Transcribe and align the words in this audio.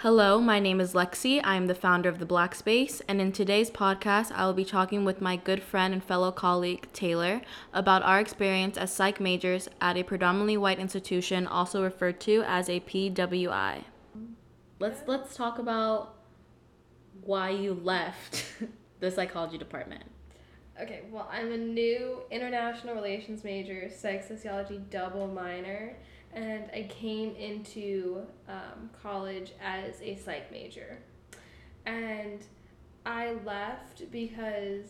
Hello, 0.00 0.38
my 0.42 0.60
name 0.60 0.78
is 0.78 0.92
Lexi. 0.92 1.40
I 1.42 1.56
am 1.56 1.68
the 1.68 1.74
founder 1.74 2.10
of 2.10 2.18
the 2.18 2.26
Black 2.26 2.54
Space, 2.54 3.00
and 3.08 3.18
in 3.18 3.32
today's 3.32 3.70
podcast, 3.70 4.30
I 4.30 4.44
will 4.44 4.52
be 4.52 4.62
talking 4.62 5.06
with 5.06 5.22
my 5.22 5.36
good 5.36 5.62
friend 5.62 5.94
and 5.94 6.04
fellow 6.04 6.30
colleague 6.30 6.86
Taylor 6.92 7.40
about 7.72 8.02
our 8.02 8.20
experience 8.20 8.76
as 8.76 8.92
psych 8.92 9.20
majors 9.20 9.70
at 9.80 9.96
a 9.96 10.02
predominantly 10.02 10.58
white 10.58 10.78
institution, 10.78 11.46
also 11.46 11.82
referred 11.82 12.20
to 12.20 12.44
as 12.46 12.68
a 12.68 12.80
PWI. 12.80 13.84
Let's 14.80 15.00
let's 15.06 15.34
talk 15.34 15.58
about 15.58 16.16
why 17.22 17.48
you 17.48 17.72
left 17.72 18.44
the 19.00 19.10
psychology 19.10 19.56
department. 19.56 20.04
Okay, 20.78 21.04
well, 21.10 21.26
I'm 21.32 21.50
a 21.52 21.56
new 21.56 22.20
international 22.30 22.94
relations 22.94 23.44
major, 23.44 23.88
psych 23.88 24.22
sociology 24.24 24.78
double 24.90 25.26
minor, 25.26 25.96
and 26.36 26.64
I 26.72 26.82
came 26.82 27.34
into 27.34 28.20
um, 28.46 28.90
college 29.02 29.52
as 29.60 30.00
a 30.02 30.16
psych 30.16 30.52
major. 30.52 30.98
And 31.86 32.44
I 33.06 33.32
left 33.44 34.10
because 34.12 34.84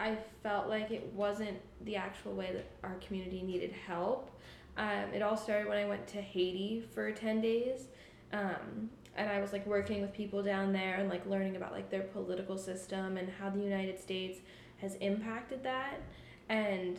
I 0.00 0.16
felt 0.42 0.68
like 0.68 0.90
it 0.90 1.12
wasn't 1.12 1.58
the 1.82 1.96
actual 1.96 2.32
way 2.32 2.50
that 2.54 2.66
our 2.82 2.94
community 3.06 3.42
needed 3.42 3.72
help. 3.86 4.30
Um, 4.78 5.12
it 5.12 5.20
all 5.20 5.36
started 5.36 5.68
when 5.68 5.76
I 5.76 5.84
went 5.84 6.06
to 6.08 6.22
Haiti 6.22 6.82
for 6.94 7.12
10 7.12 7.42
days. 7.42 7.88
Um, 8.32 8.88
and 9.16 9.28
I 9.28 9.38
was 9.40 9.52
like 9.52 9.66
working 9.66 10.00
with 10.00 10.14
people 10.14 10.42
down 10.42 10.72
there 10.72 10.94
and 10.94 11.10
like 11.10 11.26
learning 11.26 11.56
about 11.56 11.72
like 11.72 11.90
their 11.90 12.04
political 12.04 12.56
system 12.56 13.18
and 13.18 13.28
how 13.38 13.50
the 13.50 13.60
United 13.60 14.00
States 14.00 14.38
has 14.78 14.94
impacted 14.96 15.62
that. 15.64 16.00
And 16.48 16.98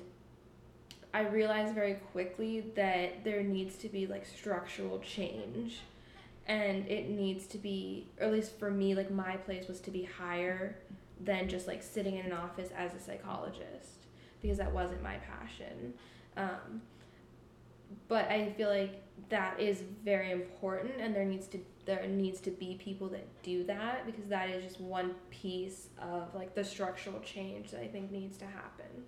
I 1.13 1.27
realized 1.27 1.75
very 1.75 1.95
quickly 2.11 2.71
that 2.75 3.23
there 3.23 3.43
needs 3.43 3.75
to 3.77 3.89
be 3.89 4.07
like 4.07 4.25
structural 4.25 4.99
change. 4.99 5.81
And 6.47 6.87
it 6.87 7.09
needs 7.09 7.45
to 7.47 7.57
be 7.57 8.07
or 8.19 8.27
at 8.27 8.33
least 8.33 8.57
for 8.57 8.71
me 8.71 8.95
like 8.95 9.11
my 9.11 9.37
place 9.37 9.67
was 9.67 9.79
to 9.81 9.91
be 9.91 10.03
higher 10.03 10.77
than 11.19 11.47
just 11.47 11.67
like 11.67 11.83
sitting 11.83 12.17
in 12.17 12.25
an 12.25 12.33
office 12.33 12.69
as 12.75 12.93
a 12.93 12.99
psychologist 12.99 14.07
because 14.41 14.57
that 14.57 14.71
wasn't 14.71 15.03
my 15.03 15.17
passion. 15.17 15.93
Um, 16.35 16.81
but 18.07 18.27
i 18.29 18.51
feel 18.51 18.69
like 18.69 19.01
that 19.29 19.59
is 19.59 19.83
very 20.03 20.31
important 20.31 20.93
and 20.99 21.15
there 21.15 21.25
needs 21.25 21.47
to 21.47 21.59
there 21.85 22.05
needs 22.07 22.39
to 22.39 22.51
be 22.51 22.75
people 22.75 23.07
that 23.07 23.25
do 23.43 23.63
that 23.63 24.05
because 24.05 24.25
that 24.25 24.49
is 24.49 24.63
just 24.63 24.79
one 24.79 25.15
piece 25.29 25.87
of 25.99 26.33
like 26.35 26.53
the 26.55 26.63
structural 26.63 27.19
change 27.21 27.71
that 27.71 27.81
i 27.81 27.87
think 27.87 28.11
needs 28.11 28.37
to 28.37 28.45
happen 28.45 29.03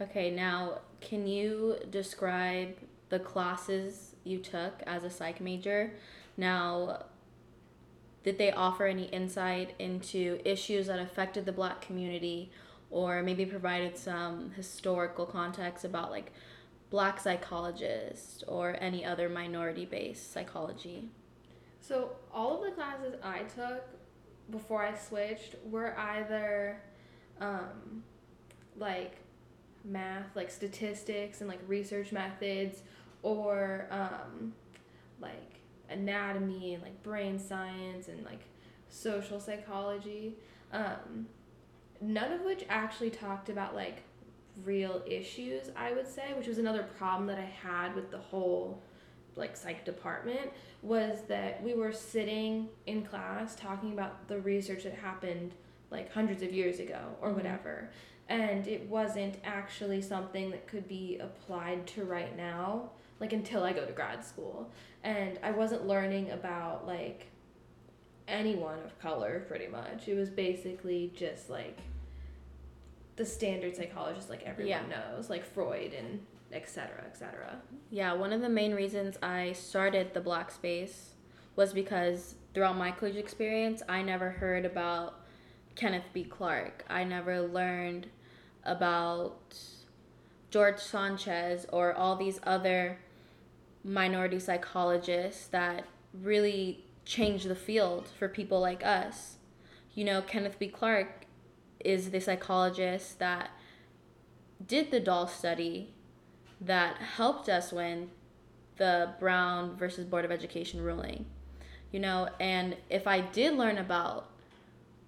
Okay, 0.00 0.30
now 0.30 0.78
can 1.00 1.26
you 1.26 1.76
describe 1.90 2.76
the 3.10 3.18
classes 3.18 4.14
you 4.24 4.38
took 4.38 4.82
as 4.86 5.04
a 5.04 5.10
psych 5.10 5.40
major? 5.40 5.92
Now, 6.36 7.04
did 8.22 8.38
they 8.38 8.52
offer 8.52 8.86
any 8.86 9.04
insight 9.04 9.74
into 9.78 10.40
issues 10.44 10.86
that 10.86 10.98
affected 10.98 11.44
the 11.44 11.52
black 11.52 11.80
community 11.80 12.50
or 12.90 13.22
maybe 13.22 13.44
provided 13.44 13.96
some 13.96 14.52
historical 14.52 15.26
context 15.26 15.84
about 15.84 16.10
like 16.10 16.32
black 16.90 17.20
psychologists 17.20 18.42
or 18.48 18.76
any 18.80 19.04
other 19.04 19.28
minority 19.28 19.84
based 19.84 20.32
psychology? 20.32 21.08
So, 21.80 22.12
all 22.32 22.62
of 22.62 22.70
the 22.70 22.74
classes 22.74 23.14
I 23.22 23.40
took 23.40 23.84
before 24.50 24.82
I 24.82 24.96
switched 24.96 25.56
were 25.64 25.98
either 25.98 26.80
um, 27.40 28.02
like 28.76 29.16
math, 29.84 30.34
like 30.34 30.50
statistics 30.50 31.40
and 31.40 31.48
like 31.48 31.60
research 31.66 32.12
methods, 32.12 32.82
or 33.22 33.86
um, 33.90 34.52
like 35.20 35.60
anatomy 35.88 36.74
and 36.74 36.82
like 36.82 37.02
brain 37.02 37.38
science 37.38 38.08
and 38.08 38.24
like 38.24 38.40
social 38.88 39.40
psychology. 39.40 40.36
Um, 40.72 41.26
none 42.00 42.32
of 42.32 42.42
which 42.42 42.64
actually 42.68 43.10
talked 43.10 43.48
about 43.48 43.74
like 43.74 44.02
real 44.64 45.02
issues, 45.06 45.70
I 45.76 45.92
would 45.92 46.08
say, 46.08 46.32
which 46.36 46.46
was 46.46 46.58
another 46.58 46.84
problem 46.98 47.26
that 47.26 47.38
I 47.38 47.50
had 47.66 47.94
with 47.94 48.10
the 48.10 48.18
whole 48.18 48.82
like 49.36 49.56
psych 49.56 49.84
department 49.84 50.50
was 50.82 51.20
that 51.28 51.62
we 51.62 51.74
were 51.74 51.92
sitting 51.92 52.68
in 52.86 53.04
class 53.04 53.54
talking 53.54 53.92
about 53.92 54.26
the 54.28 54.40
research 54.40 54.84
that 54.84 54.94
happened 54.94 55.52
like 55.90 56.12
hundreds 56.12 56.42
of 56.42 56.52
years 56.52 56.80
ago 56.80 57.00
or 57.20 57.28
mm-hmm. 57.28 57.38
whatever 57.38 57.90
and 58.30 58.66
it 58.68 58.88
wasn't 58.88 59.36
actually 59.44 60.00
something 60.00 60.50
that 60.50 60.66
could 60.66 60.88
be 60.88 61.18
applied 61.18 61.86
to 61.88 62.04
right 62.04 62.36
now 62.36 62.88
like 63.18 63.34
until 63.34 63.64
i 63.64 63.72
go 63.72 63.84
to 63.84 63.92
grad 63.92 64.24
school. 64.24 64.70
And 65.04 65.38
i 65.42 65.50
wasn't 65.50 65.86
learning 65.86 66.30
about 66.30 66.86
like 66.86 67.26
anyone 68.26 68.78
of 68.84 68.98
color 69.00 69.44
pretty 69.48 69.66
much. 69.66 70.08
It 70.08 70.14
was 70.14 70.30
basically 70.30 71.12
just 71.14 71.50
like 71.50 71.78
the 73.16 73.26
standard 73.26 73.76
psychologist 73.76 74.30
like 74.30 74.44
everyone 74.44 74.86
yeah. 74.88 75.12
knows 75.12 75.28
like 75.28 75.44
freud 75.44 75.92
and 75.92 76.24
etc 76.52 77.04
etc 77.04 77.60
yeah 77.90 78.14
one 78.14 78.32
of 78.32 78.40
the 78.40 78.48
main 78.48 78.72
reasons 78.72 79.18
i 79.22 79.52
started 79.52 80.14
the 80.14 80.20
black 80.20 80.50
space 80.50 81.10
was 81.54 81.74
because 81.74 82.36
throughout 82.54 82.78
my 82.78 82.90
college 82.90 83.16
experience 83.16 83.82
i 83.90 84.00
never 84.00 84.30
heard 84.30 84.64
about 84.64 85.20
kenneth 85.74 86.04
b. 86.14 86.24
Clark. 86.24 86.84
I 86.88 87.04
never 87.04 87.42
learned 87.42 88.08
about 88.64 89.58
George 90.50 90.78
Sanchez 90.78 91.66
or 91.72 91.94
all 91.94 92.16
these 92.16 92.40
other 92.42 92.98
minority 93.84 94.38
psychologists 94.38 95.46
that 95.48 95.84
really 96.12 96.84
changed 97.04 97.48
the 97.48 97.54
field 97.54 98.08
for 98.18 98.28
people 98.28 98.60
like 98.60 98.84
us. 98.84 99.36
You 99.94 100.04
know, 100.04 100.22
Kenneth 100.22 100.58
B. 100.58 100.68
Clark 100.68 101.26
is 101.84 102.10
the 102.10 102.20
psychologist 102.20 103.18
that 103.18 103.50
did 104.64 104.90
the 104.90 105.00
doll 105.00 105.26
study 105.26 105.94
that 106.60 106.96
helped 106.98 107.48
us 107.48 107.72
win 107.72 108.10
the 108.76 109.14
Brown 109.18 109.76
versus 109.76 110.04
Board 110.04 110.24
of 110.24 110.30
Education 110.30 110.82
ruling. 110.82 111.26
You 111.90 112.00
know, 112.00 112.28
and 112.38 112.76
if 112.88 113.06
I 113.06 113.20
did 113.20 113.54
learn 113.54 113.78
about 113.78 114.30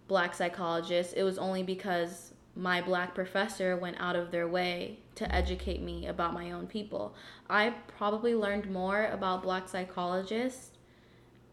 black 0.08 0.34
psychologists, 0.34 1.12
it 1.12 1.22
was 1.22 1.38
only 1.38 1.62
because 1.62 2.31
my 2.54 2.82
black 2.82 3.14
professor 3.14 3.76
went 3.76 3.96
out 3.98 4.16
of 4.16 4.30
their 4.30 4.46
way 4.46 4.98
to 5.14 5.34
educate 5.34 5.80
me 5.80 6.06
about 6.06 6.34
my 6.34 6.52
own 6.52 6.66
people. 6.66 7.14
I 7.48 7.70
probably 7.96 8.34
learned 8.34 8.70
more 8.70 9.06
about 9.06 9.42
black 9.42 9.68
psychologists 9.68 10.72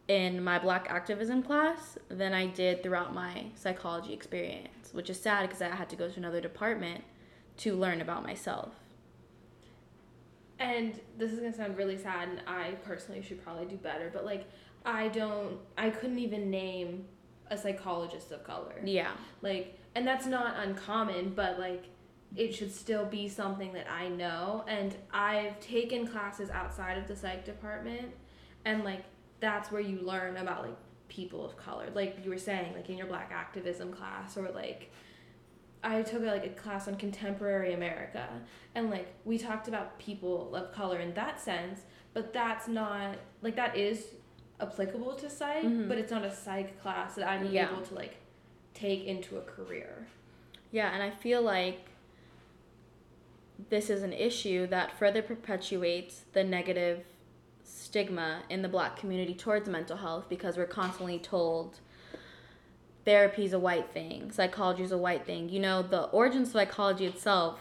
in 0.07 0.43
my 0.43 0.57
black 0.59 0.87
activism 0.89 1.43
class 1.43 1.97
than 2.09 2.33
I 2.33 2.47
did 2.47 2.83
throughout 2.83 3.13
my 3.13 3.45
psychology 3.55 4.11
experience, 4.11 4.89
which 4.91 5.09
is 5.09 5.19
sad 5.19 5.47
because 5.47 5.61
I 5.61 5.69
had 5.69 5.89
to 5.89 5.95
go 5.95 6.09
to 6.09 6.17
another 6.17 6.41
department 6.41 7.03
to 7.57 7.75
learn 7.75 8.01
about 8.01 8.23
myself. 8.23 8.73
And 10.57 10.99
this 11.17 11.31
is 11.31 11.39
gonna 11.39 11.53
sound 11.53 11.77
really 11.77 11.97
sad, 11.97 12.27
and 12.27 12.41
I 12.45 12.71
personally 12.83 13.21
should 13.21 13.41
probably 13.41 13.65
do 13.65 13.77
better, 13.77 14.09
but 14.11 14.25
like, 14.25 14.45
I 14.85 15.07
don't, 15.09 15.57
I 15.77 15.89
couldn't 15.89 16.19
even 16.19 16.49
name 16.49 17.05
a 17.51 17.57
psychologist 17.57 18.31
of 18.31 18.43
color. 18.43 18.75
Yeah. 18.83 19.11
Like, 19.41 19.79
and 19.95 20.05
that's 20.05 20.25
not 20.25 20.55
uncommon, 20.57 21.33
but 21.35 21.59
like 21.59 21.85
it 22.35 22.53
should 22.53 22.71
still 22.71 23.05
be 23.05 23.27
something 23.27 23.73
that 23.73 23.87
I 23.91 24.07
know. 24.07 24.63
And 24.67 24.95
I've 25.11 25.59
taken 25.59 26.05
classes 26.05 26.49
outside 26.49 26.97
of 26.97 27.07
the 27.07 27.15
psych 27.15 27.45
department, 27.45 28.13
and 28.65 28.83
like 28.83 29.03
that's 29.39 29.71
where 29.71 29.81
you 29.81 29.99
learn 30.01 30.37
about 30.37 30.63
like 30.63 30.77
people 31.07 31.43
of 31.43 31.57
color, 31.57 31.87
like 31.93 32.19
you 32.23 32.29
were 32.29 32.37
saying, 32.37 32.73
like 32.73 32.89
in 32.89 32.97
your 32.97 33.07
black 33.07 33.31
activism 33.33 33.91
class, 33.91 34.37
or 34.37 34.49
like 34.51 34.91
I 35.83 36.01
took 36.01 36.21
a, 36.21 36.25
like 36.25 36.45
a 36.45 36.49
class 36.49 36.87
on 36.87 36.95
contemporary 36.95 37.73
America, 37.73 38.27
and 38.75 38.89
like 38.89 39.13
we 39.25 39.37
talked 39.37 39.67
about 39.67 39.97
people 39.97 40.55
of 40.55 40.71
color 40.71 40.99
in 40.99 41.13
that 41.15 41.39
sense, 41.39 41.81
but 42.13 42.31
that's 42.31 42.67
not 42.67 43.17
like 43.41 43.55
that 43.55 43.75
is 43.75 44.05
applicable 44.59 45.15
to 45.15 45.29
psych, 45.29 45.63
mm-hmm. 45.63 45.87
but 45.87 45.97
it's 45.97 46.11
not 46.11 46.23
a 46.23 46.33
psych 46.33 46.81
class 46.81 47.15
that 47.15 47.27
I'm 47.27 47.47
yeah. 47.47 47.71
able 47.71 47.81
to 47.81 47.95
like 47.95 48.17
take 48.73 49.05
into 49.05 49.37
a 49.37 49.41
career. 49.41 50.07
Yeah, 50.71 50.93
and 50.93 51.01
I 51.01 51.09
feel 51.09 51.41
like 51.41 51.85
this 53.69 53.89
is 53.89 54.03
an 54.03 54.13
issue 54.13 54.67
that 54.67 54.97
further 54.97 55.21
perpetuates 55.21 56.23
the 56.33 56.43
negative 56.43 57.03
stigma 57.63 58.43
in 58.49 58.61
the 58.61 58.69
black 58.69 58.97
community 58.97 59.33
towards 59.33 59.67
mental 59.67 59.97
health 59.97 60.25
because 60.29 60.57
we're 60.57 60.65
constantly 60.65 61.19
told 61.19 61.79
therapy 63.05 63.45
is 63.45 63.53
a 63.53 63.59
white 63.59 63.91
thing, 63.91 64.31
psychology 64.31 64.83
is 64.83 64.91
a 64.91 64.97
white 64.97 65.25
thing. 65.25 65.49
You 65.49 65.59
know, 65.59 65.81
the 65.81 66.03
origins 66.03 66.49
of 66.49 66.53
psychology 66.53 67.05
itself 67.05 67.59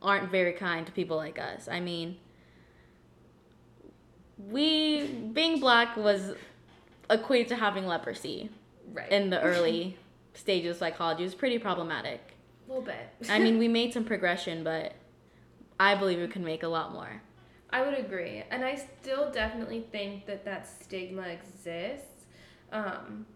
aren't 0.00 0.30
very 0.30 0.52
kind 0.52 0.86
to 0.86 0.92
people 0.92 1.16
like 1.16 1.38
us. 1.38 1.68
I 1.68 1.80
mean, 1.80 2.16
we 4.48 5.06
being 5.06 5.60
black 5.60 5.96
was 5.96 6.32
equated 7.10 7.48
to 7.48 7.56
having 7.56 7.86
leprosy 7.86 8.50
right. 8.92 9.10
in 9.10 9.30
the 9.30 9.40
early 9.42 9.96
stages 10.34 10.72
of 10.72 10.76
psychology 10.78 11.24
was 11.24 11.34
pretty 11.34 11.58
problematic. 11.58 12.20
A 12.66 12.70
little 12.70 12.84
bit. 12.84 13.08
I 13.28 13.38
mean, 13.38 13.58
we 13.58 13.68
made 13.80 13.92
some 13.92 14.04
progression, 14.04 14.62
but 14.64 14.94
I 15.78 15.94
believe 15.94 16.20
we 16.20 16.28
can 16.28 16.44
make 16.44 16.62
a 16.62 16.68
lot 16.68 16.92
more. 16.92 17.22
I 17.70 17.82
would 17.82 17.94
agree, 17.94 18.42
and 18.50 18.64
I 18.64 18.74
still 18.74 19.30
definitely 19.30 19.86
think 19.92 20.26
that 20.26 20.44
that 20.44 20.66
stigma 20.66 21.22
exists. 21.22 22.26
Um, 22.72 23.26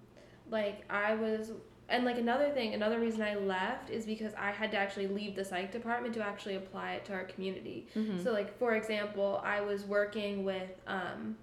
like 0.51 0.85
I 0.91 1.15
was, 1.15 1.53
and 1.89 2.05
like 2.05 2.19
another 2.19 2.51
thing, 2.51 2.75
another 2.75 2.99
reason 2.99 3.23
I 3.23 3.37
left 3.37 3.91
is 3.91 4.05
because 4.07 4.33
I 4.35 4.51
had 4.51 4.73
to 4.73 4.77
actually 4.77 5.07
leave 5.07 5.37
the 5.37 5.45
psych 5.45 5.71
department 5.71 6.15
to 6.15 6.21
actually 6.21 6.57
apply 6.57 6.95
it 6.95 7.05
to 7.07 7.13
our 7.13 7.25
community. 7.25 7.87
Mhm. 7.95 8.23
So, 8.23 8.33
like 8.33 8.59
for 8.59 8.75
example, 8.75 9.41
I 9.45 9.61
was 9.61 9.85
working 9.85 10.45
with 10.45 10.71
um, 10.89 11.37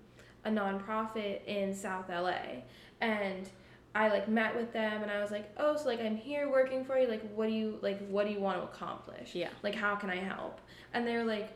a 0.43 0.49
nonprofit 0.49 1.45
in 1.45 1.73
South 1.73 2.09
LA, 2.09 2.63
and 2.99 3.47
I 3.93 4.07
like 4.07 4.29
met 4.29 4.55
with 4.55 4.71
them, 4.71 5.01
and 5.01 5.11
I 5.11 5.21
was 5.21 5.31
like, 5.31 5.51
oh, 5.57 5.75
so 5.75 5.85
like 5.85 5.99
I'm 5.99 6.15
here 6.15 6.49
working 6.49 6.85
for 6.85 6.97
you. 6.97 7.07
Like, 7.07 7.29
what 7.33 7.47
do 7.47 7.53
you 7.53 7.77
like? 7.81 8.05
What 8.07 8.25
do 8.25 8.31
you 8.31 8.39
want 8.39 8.57
to 8.59 8.63
accomplish? 8.63 9.35
Yeah. 9.35 9.49
Like, 9.63 9.75
how 9.75 9.95
can 9.95 10.09
I 10.09 10.17
help? 10.17 10.61
And 10.93 11.05
they're 11.05 11.25
like, 11.25 11.49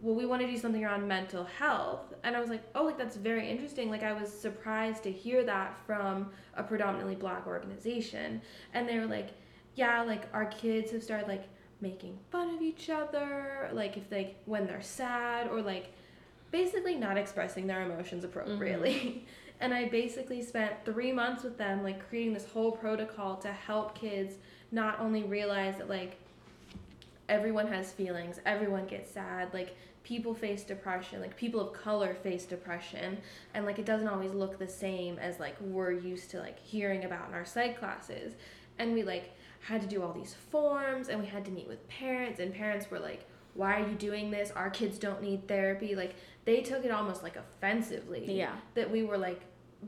well, 0.00 0.14
we 0.14 0.26
want 0.26 0.42
to 0.42 0.48
do 0.48 0.56
something 0.56 0.84
around 0.84 1.06
mental 1.06 1.44
health. 1.44 2.14
And 2.22 2.36
I 2.36 2.40
was 2.40 2.50
like, 2.50 2.62
oh, 2.74 2.84
like 2.84 2.98
that's 2.98 3.16
very 3.16 3.48
interesting. 3.48 3.90
Like, 3.90 4.02
I 4.02 4.12
was 4.12 4.30
surprised 4.30 5.02
to 5.04 5.12
hear 5.12 5.44
that 5.44 5.76
from 5.86 6.30
a 6.54 6.62
predominantly 6.62 7.14
black 7.14 7.46
organization. 7.46 8.42
And 8.74 8.88
they 8.88 8.98
were 8.98 9.06
like, 9.06 9.30
yeah, 9.74 10.02
like 10.02 10.24
our 10.32 10.46
kids 10.46 10.92
have 10.92 11.02
started 11.02 11.28
like 11.28 11.44
making 11.80 12.18
fun 12.30 12.54
of 12.54 12.62
each 12.62 12.90
other, 12.90 13.70
like 13.72 13.96
if 13.96 14.08
they 14.10 14.36
when 14.44 14.66
they're 14.66 14.82
sad 14.82 15.48
or 15.48 15.62
like 15.62 15.94
basically 16.50 16.94
not 16.94 17.16
expressing 17.16 17.66
their 17.66 17.82
emotions 17.82 18.24
mm-hmm. 18.24 18.38
appropriately. 18.38 19.26
And 19.60 19.74
I 19.74 19.88
basically 19.88 20.42
spent 20.42 20.72
three 20.84 21.12
months 21.12 21.44
with 21.44 21.58
them, 21.58 21.82
like 21.82 22.08
creating 22.08 22.32
this 22.32 22.46
whole 22.46 22.72
protocol 22.72 23.36
to 23.36 23.48
help 23.52 23.94
kids 23.94 24.36
not 24.72 24.98
only 25.00 25.22
realize 25.24 25.76
that 25.76 25.88
like 25.88 26.16
everyone 27.28 27.66
has 27.66 27.92
feelings, 27.92 28.40
everyone 28.46 28.86
gets 28.86 29.10
sad, 29.10 29.52
like 29.52 29.76
people 30.02 30.34
face 30.34 30.64
depression, 30.64 31.20
like 31.20 31.36
people 31.36 31.60
of 31.60 31.74
color 31.74 32.14
face 32.14 32.46
depression, 32.46 33.18
and 33.52 33.66
like 33.66 33.78
it 33.78 33.84
doesn't 33.84 34.08
always 34.08 34.32
look 34.32 34.58
the 34.58 34.68
same 34.68 35.18
as 35.18 35.38
like 35.38 35.60
we're 35.60 35.92
used 35.92 36.30
to 36.30 36.40
like 36.40 36.58
hearing 36.58 37.04
about 37.04 37.28
in 37.28 37.34
our 37.34 37.44
psych 37.44 37.78
classes. 37.78 38.32
And 38.78 38.94
we 38.94 39.02
like 39.02 39.36
had 39.60 39.82
to 39.82 39.86
do 39.86 40.02
all 40.02 40.12
these 40.14 40.34
forms 40.50 41.10
and 41.10 41.20
we 41.20 41.26
had 41.26 41.44
to 41.44 41.50
meet 41.50 41.68
with 41.68 41.86
parents 41.86 42.40
and 42.40 42.54
parents 42.54 42.90
were 42.90 42.98
like 42.98 43.26
why 43.54 43.80
are 43.80 43.88
you 43.88 43.94
doing 43.94 44.30
this? 44.30 44.50
Our 44.52 44.70
kids 44.70 44.98
don't 44.98 45.22
need 45.22 45.48
therapy. 45.48 45.94
Like 45.94 46.14
they 46.44 46.60
took 46.60 46.84
it 46.84 46.90
almost 46.90 47.22
like 47.22 47.36
offensively. 47.36 48.24
Yeah. 48.32 48.54
That 48.74 48.90
we 48.90 49.02
were 49.02 49.18
like 49.18 49.42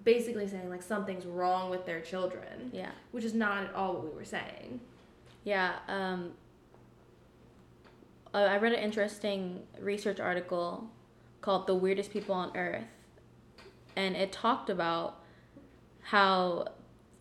basically 0.04 0.48
saying 0.48 0.70
like 0.70 0.82
something's 0.82 1.26
wrong 1.26 1.70
with 1.70 1.84
their 1.86 2.00
children, 2.00 2.70
Yeah. 2.72 2.90
which 3.10 3.24
is 3.24 3.34
not 3.34 3.64
at 3.64 3.74
all 3.74 3.94
what 3.94 4.04
we 4.04 4.10
were 4.10 4.24
saying. 4.24 4.80
Yeah. 5.44 5.76
Um, 5.88 6.32
uh, 8.34 8.38
I 8.38 8.56
read 8.58 8.72
an 8.72 8.78
interesting 8.78 9.62
research 9.78 10.18
article 10.18 10.90
called 11.40 11.66
The 11.66 11.74
Weirdest 11.74 12.10
People 12.12 12.34
on 12.34 12.56
Earth. 12.56 12.84
And 13.94 14.16
it 14.16 14.32
talked 14.32 14.70
about 14.70 15.20
how 16.00 16.68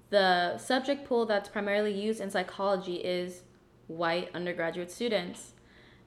the 0.10 0.58
subject 0.58 1.06
pool 1.06 1.26
that's 1.26 1.50
primarily 1.50 1.94
used 1.94 2.22
in 2.22 2.30
psychology 2.30 2.96
is 2.96 3.44
white 3.88 4.30
undergraduate 4.34 4.90
students, 4.92 5.54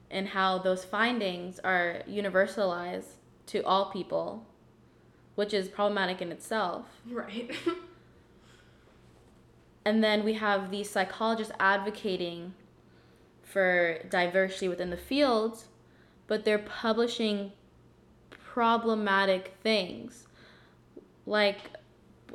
and 0.09 0.29
how 0.29 0.57
those 0.57 0.83
findings 0.85 1.59
are 1.59 2.01
universalized 2.09 3.17
to 3.47 3.61
all 3.63 3.91
people, 3.91 4.45
which 5.35 5.53
is 5.53 5.67
problematic 5.67 6.21
in 6.21 6.31
itself. 6.31 6.85
Right. 7.09 7.51
And 9.85 10.03
then 10.03 10.25
we 10.25 10.33
have 10.33 10.71
these 10.71 10.89
psychologists 10.89 11.53
advocating 11.59 12.55
for 13.43 13.99
diversity 14.09 14.67
within 14.67 14.89
the 14.89 14.97
field, 14.97 15.65
but 16.25 16.43
they're 16.43 16.57
publishing 16.57 17.51
problematic 18.31 19.55
things. 19.61 20.27
Like, 21.27 21.59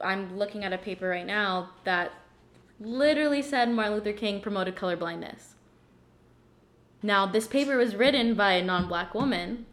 I'm 0.03 0.39
looking 0.39 0.63
at 0.63 0.73
a 0.73 0.79
paper 0.79 1.09
right 1.09 1.27
now 1.27 1.71
that 1.83 2.13
literally 2.79 3.43
said 3.43 3.69
Martin 3.71 3.95
Luther 3.95 4.13
King 4.13 4.41
promoted 4.41 4.77
colorblindness. 4.77 5.55
Now, 7.03 7.27
this 7.27 7.49
paper 7.49 7.77
was 7.77 7.97
written 7.97 8.35
by 8.35 8.53
a 8.53 8.65
non 8.65 8.87
black 8.87 9.13
woman, 9.13 9.67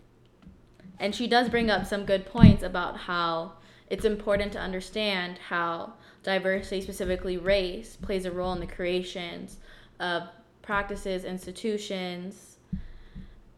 and 0.99 1.13
she 1.13 1.27
does 1.27 1.49
bring 1.49 1.69
up 1.69 1.85
some 1.85 2.05
good 2.05 2.25
points 2.25 2.63
about 2.63 2.97
how 2.97 3.53
it's 3.89 4.05
important 4.05 4.51
to 4.53 4.59
understand 4.59 5.39
how 5.49 5.93
diversity, 6.23 6.81
specifically 6.81 7.37
race, 7.37 7.95
plays 7.95 8.25
a 8.25 8.31
role 8.31 8.53
in 8.53 8.59
the 8.59 8.67
creations 8.67 9.57
of 9.99 10.23
practices, 10.61 11.23
institutions, 11.23 12.57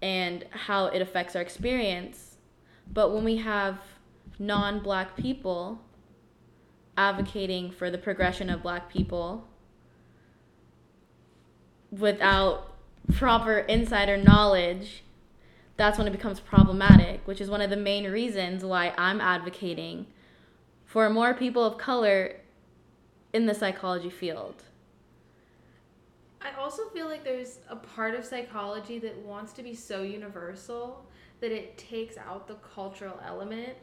and 0.02 0.46
how 0.52 0.86
it 0.86 1.02
affects 1.02 1.36
our 1.36 1.42
experience. 1.42 2.38
But 2.94 3.14
when 3.14 3.24
we 3.24 3.38
have 3.38 3.80
non 4.38 4.82
black 4.82 5.18
people 5.18 5.82
advocating 6.98 7.72
for 7.72 7.90
the 7.90 7.98
progression 7.98 8.50
of 8.50 8.62
black 8.62 8.90
people 8.90 9.48
without 11.92 12.76
proper 13.14 13.60
insider 13.60 14.18
knowledge, 14.18 15.04
that's 15.80 15.98
when 15.98 16.06
it 16.08 16.12
becomes 16.12 16.40
problematic, 16.42 17.22
which 17.26 17.40
is 17.40 17.50
one 17.50 17.62
of 17.62 17.70
the 17.70 17.78
main 17.78 18.12
reasons 18.12 18.66
why 18.66 18.94
I'm 18.98 19.22
advocating 19.22 20.06
for 20.86 21.10
more 21.10 21.34
people 21.34 21.64
of 21.64 21.78
color 21.78 22.36
in 23.32 23.46
the 23.46 23.56
psychology 23.56 24.10
field. 24.10 24.64
I 26.42 26.52
also 26.60 26.84
feel 26.90 27.08
like 27.08 27.24
there's 27.24 27.60
a 27.70 27.78
part 27.78 28.14
of 28.14 28.26
psychology 28.26 29.00
that 29.00 29.18
wants 29.20 29.54
to 29.54 29.64
be 29.64 29.74
so 29.74 30.04
universal 30.04 31.06
that 31.40 31.52
it 31.54 31.78
takes 31.78 32.18
out 32.18 32.48
the 32.48 32.56
cultural 32.56 33.18
element. 33.26 33.74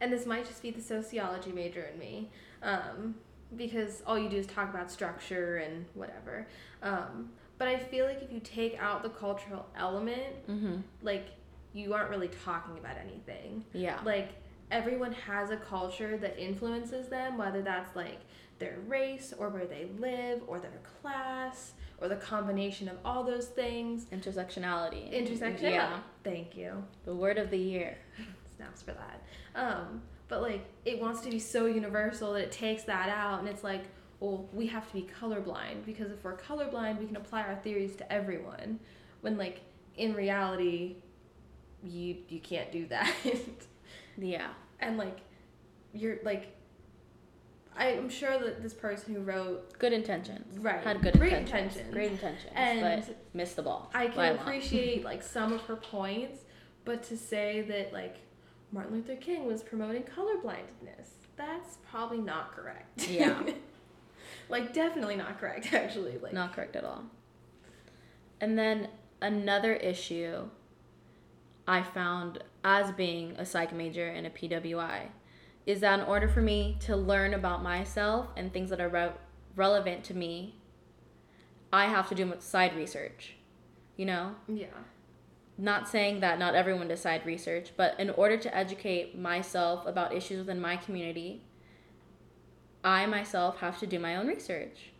And 0.00 0.12
this 0.12 0.26
might 0.26 0.46
just 0.46 0.62
be 0.62 0.70
the 0.70 0.80
sociology 0.80 1.50
major 1.50 1.82
in 1.92 1.98
me, 1.98 2.30
um, 2.62 3.16
because 3.56 4.02
all 4.06 4.16
you 4.16 4.28
do 4.28 4.36
is 4.36 4.46
talk 4.46 4.70
about 4.70 4.90
structure 4.90 5.56
and 5.56 5.84
whatever. 5.94 6.46
Um, 6.82 7.30
but 7.58 7.66
I 7.68 7.76
feel 7.76 8.06
like 8.06 8.22
if 8.22 8.32
you 8.32 8.38
take 8.40 8.80
out 8.80 9.02
the 9.02 9.10
cultural 9.10 9.66
element, 9.76 10.46
Mm-hmm. 10.48 10.76
like 11.02 11.26
you 11.72 11.94
aren't 11.94 12.10
really 12.10 12.30
talking 12.44 12.78
about 12.78 12.96
anything. 12.96 13.64
Yeah. 13.72 14.00
Like 14.04 14.30
everyone 14.70 15.12
has 15.12 15.50
a 15.50 15.56
culture 15.56 16.16
that 16.18 16.38
influences 16.38 17.08
them, 17.08 17.38
whether 17.38 17.62
that's 17.62 17.94
like 17.94 18.20
their 18.58 18.78
race 18.86 19.32
or 19.36 19.48
where 19.48 19.66
they 19.66 19.88
live 19.98 20.42
or 20.46 20.58
their 20.58 20.78
class 21.00 21.72
or 22.00 22.08
the 22.08 22.16
combination 22.16 22.88
of 22.88 22.96
all 23.04 23.24
those 23.24 23.46
things. 23.46 24.06
Intersectionality. 24.06 25.12
Intersectionality. 25.12 25.62
Yeah. 25.62 26.00
Thank 26.24 26.56
you. 26.56 26.82
The 27.04 27.14
word 27.14 27.38
of 27.38 27.50
the 27.50 27.58
year. 27.58 27.96
Snaps 28.56 28.82
for 28.82 28.92
that. 28.92 29.22
Um, 29.54 30.02
but 30.28 30.42
like 30.42 30.64
it 30.84 31.00
wants 31.00 31.20
to 31.22 31.30
be 31.30 31.38
so 31.38 31.66
universal 31.66 32.32
that 32.34 32.42
it 32.42 32.52
takes 32.52 32.84
that 32.84 33.08
out 33.08 33.40
and 33.40 33.48
it's 33.48 33.64
like, 33.64 33.84
well, 34.20 34.48
we 34.52 34.66
have 34.66 34.86
to 34.88 34.92
be 34.92 35.08
colorblind 35.20 35.86
because 35.86 36.10
if 36.10 36.22
we're 36.22 36.36
colorblind, 36.36 36.98
we 36.98 37.06
can 37.06 37.16
apply 37.16 37.42
our 37.42 37.56
theories 37.56 37.96
to 37.96 38.12
everyone. 38.12 38.78
When 39.22 39.36
like 39.36 39.62
in 39.96 40.14
reality, 40.14 40.96
you 41.84 42.16
you 42.28 42.40
can't 42.40 42.70
do 42.72 42.86
that. 42.86 43.14
Yeah. 44.18 44.48
and 44.80 44.98
like 44.98 45.18
you're 45.92 46.18
like 46.24 46.56
I'm 47.76 48.10
sure 48.10 48.38
that 48.38 48.62
this 48.62 48.74
person 48.74 49.14
who 49.14 49.22
wrote 49.22 49.78
Good 49.78 49.92
intentions. 49.92 50.58
Right. 50.58 50.82
Had 50.82 51.00
good 51.02 51.18
Great 51.18 51.32
intentions. 51.32 51.76
intentions. 51.76 51.94
Great 51.94 52.10
intentions. 52.12 52.52
And 52.54 53.04
but 53.06 53.16
missed 53.32 53.56
the 53.56 53.62
ball. 53.62 53.90
I 53.94 54.08
can 54.08 54.34
appreciate 54.36 55.04
like 55.10 55.22
some 55.22 55.52
of 55.52 55.62
her 55.62 55.76
points, 55.76 56.40
but 56.84 57.02
to 57.04 57.16
say 57.16 57.62
that 57.62 57.92
like 57.92 58.16
Martin 58.72 58.94
Luther 58.94 59.16
King 59.16 59.46
was 59.46 59.62
promoting 59.62 60.02
colorblindness, 60.02 61.06
that's 61.36 61.78
probably 61.90 62.18
not 62.18 62.52
correct. 62.54 63.08
Yeah. 63.08 63.40
like 64.48 64.74
definitely 64.74 65.16
not 65.16 65.38
correct 65.40 65.72
actually. 65.72 66.18
Like 66.18 66.32
Not 66.32 66.52
correct 66.54 66.76
at 66.76 66.84
all. 66.84 67.04
And 68.40 68.58
then 68.58 68.88
another 69.22 69.74
issue 69.74 70.48
I 71.66 71.82
found 71.82 72.42
as 72.64 72.92
being 72.92 73.32
a 73.38 73.46
psych 73.46 73.72
major 73.72 74.08
and 74.08 74.26
a 74.26 74.30
PWI 74.30 75.08
is 75.66 75.80
that 75.80 76.00
in 76.00 76.06
order 76.06 76.28
for 76.28 76.40
me 76.40 76.76
to 76.80 76.96
learn 76.96 77.34
about 77.34 77.62
myself 77.62 78.28
and 78.36 78.52
things 78.52 78.70
that 78.70 78.80
are 78.80 78.88
re- 78.88 79.12
relevant 79.56 80.04
to 80.04 80.14
me, 80.14 80.56
I 81.72 81.86
have 81.86 82.08
to 82.08 82.14
do 82.14 82.32
side 82.38 82.74
research. 82.76 83.34
You 83.96 84.06
know? 84.06 84.34
yeah. 84.48 84.66
Not 85.58 85.88
saying 85.88 86.20
that 86.20 86.38
not 86.38 86.54
everyone 86.54 86.88
does 86.88 87.00
side 87.00 87.26
research, 87.26 87.72
but 87.76 88.00
in 88.00 88.08
order 88.10 88.38
to 88.38 88.56
educate 88.56 89.18
myself 89.18 89.86
about 89.86 90.14
issues 90.14 90.38
within 90.38 90.58
my 90.58 90.76
community, 90.78 91.42
I 92.82 93.04
myself 93.04 93.58
have 93.58 93.78
to 93.80 93.86
do 93.86 93.98
my 93.98 94.16
own 94.16 94.26
research 94.26 94.92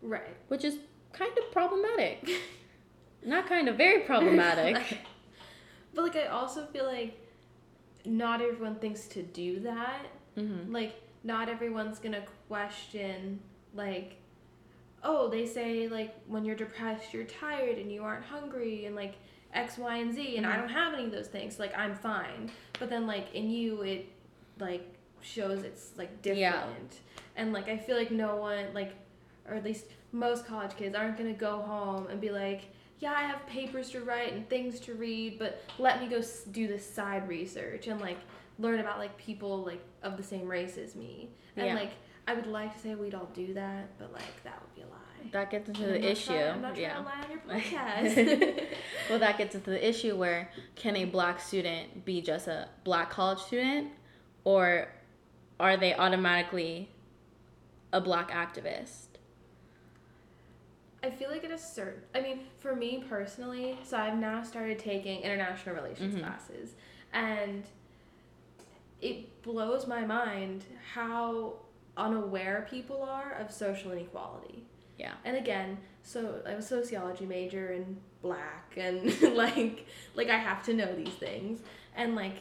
Right. 0.00 0.36
which 0.48 0.64
is 0.64 0.78
kind 1.12 1.36
of 1.36 1.52
problematic. 1.52 2.28
Not 3.24 3.48
kind 3.48 3.68
of, 3.68 3.76
very 3.76 4.00
problematic. 4.02 4.98
but 5.94 6.02
like 6.02 6.16
I 6.16 6.26
also 6.26 6.64
feel 6.66 6.84
like 6.86 7.18
not 8.04 8.40
everyone 8.40 8.76
thinks 8.76 9.06
to 9.08 9.22
do 9.22 9.60
that. 9.60 10.06
hmm 10.34 10.72
like 10.72 10.94
not 11.24 11.48
everyone's 11.48 11.98
gonna 11.98 12.22
question 12.48 13.40
like 13.74 14.16
oh 15.02 15.28
they 15.28 15.44
say 15.46 15.88
like 15.88 16.14
when 16.26 16.44
you're 16.44 16.54
depressed 16.56 17.12
you're 17.12 17.24
tired 17.24 17.76
and 17.78 17.90
you 17.92 18.02
aren't 18.02 18.24
hungry 18.24 18.86
and 18.86 18.94
like 18.96 19.14
X, 19.54 19.78
Y, 19.78 19.96
and 19.96 20.12
Z, 20.14 20.36
and 20.36 20.46
I 20.46 20.56
Mhm. 20.56 20.60
don't 20.60 20.68
have 20.68 20.92
any 20.94 21.04
of 21.06 21.10
those 21.10 21.28
things. 21.28 21.58
Like 21.58 21.76
I'm 21.76 21.94
fine. 21.94 22.50
But 22.78 22.90
then 22.90 23.06
like 23.06 23.34
in 23.34 23.48
you, 23.50 23.80
it 23.80 24.06
like 24.60 24.86
shows 25.22 25.62
it's 25.62 25.92
like 25.96 26.20
different. 26.20 26.38
Yeah. 26.40 26.66
And 27.34 27.54
like 27.54 27.66
I 27.68 27.78
feel 27.78 27.96
like 27.96 28.10
no 28.10 28.36
one 28.36 28.66
like, 28.74 28.92
or 29.48 29.54
at 29.54 29.64
least 29.64 29.86
most 30.12 30.46
college 30.46 30.76
kids 30.76 30.94
aren't 30.94 31.16
gonna 31.16 31.32
go 31.32 31.60
home 31.62 32.08
and 32.08 32.20
be 32.20 32.30
like, 32.30 32.62
yeah, 33.00 33.12
I 33.12 33.22
have 33.22 33.46
papers 33.46 33.90
to 33.90 34.00
write 34.00 34.32
and 34.32 34.48
things 34.48 34.80
to 34.80 34.94
read, 34.94 35.38
but 35.38 35.62
let 35.78 36.00
me 36.00 36.08
go 36.08 36.20
do 36.50 36.66
this 36.66 36.88
side 36.88 37.28
research 37.28 37.86
and 37.86 38.00
like 38.00 38.18
learn 38.58 38.80
about 38.80 38.98
like 38.98 39.16
people 39.16 39.62
like 39.64 39.82
of 40.02 40.16
the 40.16 40.22
same 40.22 40.48
race 40.48 40.76
as 40.76 40.94
me. 40.96 41.30
And 41.56 41.66
Yeah. 41.66 41.74
like 41.74 41.90
I 42.26 42.34
would 42.34 42.46
like 42.46 42.74
to 42.74 42.78
say 42.80 42.94
we'd 42.94 43.14
all 43.14 43.30
do 43.34 43.54
that, 43.54 43.96
but 43.98 44.12
like 44.12 44.42
that 44.44 44.60
would 44.60 44.74
be 44.74 44.82
a 44.82 44.86
lie. 44.86 45.30
That 45.32 45.50
gets 45.50 45.68
into 45.68 45.82
And 45.84 45.94
I'm 45.94 46.00
the 46.00 46.06
not 46.06 46.10
issue. 46.12 46.26
trying- 46.32 46.50
I'm 46.50 46.62
not 46.62 46.74
trying 46.74 46.82
yeah. 46.82 46.94
to 46.96 47.02
lie 47.02 47.22
on 47.22 47.30
your 47.30 47.40
podcast. 47.60 48.76
well, 49.10 49.18
that 49.18 49.38
gets 49.38 49.54
into 49.54 49.70
the 49.70 49.88
issue 49.88 50.16
where 50.16 50.50
can 50.74 50.96
a 50.96 51.04
black 51.06 51.40
student 51.40 52.04
be 52.04 52.20
just 52.20 52.46
a 52.48 52.68
black 52.84 53.10
college 53.10 53.38
student, 53.40 53.92
or 54.44 54.88
are 55.60 55.76
they 55.76 55.94
automatically 55.94 56.88
a 57.92 58.00
black 58.00 58.30
activist? 58.30 59.06
I 61.02 61.10
feel 61.10 61.30
like 61.30 61.44
at 61.44 61.50
a 61.50 61.58
certain, 61.58 62.02
I 62.14 62.20
mean, 62.20 62.40
for 62.58 62.74
me 62.74 63.04
personally, 63.08 63.78
so 63.84 63.96
I've 63.96 64.18
now 64.18 64.42
started 64.42 64.78
taking 64.78 65.20
international 65.22 65.76
relations 65.76 66.14
Mhm. 66.14 66.20
classes, 66.20 66.74
and 67.12 67.64
it 69.00 69.42
blows 69.42 69.86
my 69.86 70.04
mind 70.04 70.64
how 70.94 71.54
unaware 71.96 72.66
people 72.68 73.02
are 73.02 73.32
of 73.34 73.50
social 73.50 73.92
inequality. 73.92 74.64
Yeah. 74.98 75.14
And 75.24 75.36
again, 75.36 75.78
so 76.02 76.42
I'm 76.46 76.56
a 76.58 76.62
sociology 76.62 77.26
major 77.26 77.68
and 77.68 78.00
black, 78.22 78.74
and 78.76 79.20
like, 79.36 79.86
like 80.14 80.28
I 80.28 80.36
have 80.38 80.64
to 80.64 80.74
know 80.74 80.92
these 80.94 81.14
things, 81.14 81.60
and 81.94 82.16
like, 82.16 82.38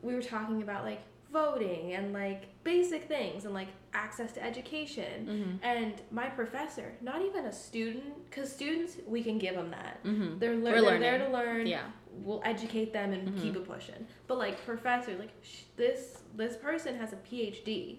we 0.00 0.14
were 0.14 0.22
talking 0.22 0.62
about 0.62 0.84
like 0.84 1.02
voting 1.32 1.92
and 1.92 2.12
like 2.12 2.44
basic 2.64 3.06
things 3.08 3.44
and 3.44 3.52
like 3.54 3.68
access 3.92 4.32
to 4.32 4.42
education. 4.42 5.26
Mm-hmm. 5.26 5.64
And 5.64 5.94
my 6.10 6.26
professor, 6.28 6.92
not 7.00 7.22
even 7.22 7.44
a 7.46 7.52
student, 7.52 8.04
because 8.28 8.50
students, 8.52 8.96
we 9.06 9.22
can 9.22 9.38
give 9.38 9.54
them 9.54 9.70
that. 9.70 10.02
Mm-hmm. 10.04 10.38
They're, 10.38 10.56
We're 10.56 10.80
they're 10.82 10.98
there 10.98 11.18
to 11.18 11.28
learn. 11.30 11.66
Yeah. 11.66 11.82
We'll 12.12 12.42
educate 12.44 12.92
them 12.92 13.12
and 13.12 13.28
Mhm. 13.28 13.42
keep 13.42 13.56
it 13.56 13.64
pushing. 13.68 14.06
But 14.26 14.38
like 14.38 14.64
professor, 14.64 15.16
like 15.18 15.32
sh- 15.42 15.62
this 15.76 16.18
this 16.34 16.56
person 16.56 16.96
has 16.96 17.12
a 17.12 17.16
PhD, 17.16 17.98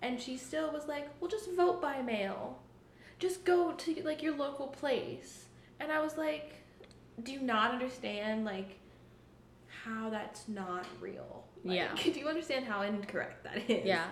and 0.00 0.20
she 0.20 0.36
still 0.36 0.72
was 0.72 0.88
like, 0.88 1.08
"Well, 1.20 1.30
just 1.30 1.50
vote 1.52 1.80
by 1.80 2.02
mail, 2.02 2.58
just 3.20 3.44
go 3.44 3.72
to 3.72 4.02
like 4.02 4.20
your 4.22 4.34
local 4.36 4.66
place." 4.66 5.44
And 5.78 5.92
I 5.92 6.00
was 6.00 6.16
like, 6.16 6.54
"Do 7.22 7.30
you 7.32 7.40
not 7.40 7.70
understand 7.72 8.44
like 8.44 8.78
how 9.84 10.10
that's 10.10 10.48
not 10.48 10.86
real? 11.00 11.44
Like, 11.64 11.76
Yeah. 11.76 11.94
Do 12.12 12.18
you 12.18 12.28
understand 12.28 12.64
how 12.64 12.82
incorrect 12.82 13.44
that 13.44 13.58
is?" 13.70 13.84
Yeah. 13.86 14.04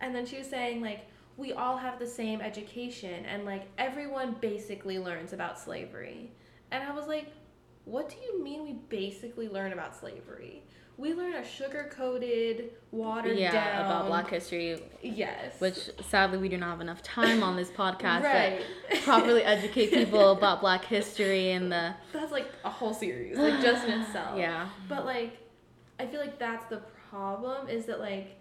And 0.00 0.14
then 0.14 0.26
she 0.26 0.38
was 0.38 0.46
saying 0.48 0.80
like 0.82 1.06
we 1.36 1.52
all 1.52 1.76
have 1.76 1.98
the 1.98 2.06
same 2.06 2.40
education 2.40 3.24
and 3.26 3.44
like 3.44 3.64
everyone 3.78 4.36
basically 4.40 4.98
learns 4.98 5.32
about 5.32 5.58
slavery. 5.58 6.30
And 6.70 6.82
I 6.82 6.92
was 6.92 7.06
like, 7.06 7.26
what 7.84 8.08
do 8.08 8.16
you 8.24 8.42
mean 8.42 8.64
we 8.64 8.72
basically 8.88 9.48
learn 9.48 9.72
about 9.72 9.94
slavery? 9.94 10.62
We 10.98 11.12
learn 11.12 11.34
a 11.34 11.44
sugar 11.44 11.90
coated, 11.94 12.70
watered 12.90 13.36
yeah, 13.36 13.52
down 13.52 13.84
about 13.84 14.06
Black 14.06 14.30
history, 14.30 14.80
Yes. 15.02 15.60
which 15.60 15.90
sadly 16.08 16.38
we 16.38 16.48
do 16.48 16.56
not 16.56 16.70
have 16.70 16.80
enough 16.80 17.02
time 17.02 17.42
on 17.42 17.54
this 17.54 17.68
podcast 17.68 18.22
right. 18.22 18.62
to 18.90 18.96
properly 19.02 19.42
educate 19.42 19.90
people 19.92 20.32
about 20.32 20.62
Black 20.62 20.86
history 20.86 21.50
and 21.50 21.70
the 21.70 21.94
That's 22.14 22.32
like 22.32 22.50
a 22.64 22.70
whole 22.70 22.94
series, 22.94 23.36
like 23.36 23.60
just 23.60 23.86
in 23.86 24.00
itself. 24.00 24.38
yeah. 24.38 24.70
But 24.88 25.04
like, 25.04 25.36
I 25.98 26.06
feel 26.06 26.20
like 26.20 26.38
that's 26.38 26.66
the 26.66 26.82
problem 27.10 27.68
is 27.68 27.86
that 27.86 28.00
like 28.00 28.36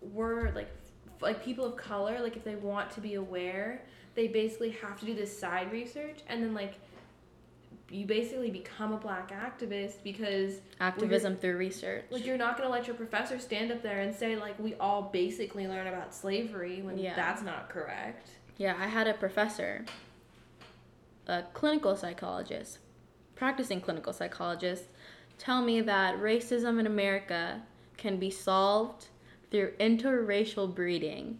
we're 0.00 0.50
like 0.52 0.68
f- 1.06 1.22
like 1.22 1.44
people 1.44 1.64
of 1.64 1.76
color 1.76 2.20
like 2.20 2.36
if 2.36 2.44
they 2.44 2.56
want 2.56 2.90
to 2.92 3.00
be 3.00 3.14
aware 3.14 3.82
they 4.14 4.26
basically 4.28 4.70
have 4.70 4.98
to 4.98 5.06
do 5.06 5.14
this 5.14 5.36
side 5.38 5.70
research 5.70 6.20
and 6.28 6.42
then 6.42 6.54
like 6.54 6.74
you 7.90 8.06
basically 8.06 8.50
become 8.50 8.92
a 8.92 8.96
black 8.96 9.30
activist 9.30 10.02
because 10.04 10.54
Activism 10.80 11.36
through 11.36 11.56
research. 11.56 12.04
like 12.10 12.24
you're 12.24 12.38
not 12.38 12.56
gonna 12.56 12.70
let 12.70 12.86
your 12.86 12.96
professor 12.96 13.38
stand 13.38 13.70
up 13.70 13.82
there 13.82 14.00
and 14.00 14.14
say 14.14 14.36
like 14.36 14.58
we 14.58 14.74
all 14.76 15.02
basically 15.02 15.66
learn 15.68 15.86
about 15.86 16.14
slavery 16.14 16.82
when 16.82 16.96
Yeah. 16.98 17.14
that's 17.16 17.42
not 17.42 17.68
correct. 17.68 18.30
Yeah, 18.56 18.76
I 18.78 18.86
had 18.86 19.06
a 19.06 19.14
professor, 19.14 19.84
a 21.26 21.42
clinical 21.54 21.96
psychologist, 21.96 22.78
practicing 23.34 23.80
clinical 23.80 24.12
psychologist, 24.12 24.84
tell 25.40 25.62
me 25.62 25.80
that 25.80 26.18
racism 26.18 26.78
in 26.78 26.86
America 26.86 27.62
can 27.96 28.18
be 28.18 28.30
solved 28.30 29.06
through 29.50 29.72
interracial 29.80 30.72
breeding. 30.72 31.38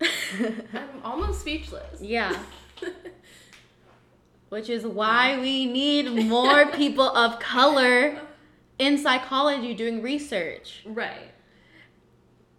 I'm 0.00 0.88
almost 1.04 1.42
speechless. 1.42 2.00
yeah, 2.00 2.42
which 4.48 4.70
is 4.70 4.84
why 4.84 5.38
we 5.38 5.66
need 5.66 6.26
more 6.26 6.66
people 6.66 7.06
of 7.06 7.38
color 7.38 8.20
in 8.78 8.96
psychology 8.96 9.74
doing 9.74 10.02
research. 10.02 10.82
Right. 10.86 11.31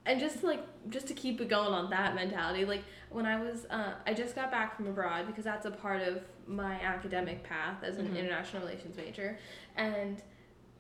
And 0.06 0.20
just 0.20 0.42
to, 0.42 0.48
like 0.48 0.64
just 0.90 1.08
to 1.08 1.14
keep 1.14 1.40
it 1.40 1.48
going 1.50 1.74
on 1.74 1.90
that 1.92 2.14
mentality, 2.16 2.66
like 2.66 2.84
when 3.10 3.26
I 3.26 3.40
was 3.42 3.66
uh, 3.70 3.94
I 4.06 4.14
just 4.14 4.36
got 4.36 4.52
back 4.52 4.76
from 4.76 4.88
abroad 4.88 5.28
because 5.28 5.46
that's 5.46 5.66
a 5.66 5.72
part 5.72 6.02
of 6.02 6.24
my 6.46 6.74
academic 6.82 7.44
path 7.44 7.84
as 7.84 7.98
an 7.98 8.08
Mhm. 8.10 8.18
international 8.18 8.64
relations 8.64 8.98
major, 8.98 9.38
and 9.78 10.22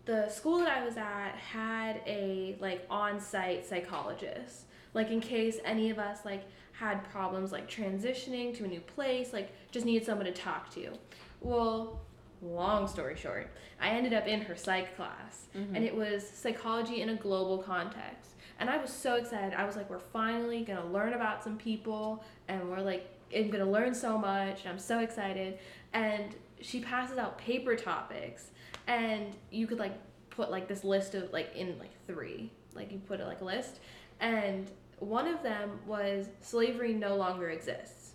the 0.06 0.28
school 0.28 0.58
that 0.60 0.68
I 0.78 0.84
was 0.84 0.98
at 0.98 1.36
had 1.36 2.02
a 2.06 2.58
like 2.60 2.86
on-site 2.90 3.66
psychologist, 3.66 4.66
like 4.94 5.10
in 5.10 5.22
case 5.22 5.60
any 5.64 5.90
of 5.90 6.00
us 6.00 6.26
like 6.26 6.44
had 6.74 7.04
problems 7.06 7.54
like 7.54 7.70
transitioning 7.70 8.54
to 8.58 8.66
a 8.66 8.68
new 8.68 8.82
place, 8.82 9.32
like 9.32 9.52
just 9.72 9.86
needed 9.86 10.06
someone 10.06 10.26
to 10.26 10.34
talk 10.34 10.70
to. 10.74 10.92
Well, 11.40 12.02
long 12.42 12.90
story 12.90 13.16
short, 13.16 13.52
I 13.80 13.90
ended 13.92 14.12
up 14.14 14.28
in 14.28 14.42
her 14.42 14.56
psych 14.58 14.98
class, 14.98 15.48
Mhm. 15.56 15.76
and 15.76 15.86
it 15.86 15.96
was 15.96 16.28
psychology 16.28 17.02
in 17.02 17.08
a 17.10 17.16
global 17.16 17.60
context. 17.60 18.32
And 18.60 18.70
I 18.70 18.78
was 18.78 18.92
so 18.92 19.16
excited. 19.16 19.54
I 19.54 19.66
was 19.66 19.76
like, 19.76 19.90
we're 19.90 20.00
finally 20.00 20.64
gonna 20.64 20.86
learn 20.86 21.14
about 21.14 21.44
some 21.44 21.58
people, 21.58 22.24
and 22.48 22.70
we're 22.70 22.82
like, 22.82 23.10
I'm 23.36 23.50
gonna 23.50 23.70
learn 23.70 23.94
so 23.94 24.18
much, 24.18 24.62
and 24.62 24.70
I'm 24.70 24.80
so 24.80 25.00
excited. 25.00 25.58
And 25.94 26.36
she 26.62 26.80
passes 26.80 27.18
out 27.18 27.38
paper 27.38 27.76
topics, 27.76 28.52
and 28.88 29.36
you 29.52 29.68
could 29.68 29.80
like 29.80 29.94
put 30.30 30.50
like 30.52 30.68
this 30.68 30.84
list 30.84 31.16
of 31.16 31.32
like 31.34 31.56
in 31.56 31.78
like 31.80 31.92
three, 32.08 32.52
like 32.74 32.92
you 32.92 33.00
put 33.00 33.20
it 33.20 33.26
like 33.26 33.42
a 33.42 33.46
list, 33.46 33.80
and 34.20 34.70
one 35.00 35.28
of 35.28 35.44
them 35.44 35.80
was 35.86 36.28
slavery 36.42 36.94
no 36.94 37.16
longer 37.16 37.50
exists. 37.50 38.12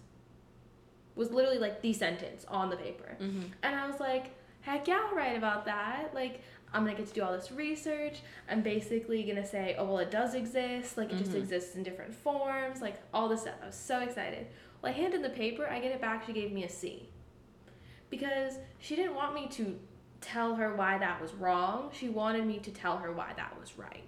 Was 1.16 1.30
literally 1.32 1.58
like 1.58 1.82
the 1.82 1.92
sentence 1.92 2.44
on 2.48 2.70
the 2.70 2.76
paper. 2.76 3.16
hmm 3.18 3.42
And 3.62 3.74
I 3.74 3.86
was 3.90 3.98
like, 3.98 4.30
heck 4.60 4.86
yeah, 4.86 5.00
I'll 5.08 5.14
write 5.16 5.36
about 5.36 5.64
that. 5.64 6.10
Like, 6.14 6.42
I'm 6.72 6.84
gonna 6.84 6.96
get 6.96 7.06
to 7.08 7.14
do 7.14 7.22
all 7.22 7.32
this 7.32 7.50
research. 7.50 8.20
I'm 8.48 8.62
basically 8.62 9.22
gonna 9.24 9.46
say, 9.46 9.74
oh, 9.78 9.84
well, 9.84 9.98
it 9.98 10.10
does 10.10 10.34
exist. 10.34 10.96
Like, 10.96 11.10
it 11.12 11.18
just 11.18 11.32
Mhm. 11.32 11.36
exists 11.38 11.74
in 11.76 11.82
different 11.82 12.14
forms. 12.14 12.80
Like, 12.82 12.96
all 13.12 13.28
this 13.28 13.42
stuff. 13.42 13.54
I 13.62 13.66
was 13.66 13.74
so 13.74 14.00
excited. 14.00 14.46
Well, 14.82 14.92
I 14.92 14.94
handed 14.94 15.22
the 15.22 15.30
paper, 15.30 15.66
I 15.68 15.80
get 15.80 15.92
it 15.92 16.00
back, 16.00 16.26
she 16.26 16.32
gave 16.32 16.52
me 16.52 16.64
a 16.64 16.68
C. 16.68 17.08
Because 18.10 18.58
she 18.78 18.96
didn't 18.96 19.14
want 19.14 19.34
me 19.34 19.48
to 19.48 19.78
tell 20.20 20.54
her 20.56 20.74
why 20.74 20.98
that 20.98 21.20
was 21.20 21.32
wrong. 21.34 21.90
She 21.92 22.08
wanted 22.08 22.46
me 22.46 22.58
to 22.58 22.70
tell 22.70 22.98
her 22.98 23.12
why 23.12 23.32
that 23.36 23.58
was 23.58 23.78
right. 23.78 24.02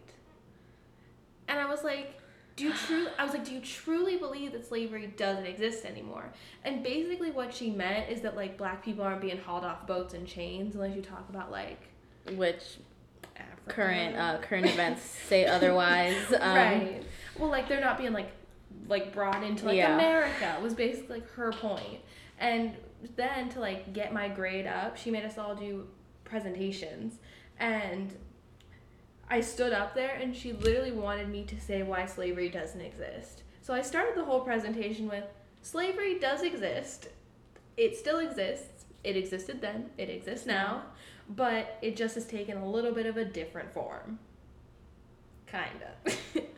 And 1.49 1.59
I 1.59 1.67
was 1.67 1.83
like, 1.83 2.15
do 2.57 2.67
you 2.67 2.73
truly 2.73 3.11
I 3.19 3.25
was 3.25 3.33
like, 3.33 3.45
do 3.45 3.53
you 3.55 3.61
truly 3.61 4.17
believe 4.17 4.53
that 4.53 4.67
slavery 4.67 5.07
doesn't 5.17 5.47
exist 5.47 5.85
anymore? 5.85 6.33
And 6.65 6.83
basically 6.83 7.31
what 7.31 7.55
she 7.55 7.71
meant 7.71 8.11
is 8.11 8.21
that 8.21 8.37
like 8.37 8.57
black 8.59 8.85
people 8.85 9.05
aren't 9.05 9.21
being 9.21 9.39
hauled 9.39 9.65
off 9.65 9.87
boats 9.87 10.15
in 10.15 10.27
chains 10.27 10.75
unless 10.75 10.95
you 10.95 11.03
talk 11.03 11.29
about 11.31 11.51
like 11.51 11.81
Which 12.35 12.79
Africa. 13.37 13.51
current 13.67 14.17
uh, 14.17 14.39
current 14.39 14.67
events 14.67 15.03
say 15.03 15.47
otherwise. 15.57 16.17
Um, 16.39 16.57
right. 16.57 17.03
Well, 17.39 17.51
like 17.51 17.69
they're 17.69 17.81
not 17.81 17.99
being 17.99 18.13
like 18.13 18.31
like 18.89 19.13
brought 19.13 19.43
into 19.43 19.67
like 19.67 19.77
Yeah. 19.77 19.95
America 19.95 20.59
was 20.63 20.75
basically 20.75 21.21
like 21.21 21.31
her 21.33 21.53
point. 21.53 22.01
And 22.39 22.77
then 23.17 23.49
to 23.51 23.61
like 23.61 23.93
get 23.93 24.13
my 24.13 24.29
grade 24.29 24.67
up, 24.67 24.97
she 24.97 25.11
made 25.11 25.25
us 25.25 25.39
all 25.39 25.55
do 25.55 25.87
presentations 26.25 27.15
and 27.59 28.15
I 29.29 29.41
stood 29.41 29.73
up 29.73 29.95
there 29.95 30.17
and 30.17 30.35
she 30.35 30.53
literally 30.53 30.93
wanted 30.93 31.29
me 31.29 31.45
to 31.45 31.61
say 31.61 31.83
why 31.83 32.07
slavery 32.07 32.49
doesn't 32.49 32.81
exist. 32.81 33.43
So 33.63 33.73
I 33.75 33.83
started 33.83 34.17
the 34.17 34.25
whole 34.25 34.41
presentation 34.41 35.09
with 35.09 35.25
slavery 35.63 36.19
does 36.19 36.43
exist. 36.43 37.09
It 37.77 37.97
still 37.97 38.19
exists. 38.19 38.80
It 39.03 39.17
existed 39.17 39.61
then, 39.61 39.91
it 39.97 40.11
exists 40.11 40.47
now, 40.47 40.83
but 41.29 41.79
it 41.81 41.97
just 41.97 42.15
has 42.17 42.27
taken 42.27 42.59
a 42.59 42.69
little 42.69 42.93
bit 42.93 43.07
of 43.07 43.17
a 43.17 43.25
different 43.25 43.73
form. 43.73 44.19
Kind 45.47 45.83
of. 46.05 46.19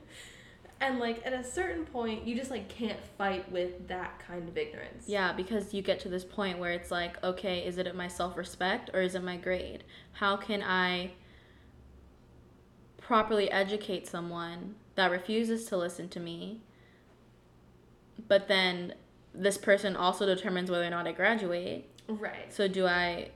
And 0.82 0.99
like 0.99 1.25
at 1.25 1.32
a 1.32 1.44
certain 1.44 1.84
point, 1.84 2.26
you 2.26 2.34
just 2.34 2.50
like 2.50 2.68
can't 2.68 2.99
fight 3.16 3.50
with 3.52 3.87
that 3.87 4.18
kind 4.26 4.49
of 4.49 4.58
ignorance. 4.58 5.04
Yeah, 5.06 5.32
because 5.32 5.72
you 5.72 5.80
get 5.80 6.00
to 6.00 6.08
this 6.08 6.25
point 6.25 6.58
where 6.58 6.72
it's 6.72 6.90
like, 6.90 7.22
okay, 7.22 7.64
is 7.64 7.78
it 7.78 7.94
my 7.94 8.08
self 8.08 8.37
respect 8.37 8.90
or 8.92 9.00
is 9.00 9.14
it 9.14 9.22
my 9.22 9.37
grade? 9.37 9.84
How 10.14 10.37
can 10.37 10.61
I 10.61 11.12
properly 13.00 13.49
educate 13.49 14.08
someone 14.08 14.75
that 14.96 15.12
refuses 15.12 15.66
to 15.66 15.76
listen 15.76 16.08
to 16.08 16.20
me? 16.20 16.62
But 18.26 18.49
then 18.49 18.94
this 19.32 19.56
person 19.56 19.94
also 19.94 20.26
determines 20.26 20.68
whether 20.68 20.84
or 20.84 20.90
not 20.90 21.06
I 21.06 21.12
graduate. 21.12 21.88
Right. 22.21 22.52
So 22.52 22.69
do 22.69 22.87
I 22.87 23.31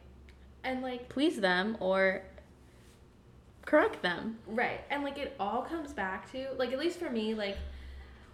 And 0.64 0.82
like 0.82 1.08
please 1.08 1.40
them 1.40 1.76
or 1.80 2.22
correct 3.64 4.02
them? 4.02 4.38
Right. 4.46 4.80
And 4.90 5.02
like 5.02 5.18
it 5.18 5.34
all 5.40 5.62
comes 5.62 5.92
back 5.92 6.30
to 6.32 6.48
like 6.56 6.72
at 6.72 6.78
least 6.78 6.98
for 6.98 7.10
me 7.10 7.34
like 7.34 7.56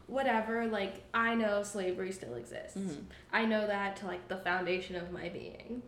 whatever 0.06 0.66
like 0.66 1.02
I 1.14 1.34
know 1.34 1.62
slavery 1.62 2.12
still 2.12 2.34
exists. 2.34 2.76
Mhm. 2.76 3.04
I 3.32 3.44
know 3.46 3.66
that 3.66 3.96
to 3.96 4.06
like 4.06 4.28
the 4.28 4.36
foundation 4.36 4.96
of 4.96 5.12
my 5.12 5.28
being. 5.28 5.82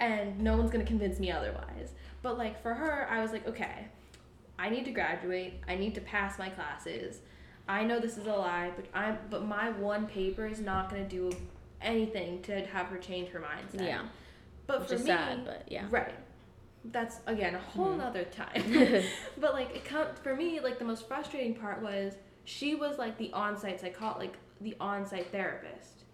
And 0.00 0.40
no 0.40 0.56
one's 0.56 0.70
going 0.70 0.84
to 0.84 0.88
convince 0.88 1.20
me 1.20 1.30
otherwise. 1.30 1.92
But 2.22 2.36
like 2.36 2.60
for 2.62 2.74
her, 2.74 3.06
I 3.08 3.22
was 3.22 3.30
like, 3.32 3.46
okay, 3.46 3.86
I 4.58 4.68
need 4.68 4.84
to 4.86 4.90
graduate. 4.90 5.54
I 5.68 5.76
need 5.76 5.94
to 5.94 6.00
pass 6.00 6.38
my 6.38 6.48
classes. 6.48 7.20
I 7.68 7.84
know 7.84 8.00
this 8.00 8.18
is 8.18 8.26
a 8.26 8.32
lie, 8.32 8.72
but 8.76 8.86
I'm 8.92 9.18
but 9.30 9.44
my 9.46 9.70
one 9.70 10.06
paper 10.06 10.46
is 10.46 10.60
not 10.60 10.90
going 10.90 11.08
to 11.08 11.08
do 11.08 11.36
anything 11.84 12.42
to 12.42 12.64
have 12.66 12.86
her 12.86 12.98
change 12.98 13.28
her 13.30 13.40
mindset. 13.40 13.86
Yeah. 13.86 14.02
But 14.66 14.80
Which 14.80 14.88
for 14.90 14.98
me, 14.98 15.04
sad, 15.06 15.44
but 15.44 15.64
yeah. 15.68 15.86
Right. 15.90 16.14
That's 16.86 17.20
again 17.26 17.54
a 17.54 17.58
whole 17.58 17.94
Mhm. 17.94 17.98
nother 17.98 18.24
time. 18.24 18.62
but 19.38 19.52
like 19.54 19.74
it 19.76 19.84
come 19.84 20.08
for 20.22 20.34
me, 20.34 20.60
like 20.60 20.78
the 20.78 20.84
most 20.84 21.06
frustrating 21.06 21.54
part 21.54 21.82
was 21.82 22.14
she 22.44 22.74
was 22.74 22.98
like 22.98 23.16
the 23.18 23.32
on-site 23.32 23.80
psycho 23.80 24.16
like 24.18 24.36
the 24.60 24.76
on-site 24.80 25.30
therapist. 25.30 26.04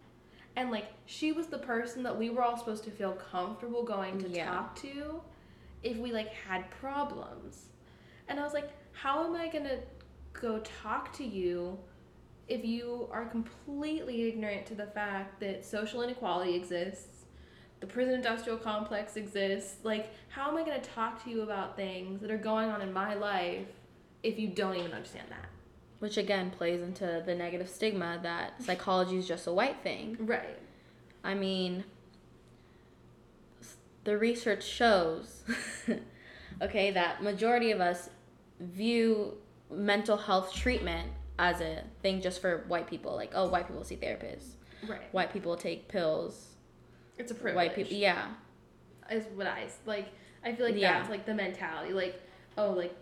And 0.57 0.71
like 0.71 0.87
she 1.07 1.33
was 1.33 1.47
the 1.47 1.59
person 1.59 2.03
that 2.03 2.17
we 2.17 2.31
were 2.31 2.43
all 2.43 2.57
supposed 2.57 2.85
to 2.85 2.91
feel 2.91 3.13
comfortable 3.13 3.83
going 3.85 4.19
to 4.21 4.29
Yeah. 4.29 4.51
talk 4.51 4.77
to 4.77 5.23
if 5.83 5.97
we 5.97 6.13
like 6.13 6.33
had 6.33 6.69
problems. 6.71 7.67
And 8.29 8.39
I 8.39 8.43
was 8.45 8.53
like, 8.53 8.71
how 8.93 9.25
am 9.25 9.35
I 9.35 9.49
gonna 9.49 9.79
go 10.33 10.61
talk 10.61 11.13
to 11.15 11.25
you 11.25 11.79
if 12.51 12.65
you 12.65 13.09
are 13.13 13.25
completely 13.27 14.29
ignorant 14.29 14.67
to 14.67 14.75
the 14.75 14.87
fact 14.87 15.39
that 15.41 15.65
social 15.65 16.03
inequality 16.03 16.57
exists, 16.57 17.25
the 17.79 17.87
prison 17.87 18.15
industrial 18.15 18.59
complex 18.59 19.17
exists? 19.17 19.77
Like, 19.85 20.13
how 20.29 20.51
am 20.51 20.57
I 20.57 20.65
gonna 20.65 20.81
talk 20.81 21.23
to 21.25 21.31
you 21.31 21.43
about 21.43 21.77
things 21.77 22.21
that 22.21 22.31
are 22.31 22.37
going 22.37 22.69
on 22.69 22.83
in 22.83 22.93
my 22.93 23.15
life 23.15 23.67
if 24.25 24.39
you 24.39 24.49
don't 24.49 24.77
even 24.77 24.93
understand 24.93 25.29
that? 25.31 25.49
Which 26.01 26.17
again 26.17 26.51
plays 26.51 26.83
into 26.83 27.23
the 27.25 27.35
negative 27.35 27.69
stigma 27.69 28.19
that 28.23 28.61
psychology 28.63 29.17
is 29.17 29.29
just 29.29 29.47
a 29.47 29.53
white 29.53 29.83
thing. 29.83 30.17
Right. 30.19 30.59
I 31.23 31.35
mean, 31.35 31.85
the 34.03 34.19
research 34.19 34.65
shows, 34.65 35.45
okay, 36.63 36.91
that 36.91 37.23
majority 37.23 37.71
of 37.71 37.81
us 37.81 38.11
view 38.59 39.35
mental 39.71 40.17
health 40.17 40.53
treatment 40.53 41.13
as 41.41 41.61
a 41.63 41.83
thing 42.03 42.21
just 42.21 42.41
for 42.41 42.65
white 42.69 42.87
people. 42.87 43.17
Like, 43.17 43.33
oh, 43.35 43.49
white 43.49 43.67
people 43.67 43.83
see 43.83 43.97
therapists. 43.97 44.51
Right. 44.87 45.13
White 45.13 45.33
people 45.33 45.57
take 45.57 45.89
pills. 45.89 46.49
It's 47.19 47.33
a 47.33 47.35
privilege. 47.35 47.57
White 47.57 47.75
people, 47.75 47.93
yeah, 47.95 48.27
is 49.11 49.25
what 49.35 49.47
I 49.47 49.67
like. 49.87 50.09
I 50.45 50.55
feel 50.55 50.67
like 50.67 50.77
Yeah. 50.77 50.99
that's 50.99 51.11
like 51.11 51.25
the 51.27 51.35
mentality. 51.35 51.93
Like, 51.93 52.21
oh, 52.57 52.71
like 52.73 52.95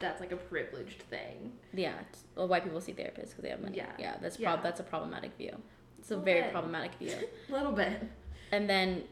that's 0.00 0.20
like 0.20 0.32
a 0.32 0.36
privileged 0.36 1.02
thing. 1.02 1.52
yeah. 1.72 1.94
Well, 2.36 2.48
white 2.48 2.64
people 2.64 2.80
see 2.80 2.92
therapists 2.92 3.30
because 3.30 3.42
they 3.42 3.48
have 3.50 3.60
money. 3.60 3.76
Yeah. 3.76 3.86
yeah. 3.98 4.16
That's 4.20 4.38
Yeah. 4.38 4.50
prob- 4.52 4.62
that's 4.64 4.80
a 4.80 4.82
problematic 4.82 5.36
view. 5.38 5.56
It's 6.00 6.10
a 6.10 6.16
Well, 6.16 6.24
very 6.24 6.40
then- 6.42 6.50
problematic 6.52 6.94
view. 6.96 7.16
A 7.48 7.52
little 7.52 7.72
bit. 7.72 8.02
and 8.52 8.68
then 8.68 9.04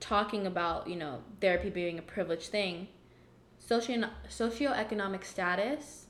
talking 0.00 0.46
about 0.46 0.86
you 0.88 0.96
know 0.96 1.22
therapy 1.40 1.70
being 1.70 1.98
a 1.98 2.02
privileged 2.02 2.48
thing 2.50 2.88
socio 3.58 4.10
socioeconomic 4.28 5.24
status 5.24 6.03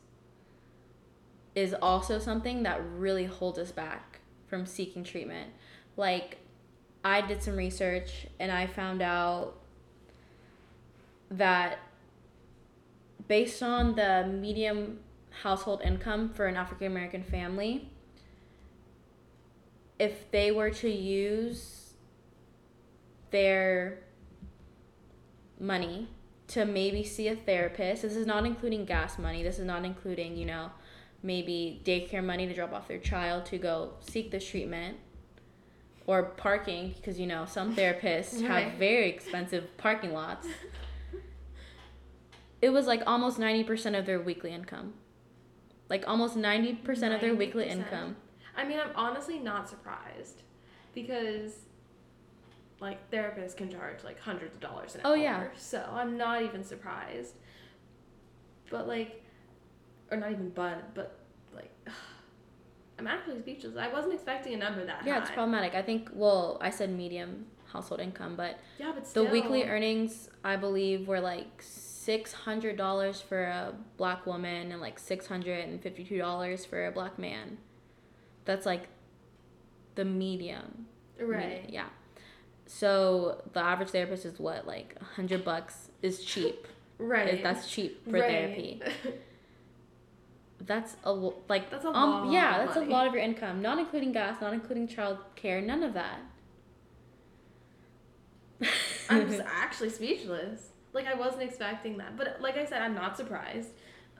is 1.55 1.75
also 1.81 2.19
something 2.19 2.63
that 2.63 2.81
really 2.97 3.25
holds 3.27 3.59
us 3.59 3.71
back 3.71 4.21
from 4.47 4.67
seeking 4.67 5.05
treatment 5.05 5.51
like 5.97 6.39
i 7.05 7.21
did 7.21 7.43
some 7.43 7.57
research 7.57 8.27
and 8.39 8.51
i 8.51 8.67
found 8.67 9.03
out 9.03 9.55
that 11.31 11.79
based 13.29 13.63
on 13.63 13.95
the 13.95 14.27
medium 14.31 14.99
household 15.43 15.81
income 15.83 16.29
for 16.29 16.47
an 16.47 16.57
african 16.57 16.87
american 16.87 17.23
family 17.23 17.91
if 19.99 20.31
they 20.31 20.51
were 20.51 20.71
to 20.71 20.91
use 20.91 21.95
their 23.31 23.99
money 25.59 26.09
to 26.49 26.65
maybe 26.65 27.03
see 27.03 27.29
a 27.29 27.37
therapist. 27.37 28.03
This 28.03 28.17
is 28.17 28.27
not 28.27 28.45
including 28.45 28.85
gas 28.85 29.19
money. 29.19 29.43
This 29.43 29.59
is 29.59 29.65
not 29.65 29.85
including, 29.85 30.37
you 30.37 30.47
know, 30.47 30.71
maybe 31.25 31.81
daycare 31.85 32.23
money 32.23 32.47
to 32.47 32.55
drop 32.55 32.73
off 32.73 32.87
their 32.87 32.99
child 32.99 33.47
to 33.47 33.59
go 33.59 33.95
seek 34.01 34.31
this 34.31 34.47
treatment 34.47 34.99
or 36.07 36.23
parking 36.23 36.93
because, 36.97 37.19
you 37.19 37.27
know, 37.27 37.47
some 37.47 37.75
therapists 37.77 38.35
Right. 38.47 38.65
have 38.67 38.75
very 38.75 39.09
expensive 39.09 39.77
parking 39.79 40.13
lots. 40.13 40.47
It 42.61 42.69
was 42.71 42.87
like 42.87 43.03
almost 43.07 43.39
90% 43.39 43.99
of 43.99 44.07
their 44.07 44.21
weekly 44.21 44.53
income. 44.53 44.95
Like 45.89 46.07
almost 46.07 46.37
90% 46.37 47.15
of 47.15 47.21
their 47.21 47.35
weekly 47.35 47.69
income. 47.69 48.17
I 48.57 48.65
mean, 48.65 48.79
I'm 48.79 48.95
honestly 48.95 49.39
not 49.39 49.69
surprised 49.69 50.43
because 50.95 51.53
like 52.81 53.11
therapists 53.11 53.57
can 53.57 53.71
charge 53.71 54.05
like 54.05 54.19
hundreds 54.21 54.55
of 54.55 54.61
dollars 54.61 54.95
an 54.95 55.01
Oh, 55.05 55.11
hour. 55.13 55.17
yeah. 55.17 55.45
So 55.57 55.87
I'm 55.91 56.17
not 56.19 56.43
even 56.43 56.63
surprised. 56.65 57.35
But 58.71 58.87
like, 58.89 59.24
or 60.11 60.17
not 60.17 60.31
even 60.33 60.51
but, 60.51 60.95
but 60.95 61.19
like, 61.55 61.71
I'm 62.99 63.07
actually 63.07 63.41
speechless. 63.41 63.77
I 63.77 63.93
wasn't 63.93 64.15
expecting 64.15 64.55
a 64.55 64.57
number 64.59 64.85
that 64.85 65.05
Yeah, 65.07 65.15
high. 65.15 65.21
it's 65.23 65.31
problematic. 65.31 65.75
I 65.75 65.83
think, 65.83 66.11
well, 66.13 66.59
I 66.61 66.71
said 66.71 66.91
medium 66.91 67.47
household 67.73 68.01
income, 68.01 68.37
but 68.37 68.61
Yeah, 68.79 68.93
but 68.95 69.05
The 69.13 69.25
weekly 69.25 69.65
earnings, 69.65 70.31
I 70.45 70.57
believe, 70.57 71.09
were 71.09 71.21
like 71.21 71.61
six 71.61 72.33
hundred 72.33 72.77
dollars 72.77 73.21
for 73.21 73.45
a 73.45 73.75
black 73.97 74.27
woman 74.27 74.71
and 74.73 74.81
like 74.81 74.99
six 74.99 75.27
hundred 75.27 75.65
and 75.69 75.83
fifty-two 75.83 76.19
dollars 76.19 76.65
for 76.65 76.87
a 76.87 76.93
black 76.93 77.19
man. 77.19 77.59
That's 78.45 78.65
like 78.67 78.89
the 79.97 80.05
medium. 80.05 80.87
Right. 81.19 81.63
Medi- 81.63 81.73
yeah. 81.73 81.87
So 82.67 83.43
the 83.53 83.61
average 83.61 83.89
therapist 83.91 84.25
is 84.25 84.39
what 84.39 84.67
like 84.67 84.97
a 85.01 85.05
hundred 85.05 85.45
bucks 85.45 85.89
is 86.03 86.23
cheap. 86.25 86.67
Right. 86.97 87.43
That's 87.43 87.69
cheap 87.69 88.05
for 88.05 88.13
Right. 88.13 88.31
therapy. 88.31 88.83
That's 90.67 90.97
a 91.05 91.13
like 91.13 91.71
That's 91.71 91.85
a 91.85 91.89
um 91.89 92.25
lot 92.27 92.33
yeah, 92.33 92.63
of 92.63 92.67
that's 92.67 92.77
a 92.79 92.91
lot 92.91 93.07
of 93.07 93.13
your 93.13 93.23
income, 93.23 93.61
not 93.61 93.79
including 93.79 94.13
gas, 94.13 94.41
not 94.41 94.55
including 94.55 94.89
child 94.89 95.19
care, 95.37 95.61
none 95.61 95.83
of 95.83 95.95
that. 95.95 96.21
I'm 99.11 99.29
just 99.29 99.43
actually 99.47 99.91
speechless. 99.91 100.71
Like 100.93 101.07
I 101.07 101.15
wasn't 101.15 101.43
expecting 101.43 101.99
that, 101.99 102.17
but 102.17 102.41
like 102.41 102.57
I 102.57 102.65
said, 102.65 102.83
I'm 102.83 102.95
not 102.95 103.17
surprised. 103.17 103.71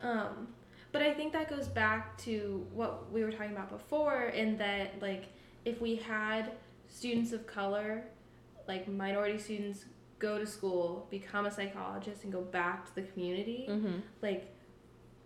Um, 0.03 0.49
but 0.93 1.03
I 1.03 1.15
think 1.15 1.33
that 1.33 1.49
goes 1.49 1.67
back 1.67 2.17
to 2.19 2.67
what 2.73 3.11
we 3.13 3.25
were 3.25 3.33
talking 3.33 3.53
about 3.53 3.71
before, 3.71 4.27
in 4.27 4.59
that 4.59 5.01
like 5.01 5.25
if 5.65 5.81
we 5.81 5.97
had 5.97 6.53
students 6.89 7.33
of 7.33 7.47
color, 7.47 8.05
like 8.69 8.87
minority 8.89 9.39
students, 9.39 9.87
go 10.19 10.39
to 10.39 10.47
school, 10.47 11.07
become 11.11 11.47
a 11.47 11.51
psychologist, 11.51 12.25
and 12.25 12.33
go 12.33 12.43
back 12.43 12.87
to 12.87 12.95
the 12.95 13.03
community, 13.03 13.67
mm-hmm. 13.69 13.99
like 14.23 14.54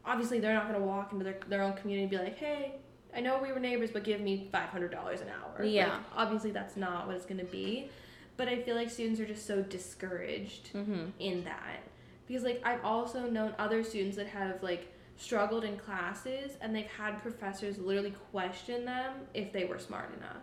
obviously 0.08 0.40
they're 0.40 0.54
not 0.54 0.66
gonna 0.66 0.84
walk 0.84 1.12
into 1.12 1.24
their 1.24 1.38
their 1.48 1.62
own 1.62 1.74
community 1.74 2.02
and 2.02 2.10
be 2.10 2.18
like, 2.18 2.36
hey. 2.38 2.74
I 3.16 3.20
know 3.20 3.38
we 3.42 3.50
were 3.52 3.58
neighbors, 3.58 3.90
but 3.90 4.04
give 4.04 4.20
me 4.20 4.48
five 4.52 4.68
hundred 4.68 4.90
dollars 4.92 5.22
an 5.22 5.28
hour. 5.28 5.64
Like, 5.64 5.72
Yeah. 5.72 5.98
obviously, 6.14 6.50
that's 6.50 6.76
not 6.76 7.06
what 7.06 7.16
it's 7.16 7.24
gonna 7.26 7.44
be 7.44 7.90
but 8.36 8.46
I 8.46 8.62
feel 8.62 8.76
like 8.76 8.88
students 8.88 9.18
are 9.18 9.26
just 9.26 9.46
so 9.46 9.62
discouraged 9.62 10.72
Mm-hmm. 10.72 11.06
in 11.18 11.42
that 11.42 11.80
because 12.28 12.44
like 12.44 12.60
I've 12.64 12.84
also 12.84 13.28
known 13.28 13.52
other 13.58 13.82
students 13.82 14.16
that 14.16 14.28
have 14.28 14.62
like 14.62 14.94
struggled 15.16 15.64
in 15.64 15.76
classes 15.76 16.52
and 16.60 16.72
they've 16.76 16.86
had 16.86 17.20
professors 17.20 17.78
literally 17.78 18.14
question 18.30 18.84
them 18.84 19.14
if 19.34 19.52
they 19.52 19.64
were 19.64 19.78
smart 19.80 20.10
enough. 20.18 20.36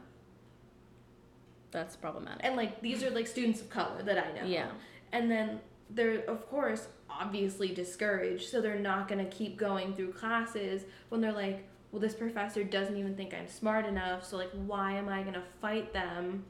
That's 1.72 1.96
problematic. 1.96 2.42
And 2.44 2.56
like 2.56 2.82
these 2.82 3.04
are 3.04 3.10
like 3.12 3.28
students 3.28 3.62
of 3.62 3.70
color 3.70 4.02
that 4.04 4.18
I 4.18 4.32
know. 4.34 4.46
Yeah. 4.46 4.72
And 5.14 5.30
then 5.32 5.62
they're 5.90 6.20
of 6.26 6.50
course 6.50 6.88
obviously 7.10 7.74
discouraged, 7.74 8.50
so 8.50 8.62
they're 8.62 8.80
not 8.80 9.08
going 9.08 9.24
to 9.24 9.32
keep 9.32 9.58
going 9.58 9.94
through 9.94 10.14
classes 10.14 10.84
when 11.10 11.22
they're 11.22 11.32
like, 11.32 11.68
well 11.92 12.02
this 12.02 12.14
professor 12.14 12.64
doesn't 12.64 12.98
even 12.98 13.16
think 13.16 13.34
I'm 13.34 13.48
smart 13.48 13.86
enough, 13.86 14.26
so 14.26 14.38
like 14.38 14.52
why 14.52 14.94
am 14.94 15.08
I 15.10 15.22
going 15.22 15.34
to 15.34 15.44
fight 15.62 15.94
them 15.94 16.44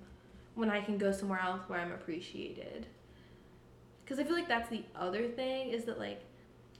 when 0.55 0.69
I 0.69 0.81
can 0.81 0.97
go 0.97 1.11
somewhere 1.11 1.39
else 1.39 1.61
where 1.67 1.79
I'm 1.79 1.91
appreciated? 1.91 2.87
Cuz 4.05 4.19
I 4.19 4.23
feel 4.23 4.35
like 4.35 4.47
that's 4.47 4.69
the 4.69 4.83
other 4.95 5.27
thing 5.27 5.69
is 5.69 5.85
that 5.85 5.99
like 5.99 6.21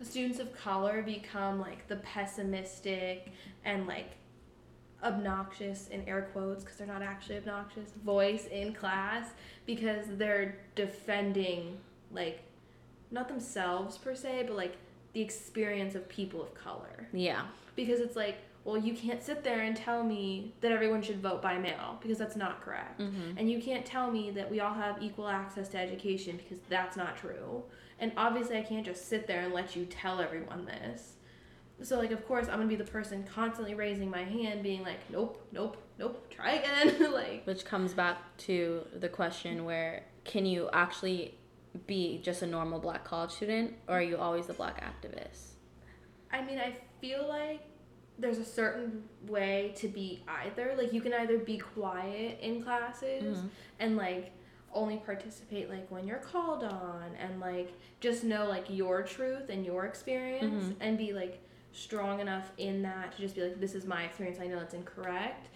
students 0.02 0.40
of 0.40 0.54
color 0.56 1.02
become 1.02 1.60
like 1.60 1.88
the 1.88 1.98
pessimistic 1.98 3.32
and 3.64 3.88
like 3.88 4.12
obnoxious 5.04 5.88
in 5.90 6.08
air 6.08 6.30
quotes 6.34 6.64
because 6.64 6.78
they're 6.78 6.88
not 6.88 7.02
actually 7.02 7.38
obnoxious 7.38 7.92
voice 8.04 8.48
in 8.48 8.74
class 8.74 9.30
because 9.66 10.06
they're 10.18 10.58
defending 10.76 11.78
like 12.12 12.42
not 13.16 13.28
themselves 13.28 13.98
per 13.98 14.14
se 14.14 14.44
but 14.48 14.56
like 14.56 14.76
the 15.14 15.22
experience 15.22 15.96
of 15.96 16.08
people 16.10 16.42
of 16.42 16.54
color 16.54 17.08
Yeah. 17.14 17.44
because 17.76 18.00
it's 18.00 18.16
like 18.16 18.38
well 18.66 18.78
you 18.78 18.94
can't 18.94 19.22
sit 19.24 19.44
there 19.44 19.62
and 19.62 19.76
tell 19.76 20.04
me 20.04 20.54
that 20.62 20.72
everyone 20.72 21.02
should 21.02 21.22
vote 21.22 21.42
by 21.42 21.58
mail 21.58 21.98
because 22.02 22.18
that's 22.18 22.36
not 22.36 22.62
correct 22.62 23.00
Mm-hmm. 23.00 23.38
and 23.38 23.50
you 23.50 23.60
can't 23.62 23.86
tell 23.86 24.12
me 24.12 24.32
that 24.32 24.50
we 24.50 24.60
all 24.60 24.74
have 24.74 25.02
equal 25.02 25.28
access 25.28 25.68
to 25.70 25.78
education 25.78 26.38
because 26.38 26.60
that's 26.70 26.96
not 26.98 27.18
true. 27.18 27.64
And 28.00 28.12
obviously, 28.18 28.58
I 28.58 28.62
can't 28.62 28.86
just 28.86 29.08
sit 29.08 29.26
there 29.26 29.42
and 29.46 29.54
let 29.54 29.74
you 29.76 29.86
tell 29.86 30.20
everyone 30.20 30.66
this. 30.66 31.14
So, 31.82 31.98
like, 31.98 32.12
of 32.12 32.26
course, 32.28 32.48
I'm 32.48 32.58
gonna 32.58 32.68
be 32.68 32.76
the 32.76 32.84
person 32.84 33.24
constantly 33.24 33.74
raising 33.74 34.10
my 34.10 34.24
hand, 34.24 34.64
being 34.64 34.84
like, 34.84 35.00
nope, 35.10 35.42
nope, 35.54 35.78
nope, 35.98 36.30
try 36.30 36.52
again. 36.60 37.12
like, 37.22 37.46
Which 37.46 37.64
comes 37.64 37.94
back 37.94 38.18
to 38.48 38.86
the 39.00 39.08
question 39.10 39.64
where 39.64 40.04
can 40.26 40.46
you 40.46 40.70
actually 40.74 41.36
be 41.88 42.20
just 42.24 42.42
a 42.42 42.48
normal 42.48 42.80
black 42.80 43.04
college 43.04 43.32
student 43.32 43.74
or 43.88 43.96
are 44.00 44.02
you 44.02 44.18
always 44.18 44.48
the 44.48 44.54
black 44.54 44.84
activist? 44.84 45.52
I 46.32 46.42
mean, 46.44 46.60
I 46.60 46.76
feel 47.02 47.28
like 47.28 47.62
there's 48.18 48.38
a 48.38 48.46
certain 48.46 49.04
way 49.28 49.74
to 49.78 49.88
be 49.88 50.24
either. 50.28 50.74
Like, 50.78 50.94
you 50.94 51.02
can 51.02 51.14
either 51.14 51.38
be 51.38 51.58
quiet 51.58 52.40
in 52.42 52.64
classes 52.64 53.40
Mhm. 53.40 53.50
and, 53.80 53.98
like, 53.98 54.32
only 54.74 54.98
participate 54.98 55.70
like 55.70 55.90
when 55.90 56.06
you're 56.06 56.18
called 56.18 56.62
on 56.62 57.16
and 57.18 57.40
like 57.40 57.72
just 58.02 58.26
know 58.26 58.46
like 58.46 58.66
your 58.70 59.04
truth 59.04 59.48
and 59.50 59.66
your 59.66 59.86
experience 59.86 60.66
Mhm. 60.66 60.76
and 60.82 60.98
be 60.98 61.14
like 61.14 61.40
strong 61.72 62.20
enough 62.20 62.52
in 62.58 62.82
that 62.82 63.14
to 63.14 63.22
just 63.22 63.36
be 63.36 63.42
like 63.44 63.58
this 63.62 63.74
is 63.74 63.86
my 63.86 64.04
experience 64.04 64.38
i 64.42 64.48
know 64.48 64.60
it's 64.60 64.74
incorrect 64.74 65.48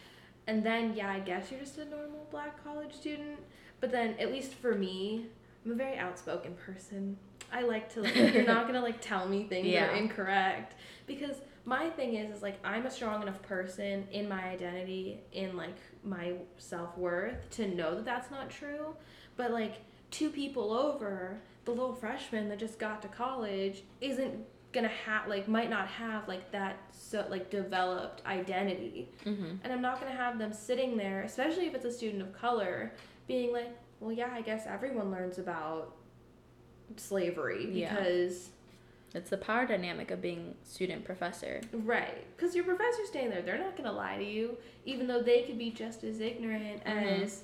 and 0.47 0.63
then 0.63 0.93
yeah 0.95 1.12
i 1.12 1.19
guess 1.19 1.51
you're 1.51 1.60
just 1.60 1.77
a 1.79 1.84
normal 1.84 2.27
black 2.32 2.63
college 2.63 2.93
student 2.93 3.39
but 3.82 3.91
then 3.91 4.15
at 4.19 4.32
least 4.32 4.53
for 4.53 4.73
me 4.73 5.25
i'm 5.65 5.72
a 5.72 5.76
very 5.76 5.98
outspoken 5.98 6.54
person. 6.56 7.17
I 7.52 7.63
like 7.63 7.91
to 7.93 8.02
like 8.02 8.15
you're 8.34 8.45
not 8.45 8.67
gonna 8.67 8.82
like 8.82 9.02
tell 9.02 9.28
me 9.28 9.45
things 9.45 9.72
that 9.74 9.89
are 9.89 9.95
incorrect. 9.95 10.76
Because 11.08 11.38
my 11.65 11.89
thing 11.89 12.15
is 12.15 12.36
is 12.36 12.41
like 12.41 12.58
i'm 12.63 12.86
a 12.86 12.91
strong 12.91 13.22
enough 13.22 13.41
person 13.41 14.08
in 14.12 14.28
my 14.30 14.43
identity 14.43 15.19
in 15.34 15.58
like 15.58 15.78
my 16.04 16.34
self-worth 16.58 17.50
to 17.52 17.67
know 17.67 17.95
that 17.95 18.06
that's 18.06 18.32
not 18.32 18.50
true. 18.50 18.95
But 19.36 19.52
like 19.52 19.76
two 20.12 20.30
people 20.30 20.74
over 20.74 21.38
the 21.65 21.72
little 21.72 21.93
freshman 21.93 22.50
that 22.50 22.60
just 22.60 22.80
got 22.80 23.02
to 23.02 23.08
college 23.08 23.84
isn't 24.02 24.36
gonna 24.72 24.88
have 24.88 25.28
like 25.28 25.48
might 25.48 25.69
not 25.69 25.88
have 25.88 26.28
like 26.28 26.52
that 26.52 26.78
so 26.91 27.26
like 27.30 27.50
developed 27.50 28.24
identity. 28.26 29.10
Mm-hmm. 29.26 29.56
and 29.63 29.74
i'm 29.74 29.82
not 29.82 30.00
gonna 30.00 30.15
have 30.15 30.38
them 30.38 30.54
sitting 30.54 30.95
there 30.95 31.24
especially 31.24 31.65
if 31.65 31.74
it's 31.74 31.86
a 31.86 31.91
student 31.91 32.22
of 32.22 32.34
color 32.34 32.91
being 33.28 33.52
like 33.52 33.76
well 33.99 34.12
yeah 34.12 34.29
i 34.33 34.41
guess 34.41 34.65
everyone 34.67 35.12
learns 35.12 35.38
about 35.38 35.95
slavery 36.97 37.69
Yeah. 37.71 37.95
because 37.95 38.49
It's 39.13 39.29
the 39.29 39.38
power 39.38 39.65
dynamic 39.65 40.12
of 40.12 40.21
being 40.21 40.53
student 40.63 41.03
professor. 41.03 41.62
Right. 41.73 42.25
Because 42.35 42.53
your 42.55 42.63
professor's 42.63 43.07
standing 43.07 43.31
there. 43.31 43.41
They're 43.41 43.57
not 43.57 43.75
going 43.75 43.89
to 43.89 43.91
lie 43.91 44.17
to 44.17 44.23
you, 44.23 44.55
even 44.85 45.07
though 45.07 45.21
they 45.23 45.41
could 45.43 45.57
be 45.57 45.71
just 45.71 46.03
as 46.03 46.19
ignorant 46.19 46.83
Mhm. 46.83 47.23
as, 47.23 47.43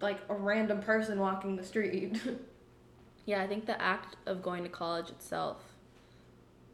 like, 0.00 0.18
a 0.30 0.34
random 0.34 0.80
person 0.80 1.18
walking 1.18 1.56
the 1.56 1.62
street. 1.62 2.18
Yeah, 3.26 3.40
I 3.42 3.46
think 3.46 3.66
the 3.66 3.80
act 3.80 4.16
of 4.26 4.42
going 4.42 4.62
to 4.64 4.68
college 4.70 5.10
itself 5.10 5.62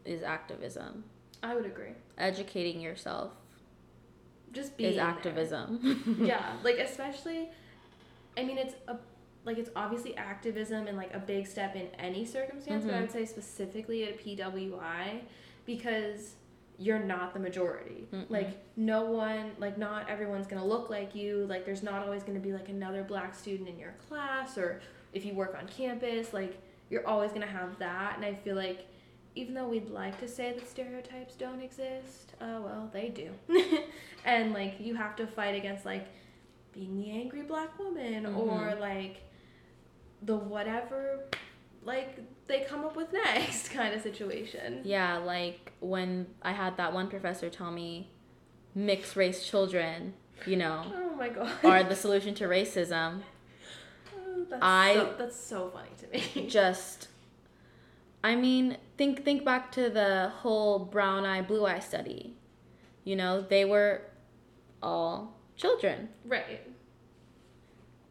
is 0.05 0.23
activism. 0.23 1.05
I 1.43 1.55
would 1.57 1.67
agree. 1.67 1.93
Educating 2.17 2.81
yourself 2.81 3.33
Just 4.53 4.77
being 4.77 4.93
is 4.93 4.99
activism. 4.99 6.17
yeah. 6.21 6.57
Like, 6.63 6.79
especially, 6.79 7.51
I 8.39 8.45
mean, 8.45 8.59
it's 8.59 8.75
a. 8.87 8.97
Like 9.45 9.57
it's 9.57 9.71
obviously 9.75 10.15
activism 10.17 10.89
and 10.89 10.97
like 10.97 11.15
a 11.15 11.19
big 11.19 11.47
step 11.47 11.75
in 11.75 11.87
any 11.99 12.27
circumstance, 12.27 12.85
but 12.85 12.93
I 12.93 12.99
Mhm. 12.99 13.01
would 13.03 13.11
say 13.13 13.25
specifically 13.25 14.05
at 14.05 14.19
PWI 14.19 15.23
because 15.65 16.35
you're 16.79 16.99
not 16.99 17.33
the 17.33 17.41
majority. 17.41 18.07
Mm-mm. 18.13 18.29
Like 18.29 18.59
no 18.77 19.05
one, 19.11 19.53
like 19.59 19.79
not 19.79 20.09
everyone's 20.11 20.47
gonna 20.47 20.67
look 20.67 20.91
like 20.91 21.15
you. 21.15 21.47
Like 21.49 21.65
there's 21.65 21.83
not 21.83 22.03
always 22.05 22.23
gonna 22.23 22.41
be 22.41 22.53
like 22.53 22.69
another 22.69 23.03
black 23.05 23.35
student 23.35 23.69
in 23.71 23.79
your 23.79 23.95
class, 24.09 24.59
or 24.59 24.81
if 25.15 25.25
you 25.25 25.33
work 25.35 25.57
on 25.59 25.67
campus, 25.69 26.35
like 26.35 26.59
you're 26.91 27.07
always 27.07 27.33
gonna 27.33 27.47
have 27.47 27.79
that. 27.79 28.17
And 28.17 28.25
I 28.27 28.35
feel 28.35 28.57
like 28.57 28.87
even 29.35 29.55
though 29.55 29.69
we'd 29.69 29.89
like 29.89 30.19
to 30.21 30.29
say 30.29 30.53
that 30.53 30.69
stereotypes 30.69 31.37
don't 31.37 31.61
exist, 31.63 32.35
uh, 32.41 32.61
well 32.63 32.91
they 32.93 33.09
do. 33.09 33.31
and 34.27 34.53
like 34.53 34.75
you 34.79 34.95
have 34.95 35.17
to 35.17 35.27
fight 35.27 35.55
against 35.55 35.87
like 35.87 36.07
being 36.79 36.97
the 36.97 37.11
angry 37.11 37.43
black 37.43 37.77
woman 37.79 38.25
or 38.27 38.71
Mhm. 38.71 38.81
like 38.81 39.23
the 40.23 40.37
whatever 40.37 41.25
like 41.83 42.19
they 42.47 42.61
come 42.69 42.85
up 42.85 42.97
with 42.97 43.13
next 43.13 43.69
kind 43.79 43.95
of 43.95 44.01
situation. 44.03 44.81
yeah, 44.85 45.17
like 45.19 45.73
when 45.81 46.27
I 46.43 46.53
had 46.53 46.77
that 46.77 46.93
one 46.93 47.09
professor 47.09 47.49
tell 47.51 47.71
me 47.71 48.11
mixed 48.75 49.17
race 49.17 49.47
children, 49.49 50.15
you 50.47 50.57
know, 50.57 50.85
Oh 50.95 51.15
my 51.17 51.29
god. 51.29 51.51
are 51.65 51.83
the 51.83 51.97
solution 52.05 52.35
to 52.37 52.45
racism. 52.45 53.23
Oh, 54.17 54.45
that's 54.49 54.63
I- 54.63 54.95
so, 54.95 55.15
that's 55.19 55.37
so 55.37 55.71
funny 55.71 55.91
to 56.01 56.07
me. 56.41 56.47
just 56.49 57.09
I 58.23 58.35
mean, 58.35 58.77
think 58.97 59.25
think 59.25 59.45
back 59.45 59.71
to 59.73 59.89
the 59.91 60.33
whole 60.43 60.81
brown 60.81 61.25
eye 61.25 61.43
blue 61.43 61.65
eye 61.67 61.79
study. 61.81 62.35
You 63.05 63.17
know, 63.17 63.41
they 63.41 63.65
were 63.65 64.03
all 64.83 65.35
children 65.57 66.09
right. 66.25 66.61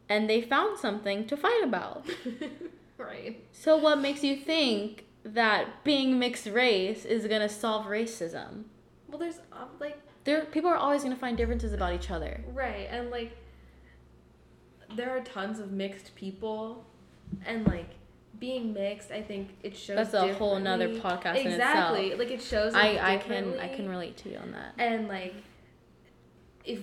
And 0.09 0.29
they 0.29 0.41
found 0.41 0.77
something 0.79 1.25
to 1.27 1.35
fight 1.37 1.61
about. 1.63 2.05
right. 2.97 3.43
So 3.51 3.77
what 3.77 3.99
makes 3.99 4.23
you 4.23 4.35
think 4.37 5.05
that 5.23 5.83
being 5.83 6.17
mixed 6.19 6.47
race 6.47 7.03
is 7.05 7.27
going 7.27 7.41
to 7.41 7.49
solve 7.49 7.85
racism? 7.87 8.63
Well, 9.09 9.17
there's 9.19 9.39
um, 9.51 9.69
like 9.79 9.97
There 10.23 10.45
people 10.45 10.69
are 10.69 10.77
always 10.77 11.03
going 11.03 11.13
to 11.13 11.19
find 11.19 11.37
differences 11.37 11.73
about 11.73 11.93
each 11.93 12.09
other. 12.11 12.43
right 12.53 12.87
and 12.89 13.09
like 13.09 13.35
there 14.95 15.09
are 15.09 15.19
tons 15.21 15.59
of 15.59 15.71
mixed 15.71 16.15
people 16.15 16.85
and 17.45 17.67
like 17.67 17.89
being 18.39 18.71
mixed 18.73 19.11
i 19.11 19.21
think 19.21 19.49
it 19.63 19.75
shows 19.75 19.95
That's 19.97 20.13
a 20.13 20.33
whole 20.35 20.57
nother 20.59 20.87
differently. 20.87 21.11
podcast 21.31 21.35
in 21.41 21.47
exactly 21.51 22.15
like 22.15 22.31
it 22.31 22.41
shows 22.41 22.73
I 22.73 22.97
I 23.15 23.17
can 23.17 23.59
I 23.59 23.67
can 23.67 23.89
relate 23.89 24.15
to 24.17 24.29
you 24.29 24.37
on 24.37 24.51
that. 24.51 24.73
and 24.77 25.07
like 25.09 25.33
if 26.63 26.79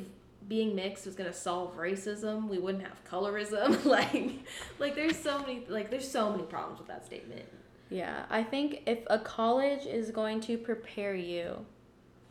being 0.48 0.74
mixed 0.74 1.06
was 1.06 1.14
gonna 1.14 1.32
solve 1.32 1.76
racism 1.76 2.48
we 2.48 2.58
wouldn't 2.58 2.84
have 2.84 3.02
colorism 3.10 3.84
like 3.86 4.32
like 4.78 4.94
there's 4.94 5.18
so 5.18 5.38
many 5.40 5.64
like 5.68 5.90
there's 5.90 6.08
so 6.08 6.30
many 6.30 6.42
problems 6.42 6.78
with 6.78 6.88
that 6.88 7.04
statement 7.04 7.46
Yeah, 7.90 8.24
I 8.30 8.42
think 8.42 8.82
if 8.86 9.00
a 9.08 9.18
college 9.18 9.86
is 9.86 10.10
going 10.10 10.40
to 10.42 10.56
prepare 10.56 11.14
you 11.14 11.66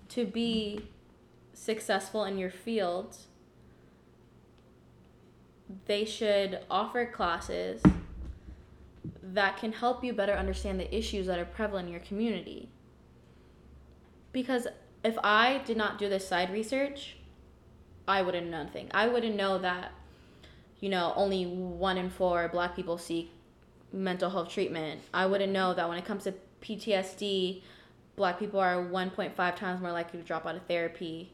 to 0.10 0.26
be 0.26 0.90
successful 1.54 2.26
in 2.26 2.38
your 2.38 2.50
field, 2.50 3.18
they 5.86 6.06
should 6.06 6.60
offer 6.70 7.06
classes 7.06 7.82
that 9.22 9.58
can 9.58 9.72
help 9.72 10.04
you 10.04 10.12
better 10.12 10.34
understand 10.34 10.80
the 10.80 10.96
issues 10.96 11.28
that 11.28 11.40
are 11.40 11.46
prevalent 11.46 11.88
in 11.88 11.94
your 11.94 12.02
community. 12.02 12.70
Because 14.32 14.68
if 15.04 15.18
I 15.24 15.62
did 15.66 15.78
not 15.78 15.98
do 15.98 16.10
this 16.10 16.28
side 16.28 16.52
research, 16.52 17.18
I 18.08 18.22
wouldn't 18.22 18.50
know 18.50 18.64
nothing. 18.64 18.90
I 18.94 19.08
wouldn't 19.08 19.36
know 19.36 19.58
that, 19.60 19.92
you 20.80 20.90
know, 20.90 21.14
only 21.16 21.46
one 21.46 21.98
in 21.98 22.10
four 22.10 22.50
black 22.50 22.76
people 22.76 22.98
seek 22.98 23.32
mental 23.92 24.30
health 24.30 24.50
treatment. 24.50 25.02
I 25.14 25.26
wouldn't 25.26 25.54
know 25.54 25.74
that 25.74 25.88
when 25.88 25.98
it 25.98 26.06
comes 26.06 26.24
to 26.24 26.34
PTSD, 26.62 27.62
black 28.16 28.40
people 28.40 28.60
are 28.60 28.76
1.5 28.76 29.56
times 29.56 29.82
more 29.82 29.92
likely 29.92 30.20
to 30.20 30.26
drop 30.26 30.46
out 30.46 30.56
of 30.56 30.64
therapy 30.64 31.32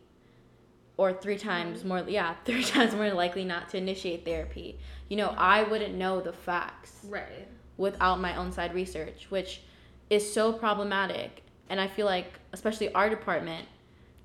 or 0.97 1.13
three 1.13 1.37
times 1.37 1.79
mm-hmm. 1.79 1.87
more 1.87 2.03
yeah, 2.07 2.35
three 2.45 2.63
times 2.63 2.93
more 2.93 3.11
likely 3.13 3.45
not 3.45 3.69
to 3.69 3.77
initiate 3.77 4.25
therapy. 4.25 4.77
You 5.07 5.17
know, 5.17 5.33
I 5.37 5.63
wouldn't 5.63 5.95
know 5.95 6.21
the 6.21 6.33
facts 6.33 6.99
right 7.05 7.47
without 7.77 8.19
my 8.19 8.35
own 8.35 8.51
side 8.51 8.75
research, 8.75 9.27
which 9.29 9.61
is 10.09 10.31
so 10.31 10.51
problematic. 10.51 11.43
And 11.69 11.79
I 11.79 11.87
feel 11.87 12.05
like 12.05 12.39
especially 12.51 12.93
our 12.93 13.09
department 13.09 13.65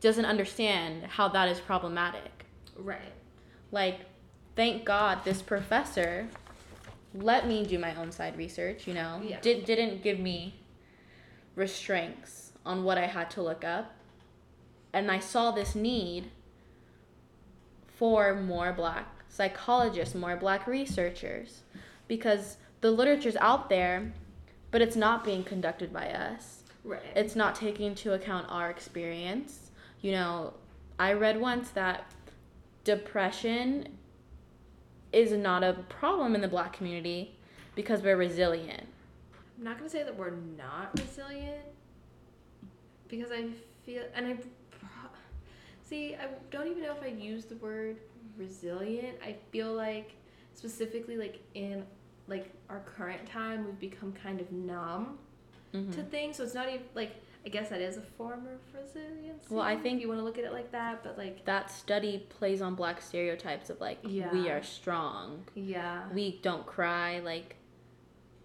doesn't 0.01 0.25
understand 0.25 1.05
how 1.05 1.29
that 1.29 1.49
is 1.49 1.61
problematic. 1.61 2.34
Right 2.77 3.13
Like 3.71 4.01
thank 4.57 4.85
God 4.85 5.25
this 5.25 5.43
professor 5.43 6.29
let 7.15 7.47
me 7.47 7.65
do 7.65 7.79
my 7.79 7.95
own 7.95 8.11
side 8.11 8.37
research, 8.37 8.87
you 8.87 8.95
know. 8.95 9.23
Yeah. 9.25 9.39
Did 9.41 9.65
didn't 9.65 10.03
give 10.03 10.19
me 10.19 10.55
restraints 11.55 12.53
on 12.67 12.85
what 12.85 12.99
I 12.99 13.07
had 13.07 13.31
to 13.33 13.43
look 13.43 13.65
up. 13.65 13.95
And 14.93 15.11
I 15.11 15.19
saw 15.21 15.51
this 15.51 15.75
need 15.75 16.31
for 17.87 18.35
more 18.35 18.73
black 18.73 19.07
psychologists, 19.29 20.15
more 20.15 20.37
black 20.37 20.67
researchers 20.67 21.63
because 22.09 22.57
the 22.81 22.91
literature's 22.91 23.37
out 23.37 23.69
there, 23.69 24.13
but 24.71 24.83
it's 24.83 24.97
not 24.97 25.25
being 25.25 25.45
conducted 25.45 25.93
by 25.93 26.09
us. 26.11 26.65
Right. 26.85 27.01
It's 27.15 27.35
not 27.35 27.55
taking 27.55 27.87
into 27.87 28.13
account 28.13 28.47
our 28.49 28.71
experience. 28.71 29.71
You 30.01 30.13
know, 30.13 30.55
I 30.99 31.13
read 31.13 31.41
once 31.41 31.71
that 31.71 32.05
depression 32.85 33.89
is 35.13 35.33
not 35.33 35.65
a 35.65 35.73
problem 35.89 36.35
in 36.35 36.41
the 36.41 36.49
black 36.49 36.73
community 36.73 37.37
because 37.75 38.03
we're 38.03 38.17
resilient. 38.17 38.87
I'm 39.59 39.65
not 39.65 39.79
gonna 39.79 39.91
say 39.91 40.03
that 40.03 40.17
we're 40.17 40.31
not 40.59 40.99
resilient 40.99 41.63
because 43.09 43.31
I 43.33 43.47
feel 43.85 44.03
and 44.15 44.27
I 44.27 44.37
see 45.83 46.15
I 46.15 46.29
don't 46.51 46.67
even 46.67 46.83
know 46.83 46.93
if 46.93 47.03
I 47.03 47.09
use 47.09 47.45
the 47.47 47.57
word 47.57 47.97
resilient. 48.37 49.19
I 49.25 49.37
feel 49.51 49.73
like 49.73 50.13
specifically 50.55 51.17
like 51.17 51.41
in 51.55 51.85
like 52.27 52.51
our 52.69 52.81
current 52.81 53.25
time 53.27 53.65
we've 53.65 53.79
become 53.79 54.13
kind 54.13 54.41
of 54.41 54.51
numb 54.53 55.19
Mhm. 55.73 55.93
to 55.95 56.03
things. 56.05 56.37
So 56.37 56.45
it's 56.45 56.55
not 56.55 56.69
even 56.69 56.83
like 56.95 57.13
I 57.47 57.51
guess 57.51 57.69
that 57.69 57.81
is 57.81 57.99
a 57.99 58.03
form 58.03 58.47
of 58.47 58.59
resilience. 58.75 59.51
Well, 59.51 59.61
I 59.63 59.77
think- 59.77 60.01
you 60.01 60.09
want 60.09 60.19
to 60.21 60.25
look 60.25 60.39
at 60.39 60.45
it 60.45 60.53
like 60.53 60.73
that, 60.73 61.03
but 61.05 61.19
like 61.19 61.45
That 61.45 61.71
study 61.71 62.27
plays 62.31 62.63
on 62.63 62.75
black 62.75 63.03
stereotypes 63.03 63.69
of 63.71 63.81
like 63.81 63.99
we 64.03 64.49
are 64.51 64.63
strong. 64.63 65.45
yeah, 65.55 66.05
We 66.13 66.39
don't 66.43 66.65
cry 66.67 67.21
like 67.21 67.57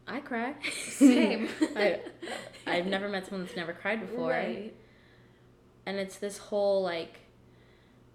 I 0.07 0.19
cry. 0.19 0.55
same. 0.89 1.47
I 1.75 2.01
I've 2.67 2.87
never 2.87 3.07
met 3.07 3.25
someone 3.27 3.45
that's 3.45 3.55
never 3.55 3.73
cried 3.73 4.01
before. 4.01 4.31
Right. 4.31 4.73
and 5.85 5.97
it's 5.97 6.17
this 6.17 6.37
whole 6.37 6.81
like 6.83 7.19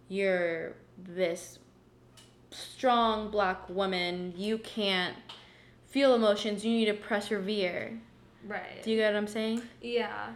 you're 0.08 0.74
this 0.98 1.58
strong 2.50 3.30
black 3.30 3.68
woman 3.70 4.32
you 4.36 4.58
can't 4.58 5.16
feel 5.88 6.14
emotions 6.14 6.64
you 6.64 6.70
need 6.72 6.84
to 6.86 6.94
persevere 6.94 7.98
Right. 8.46 8.82
do 8.84 8.90
you 8.90 8.98
get 8.98 9.12
what 9.12 9.18
i'm 9.18 9.26
saying 9.26 9.62
yeah. 9.80 10.28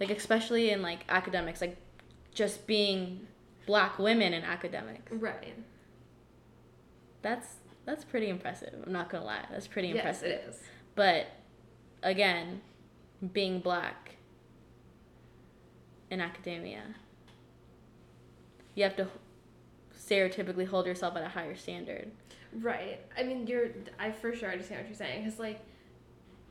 Like 0.00 0.10
especially 0.10 0.70
in 0.70 0.82
like 0.82 1.00
academics 1.08 1.60
like 1.60 1.76
just 2.32 2.66
being 2.66 3.26
black 3.66 3.98
women 3.98 4.32
in 4.32 4.42
academics 4.42 5.10
Right. 5.12 5.54
that's 7.22 7.46
that's 7.84 8.04
pretty 8.04 8.28
impressive 8.28 8.74
i'm 8.86 8.92
not 8.92 9.08
gonna 9.10 9.24
lie 9.24 9.44
that's 9.50 9.66
pretty 9.68 9.90
impressive 9.90 10.28
Yes, 10.28 10.40
it 10.46 10.48
is. 10.50 10.60
but 10.94 11.26
again 12.02 12.60
being 13.32 13.60
black 13.60 14.16
in 16.10 16.20
academia 16.20 16.82
you 18.74 18.82
have 18.84 18.96
to 18.96 19.08
stereotypically 19.96 20.66
hold 20.66 20.86
yourself 20.86 21.16
at 21.16 21.22
a 21.22 21.28
higher 21.28 21.54
standard 21.56 22.10
Right. 22.60 23.00
I 23.18 23.24
mean, 23.24 23.48
you're. 23.48 23.70
I 23.98 24.12
for 24.12 24.32
sure 24.32 24.48
understand 24.48 24.82
what 24.82 24.86
you're 24.88 24.94
saying. 24.96 25.24
Cause 25.28 25.40
like, 25.40 25.58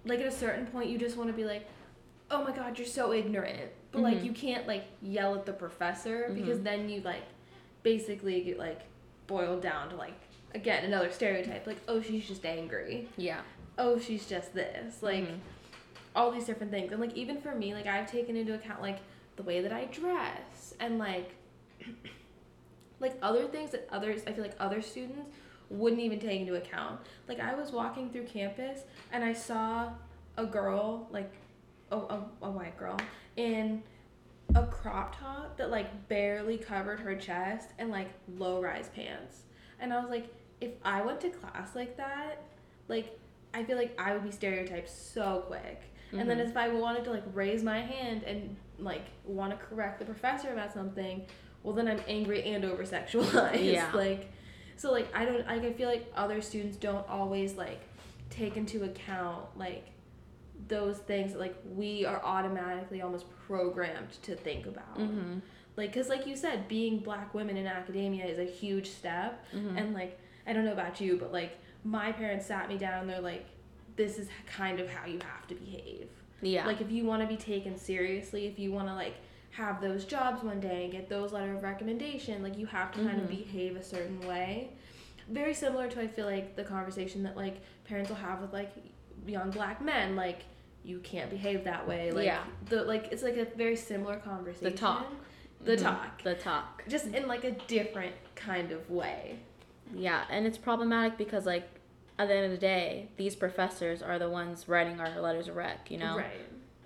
like 0.04 0.20
at 0.20 0.26
a 0.26 0.32
certain 0.32 0.66
point, 0.66 0.90
you 0.90 0.98
just 0.98 1.16
want 1.16 1.30
to 1.30 1.34
be 1.34 1.46
like, 1.46 1.66
"Oh 2.34 2.44
my 2.44 2.52
God, 2.52 2.78
you're 2.78 2.88
so 2.88 3.14
ignorant," 3.14 3.72
but 3.92 4.02
like 4.02 4.18
Mhm. 4.18 4.24
you 4.26 4.32
can't 4.34 4.68
like 4.68 4.86
yell 5.02 5.36
at 5.36 5.46
the 5.46 5.54
professor 5.54 6.32
because 6.34 6.60
Mhm. 6.60 6.64
then 6.64 6.90
you 6.90 7.02
like, 7.02 7.24
basically 7.84 8.42
get 8.42 8.58
like 8.58 8.82
boiled 9.28 9.62
down 9.62 9.90
to 9.90 9.96
like 9.96 10.14
again 10.56 10.84
another 10.86 11.12
stereotype 11.12 11.68
like, 11.68 11.78
"Oh, 11.88 12.02
she's 12.02 12.28
just 12.28 12.46
angry." 12.46 13.08
yeah 13.18 13.42
Oh, 13.78 13.98
she's 14.00 14.28
just 14.28 14.54
this. 14.54 15.02
Like 15.02 15.24
Mhm. 15.26 15.40
all 16.16 16.32
these 16.32 16.46
different 16.46 16.72
things, 16.72 16.92
and 16.92 17.02
like 17.02 17.14
even 17.16 17.40
for 17.42 17.54
me, 17.56 17.74
like 17.74 17.88
I've 17.88 18.10
taken 18.10 18.36
into 18.36 18.54
account 18.54 18.82
like 18.82 19.00
the 19.36 19.44
way 19.44 19.62
that 19.62 19.74
I 19.74 19.86
dress 19.86 20.74
and 20.80 20.98
like 21.00 21.32
like 23.00 23.16
other 23.22 23.48
things 23.48 23.72
that 23.72 23.88
others 23.92 24.22
I 24.28 24.32
feel 24.34 24.44
like 24.44 24.56
other 24.60 24.82
students 24.82 25.30
wouldn't 25.70 26.02
even 26.02 26.20
take 26.20 26.42
into 26.42 26.56
account. 26.56 27.00
Like 27.28 27.40
I 27.40 27.54
was 27.56 27.72
walking 27.72 28.10
through 28.12 28.26
campus 28.26 28.82
and 29.12 29.24
I 29.24 29.34
saw 29.34 29.92
a 30.38 30.46
girl, 30.46 31.08
like 31.12 31.32
a, 31.94 32.14
a, 32.16 32.26
a 32.44 32.52
white 32.52 32.78
girl, 32.78 32.98
in 33.36 33.84
a 34.56 34.66
crop 34.68 35.18
top 35.20 35.58
that 35.58 35.70
like 35.72 36.08
barely 36.10 36.58
covered 36.58 37.00
her 37.00 37.16
chest 37.16 37.70
and 37.80 37.90
like 37.90 38.10
low 38.38 38.62
rise 38.62 38.90
pants. 38.96 39.44
And 39.80 39.94
I 39.94 40.00
was 40.00 40.10
like, 40.10 40.28
if 40.62 40.72
I 40.84 41.02
went 41.02 41.22
to 41.22 41.30
class 41.30 41.76
like 41.76 41.98
that, 41.98 42.44
like 42.88 43.18
I 43.54 43.64
feel 43.64 43.78
like 43.78 43.94
I 44.00 44.14
would 44.14 44.24
be 44.24 44.32
stereotyped 44.32 44.90
so 44.90 45.44
quick. 45.48 45.82
And 46.12 46.30
then 46.30 46.38
Mhm. 46.38 46.50
if 46.50 46.58
I 46.58 46.70
wanted 46.70 47.04
to 47.06 47.12
like 47.12 47.24
raise 47.34 47.64
my 47.64 47.80
hand 47.80 48.24
and 48.24 48.56
like 48.78 49.06
want 49.26 49.52
to 49.52 49.58
correct 49.66 49.98
the 50.00 50.06
professor 50.06 50.52
about 50.54 50.72
something, 50.74 51.26
well 51.64 51.74
then 51.74 51.88
I'm 51.88 52.02
angry 52.08 52.44
and 52.44 52.64
over 52.66 52.84
sexualized. 52.84 53.64
Yeah. 53.74 53.90
like 53.96 54.32
so 54.78 54.92
like 54.92 55.08
I 55.16 55.26
don't 55.26 55.46
like 55.48 55.64
I 55.64 55.74
feel 55.74 55.90
like 55.90 56.12
other 56.16 56.42
students 56.42 56.78
don't 56.78 57.08
always 57.10 57.56
like 57.56 57.82
take 58.30 58.58
into 58.58 58.84
account 58.84 59.46
like 59.58 59.88
those 60.68 60.98
things 61.00 61.34
that 61.34 61.40
like 61.40 61.56
we 61.76 62.06
are 62.06 62.22
automatically 62.24 63.02
almost 63.02 63.26
programmed 63.48 64.12
to 64.24 64.36
think 64.36 64.66
about. 64.66 64.98
Mhm. 64.98 65.42
Like 65.76 65.94
cuz 65.94 66.10
like 66.10 66.28
you 66.28 66.36
said 66.36 66.68
being 66.68 67.00
black 67.00 67.34
women 67.34 67.58
in 67.58 67.66
academia 67.68 68.26
is 68.26 68.38
a 68.40 68.44
huge 68.46 68.90
step 68.90 69.44
Mhm. 69.54 69.78
and 69.80 69.94
like 69.94 70.20
I 70.46 70.54
don't 70.54 70.66
know 70.66 70.74
about 70.74 71.02
you 71.02 71.18
but 71.18 71.32
like 71.34 71.58
my 71.84 72.12
parents 72.12 72.46
sat 72.46 72.70
me 72.70 72.78
down 72.78 73.08
they're 73.08 73.20
like 73.22 73.46
this 73.96 74.18
is 74.18 74.28
kind 74.48 74.80
of 74.80 74.90
how 74.90 75.06
you 75.06 75.20
have 75.20 75.46
to 75.48 75.56
behave. 75.56 76.08
yeah 76.42 76.66
Like 76.66 76.82
if 76.82 76.92
you 76.92 77.06
want 77.06 77.22
to 77.22 77.28
be 77.28 77.38
taken 77.38 77.78
seriously, 77.78 78.48
if 78.48 78.58
you 78.60 78.72
want 78.72 78.88
to 78.88 78.94
like 78.96 79.16
have 79.52 79.82
those 79.82 80.04
jobs 80.06 80.42
one 80.44 80.60
day 80.60 80.84
and 80.86 80.92
get 80.92 81.10
those 81.10 81.32
letter 81.32 81.54
of 81.56 81.62
recommendation, 81.64 82.42
like 82.42 82.58
you 82.58 82.66
have 82.66 82.92
to 82.94 83.00
kind 83.04 83.20
of 83.22 83.28
behave 83.30 83.76
a 83.76 83.84
certain 83.84 84.20
way. 84.28 84.70
Very 85.30 85.54
similar 85.54 85.88
to 85.90 86.02
I 86.02 86.08
feel 86.08 86.26
like 86.26 86.56
the 86.56 86.64
conversation 86.64 87.22
that 87.24 87.38
like 87.38 87.58
parents 87.86 88.10
will 88.10 88.18
have 88.18 88.42
with 88.42 88.52
like 88.54 88.72
young 89.28 89.52
black 89.52 89.80
men, 89.82 90.16
like 90.16 90.40
you 90.84 91.00
can't 91.00 91.30
behave 91.30 91.64
that 91.64 91.88
way. 91.88 92.12
Like 92.12 92.26
Yeah. 92.26 92.44
the 92.70 92.84
like 92.84 93.10
it's 93.12 93.24
like 93.24 93.38
a 93.38 93.46
very 93.56 93.76
similar 93.76 94.18
conversation. 94.18 94.72
The 94.72 94.78
talk. 94.78 95.08
The 95.64 95.78
Mhm. 95.78 95.82
talk. 95.82 96.24
the 96.24 96.36
talk 96.36 96.84
Just 96.90 97.08
in 97.08 97.26
like 97.28 97.44
a 97.46 97.52
different 97.52 98.16
kind 98.36 98.72
of 98.72 98.90
way. 98.90 99.40
yeah 99.96 100.26
and 100.30 100.46
it's 100.46 100.58
problematic 100.58 101.18
because 101.18 101.46
like 101.46 101.68
at 102.20 102.28
the 102.28 102.34
end 102.36 102.46
of 102.46 102.52
the 102.52 102.58
day 102.58 103.08
these 103.18 103.36
professors 103.36 104.02
are 104.02 104.18
the 104.20 104.30
ones 104.30 104.68
writing 104.68 105.00
our 105.00 105.20
letters 105.22 105.48
of 105.48 105.56
rec 105.56 105.90
you 105.92 105.98
know 105.98 106.18
Right. 106.18 106.42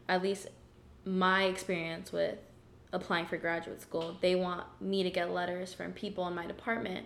at 0.10 0.22
least 0.22 0.48
my 1.06 1.46
experience 1.46 2.12
with 2.12 2.38
applying 2.94 3.26
for 3.26 3.38
graduate 3.38 3.82
school, 3.82 4.18
they 4.22 4.36
want 4.36 4.64
me 4.82 5.04
to 5.04 5.10
get 5.10 5.32
letters 5.32 5.74
from 5.74 5.92
people 5.94 6.28
in 6.28 6.34
my 6.36 6.46
department. 6.48 7.06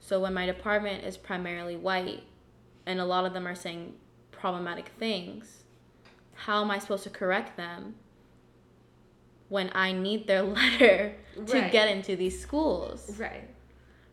So 0.00 0.20
when 0.20 0.34
my 0.34 0.46
department 0.46 1.04
is 1.04 1.16
primarily 1.16 1.76
white 1.76 2.22
and 2.86 3.00
a 3.00 3.04
lot 3.04 3.24
of 3.24 3.32
them 3.32 3.46
are 3.46 3.54
saying 3.54 3.94
problematic 4.32 4.88
things, 4.98 5.59
how 6.46 6.62
am 6.62 6.70
I 6.70 6.78
supposed 6.78 7.04
to 7.04 7.10
correct 7.10 7.56
them 7.56 7.94
when 9.48 9.70
I 9.74 9.92
need 9.92 10.26
their 10.26 10.42
letter 10.58 11.14
to 11.34 11.52
Right. 11.60 11.72
get 11.72 11.88
into 11.88 12.16
these 12.16 12.40
schools? 12.40 13.18
Right. 13.18 13.48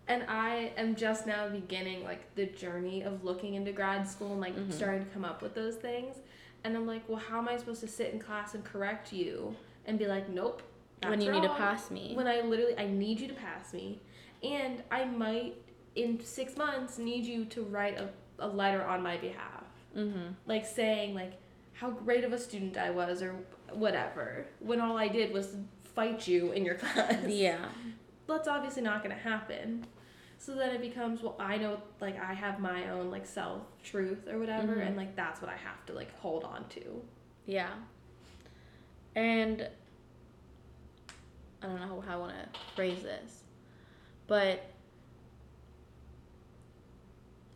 And 0.07 0.23
I 0.27 0.71
am 0.77 0.95
just 0.95 1.27
now 1.27 1.47
beginning 1.49 2.03
like 2.03 2.33
the 2.35 2.45
journey 2.45 3.01
of 3.01 3.23
looking 3.23 3.55
into 3.55 3.71
grad 3.71 4.07
school 4.07 4.31
and 4.33 4.41
like 4.41 4.55
Mhm. 4.55 4.71
starting 4.73 5.05
to 5.05 5.11
come 5.11 5.25
up 5.25 5.41
with 5.41 5.53
those 5.53 5.75
things. 5.75 6.15
And 6.63 6.75
I'm 6.75 6.87
like, 6.87 7.03
well, 7.07 7.19
how 7.19 7.37
am 7.37 7.47
I 7.47 7.57
supposed 7.57 7.81
to 7.81 7.87
sit 7.87 8.13
in 8.13 8.19
class 8.19 8.55
and 8.55 8.63
correct 8.63 9.13
you 9.13 9.55
and 9.85 9.97
be 9.99 10.07
like, 10.07 10.27
nope. 10.29 10.61
when 11.03 11.21
you 11.21 11.31
need 11.31 11.43
to 11.43 11.49
pass 11.49 11.91
me. 11.91 12.13
When 12.15 12.25
I 12.27 12.41
literally 12.41 12.75
I 12.77 12.87
need 12.87 13.19
you 13.19 13.27
to 13.27 13.33
pass 13.35 13.71
me, 13.71 14.01
and 14.41 14.81
I 14.89 15.05
might 15.05 15.53
in 15.95 16.19
six 16.19 16.57
months 16.57 16.97
need 16.97 17.23
you 17.23 17.45
to 17.45 17.61
write 17.63 17.99
a, 17.99 18.09
a 18.39 18.47
letter 18.47 18.83
on 18.83 19.03
my 19.03 19.15
behalf, 19.17 19.63
mm-hmm. 19.95 20.29
like 20.47 20.65
saying 20.65 21.13
like 21.13 21.33
how 21.79 21.91
great 21.91 22.23
of 22.23 22.33
a 22.33 22.39
student 22.39 22.75
I 22.77 22.89
was 22.89 23.21
or 23.21 23.35
whatever. 23.71 24.45
When 24.59 24.81
all 24.81 24.97
I 24.97 25.07
did 25.07 25.31
was 25.31 25.55
fight 25.95 26.27
you 26.27 26.51
in 26.51 26.65
your 26.65 26.75
class 26.81 27.15
Yeah. 27.27 27.65
that's 28.27 28.47
obviously 28.47 28.81
not 28.81 29.03
going 29.03 29.15
to 29.15 29.21
happen. 29.21 29.85
So 30.39 30.53
then 30.55 30.75
it 30.75 30.81
becomes, 30.81 31.21
well, 31.21 31.35
I 31.39 31.57
know, 31.57 31.81
like, 32.01 32.19
I 32.21 32.33
have 32.33 32.59
my 32.59 32.89
own, 32.89 33.09
like, 33.09 33.25
self 33.25 33.61
truth 33.83 34.27
or 34.27 34.37
whatever, 34.39 34.75
Mhm. 34.75 34.87
and, 34.87 34.97
like, 34.97 35.15
that's 35.15 35.41
what 35.41 35.49
I 35.49 35.55
have 35.57 35.83
to, 35.87 35.93
like, 35.93 36.15
hold 36.19 36.43
on 36.43 36.67
to. 36.69 37.01
Yeah. 37.47 37.73
And 39.15 39.67
I 41.61 41.65
don't 41.65 41.79
know 41.81 42.01
how 42.01 42.13
I 42.13 42.17
want 42.17 42.33
to 42.53 42.59
phrase 42.75 43.01
this, 43.01 43.43
but 44.27 44.63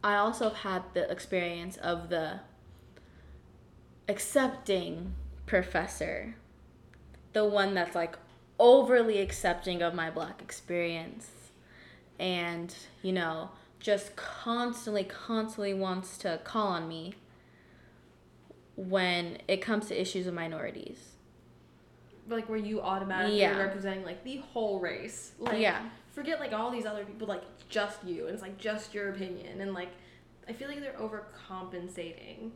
I 0.04 0.16
also 0.16 0.46
have 0.50 0.58
had 0.58 0.84
the 0.96 1.10
experience 1.12 1.78
of 1.78 2.10
the 2.10 2.40
accepting 4.08 5.14
professor, 5.46 6.36
the 7.34 7.46
one 7.46 7.74
that's 7.74 7.96
like 7.96 8.16
overly 8.60 9.20
accepting 9.20 9.82
of 9.82 9.94
my 9.94 10.10
black 10.10 10.42
experience 10.42 11.32
and, 12.20 12.76
you 13.02 13.12
know, 13.12 13.50
just 13.80 14.16
constantly, 14.16 15.04
constantly 15.04 15.74
wants 15.74 16.18
to 16.20 16.40
call 16.44 16.68
on 16.68 16.88
me 16.88 17.16
when 18.76 19.40
it 19.48 19.58
comes 19.58 19.88
to 19.88 20.00
issues 20.00 20.28
of 20.28 20.34
minorities. 20.36 21.00
Like, 22.30 22.48
where 22.48 22.60
you 22.60 22.80
automatically 22.80 23.40
Yeah. 23.40 23.58
representing, 23.58 24.06
like, 24.06 24.24
the 24.24 24.38
whole 24.38 24.80
race. 24.80 25.32
Like, 25.40 25.60
yeah. 25.60 25.90
forget, 26.12 26.40
like, 26.40 26.54
all 26.54 26.70
these 26.70 26.86
other 26.86 27.04
people, 27.04 27.28
like, 27.28 27.44
just 27.68 28.04
you, 28.04 28.26
and 28.28 28.34
it's, 28.34 28.44
like, 28.44 28.58
just 28.60 28.94
your 28.94 29.10
opinion. 29.10 29.60
And, 29.60 29.74
like, 29.74 29.90
I 30.48 30.54
feel 30.54 30.68
like 30.68 30.80
they're 30.80 30.94
overcompensating 30.94 32.52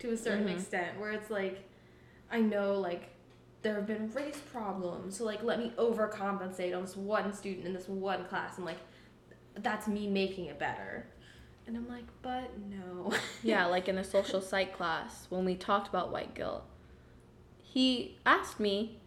to 0.00 0.10
a 0.12 0.16
certain 0.16 0.46
Mhm. 0.46 0.54
extent 0.54 0.98
where 1.00 1.12
it's 1.12 1.30
like 1.30 1.64
I 2.30 2.40
know 2.40 2.74
like 2.78 3.10
there 3.62 3.74
have 3.74 3.86
been 3.86 4.12
race 4.12 4.40
problems, 4.52 5.16
so 5.16 5.24
like 5.24 5.42
let 5.42 5.58
me 5.58 5.72
overcompensate 5.76 6.74
on 6.76 6.82
this 6.82 6.96
one 6.96 7.32
student 7.32 7.66
in 7.66 7.72
this 7.72 7.88
one 7.88 8.24
class 8.26 8.56
and 8.56 8.64
like 8.66 8.78
that's 9.56 9.88
me 9.88 10.06
making 10.06 10.46
it 10.46 10.58
better. 10.58 11.06
And 11.66 11.76
I'm 11.76 11.88
like, 11.88 12.04
but 12.22 12.50
no. 12.58 13.12
Yeah, 13.42 13.66
like 13.66 13.88
in 13.88 13.96
the 13.96 14.04
social 14.04 14.40
psych 14.40 14.74
class 14.76 15.26
when 15.30 15.44
we 15.44 15.54
talked 15.54 15.88
about 15.88 16.10
white 16.12 16.34
guilt. 16.34 16.64
He 17.62 18.16
asked 18.24 18.58
me 18.60 19.00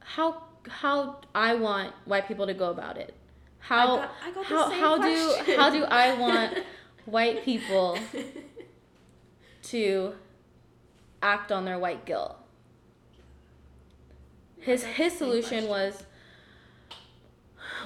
how 0.00 0.42
how 0.68 1.20
I 1.34 1.54
want 1.54 1.92
white 2.04 2.26
people 2.28 2.46
to 2.46 2.54
go 2.54 2.70
about 2.70 2.96
it. 2.98 3.14
How 3.58 3.96
I 3.96 4.00
got, 4.00 4.10
I 4.24 4.30
got 4.30 4.48
the 4.48 4.54
how 4.54 4.68
same 4.70 4.80
how 4.80 4.96
question. 4.98 5.44
do 5.46 5.52
how 5.56 5.70
do 5.70 5.84
I 5.84 6.14
want 6.18 6.58
white 7.06 7.44
people 7.44 7.98
to 9.68 10.14
act 11.22 11.52
on 11.52 11.64
their 11.64 11.78
white 11.78 12.04
guilt? 12.04 12.36
His 14.58 14.84
his 14.84 15.12
solution 15.12 15.68
was 15.68 16.04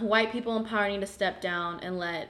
white 0.00 0.32
people 0.32 0.56
empowering 0.56 1.00
to 1.00 1.06
step 1.06 1.40
down 1.40 1.80
and 1.80 1.98
let 1.98 2.28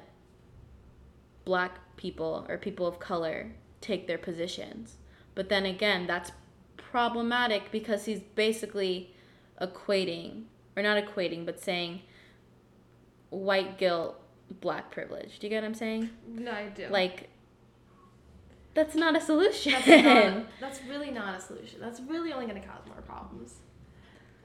black 1.45 1.79
people 1.97 2.47
or 2.49 2.57
people 2.57 2.87
of 2.87 2.99
color 2.99 3.53
take 3.81 4.07
their 4.07 4.19
positions. 4.19 4.97
But 5.35 5.49
then 5.49 5.67
again, 5.67 6.07
that's 6.07 6.33
problematic 6.77 7.71
because 7.71 8.07
he's 8.07 8.21
basically 8.21 9.15
equating 9.61 10.45
or 10.77 10.83
not 10.83 11.03
equating, 11.03 11.45
but 11.45 11.61
saying 11.61 12.03
white 13.31 13.79
guilt, 13.79 14.21
black 14.61 14.91
privilege. 14.91 15.39
Do 15.39 15.47
you 15.47 15.51
get 15.51 15.63
what 15.63 15.69
I'm 15.69 15.75
saying? 15.75 16.11
no, 16.27 16.53
I 16.53 16.69
do. 16.69 16.89
Like 16.89 17.29
that's 18.79 18.95
not 18.95 19.17
a 19.17 19.21
solution. 19.21 19.73
That's, 19.73 20.05
not, 20.05 20.45
that's 20.61 20.81
really 20.89 21.11
not 21.11 21.37
a 21.37 21.41
solution. 21.41 21.81
That's 21.81 21.99
really 22.01 22.33
only 22.33 22.47
going 22.47 22.61
to 22.63 22.67
cause 22.67 22.87
more 22.87 23.03
problems. 23.03 23.55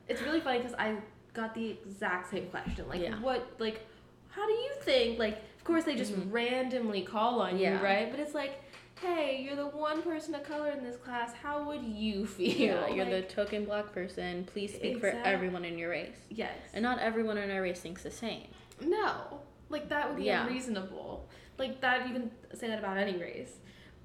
It's 0.10 0.24
really 0.24 0.42
funny 0.42 0.58
because 0.58 0.74
I 0.74 0.96
got 1.36 1.54
the 1.54 1.70
exact 1.70 2.32
same 2.32 2.48
question. 2.48 2.88
Like, 2.90 3.02
Yeah. 3.02 3.20
what, 3.22 3.48
like, 3.60 3.86
how 4.30 4.46
do 4.48 4.54
you 4.54 4.72
think? 4.82 5.20
Like, 5.20 5.36
of 5.58 5.64
course, 5.64 5.84
they 5.84 5.96
just 5.96 6.14
Mhm. 6.14 6.32
randomly 6.32 7.04
call 7.04 7.42
on 7.42 7.60
Yeah. 7.60 7.78
you, 7.78 7.84
right? 7.84 8.10
But 8.10 8.20
it's 8.20 8.34
like, 8.34 8.60
hey, 9.02 9.40
you're 9.44 9.56
the 9.56 9.68
one 9.68 10.02
person 10.02 10.34
of 10.34 10.42
color 10.44 10.72
in 10.72 10.84
this 10.84 10.98
class. 10.98 11.32
How 11.36 11.64
would 11.68 11.84
you 11.84 12.26
feel? 12.38 12.48
yeah, 12.56 12.88
you're 12.90 13.06
Like, 13.06 13.28
the 13.28 13.34
token 13.36 13.66
black 13.66 13.92
person. 13.94 14.46
Please 14.46 14.74
speak 14.74 15.00
for 15.00 15.08
everyone 15.24 15.64
in 15.64 15.78
your 15.78 15.92
race. 15.92 16.18
Yes. 16.30 16.58
And 16.74 16.82
not 16.82 16.98
everyone 17.00 17.38
in 17.38 17.52
our 17.52 17.62
race 17.62 17.82
thinks 17.82 18.02
the 18.02 18.12
same. 18.12 18.48
No, 18.82 19.42
like 19.70 19.90
that 19.90 20.08
would 20.10 20.18
be 20.18 20.24
Yeah. 20.24 20.48
unreasonable. 20.48 21.30
Like 21.60 21.82
that, 21.82 22.08
you 22.08 22.14
can 22.16 22.32
say 22.56 22.68
that 22.68 22.80
about 22.80 22.98
any 22.98 23.16
race. 23.18 23.58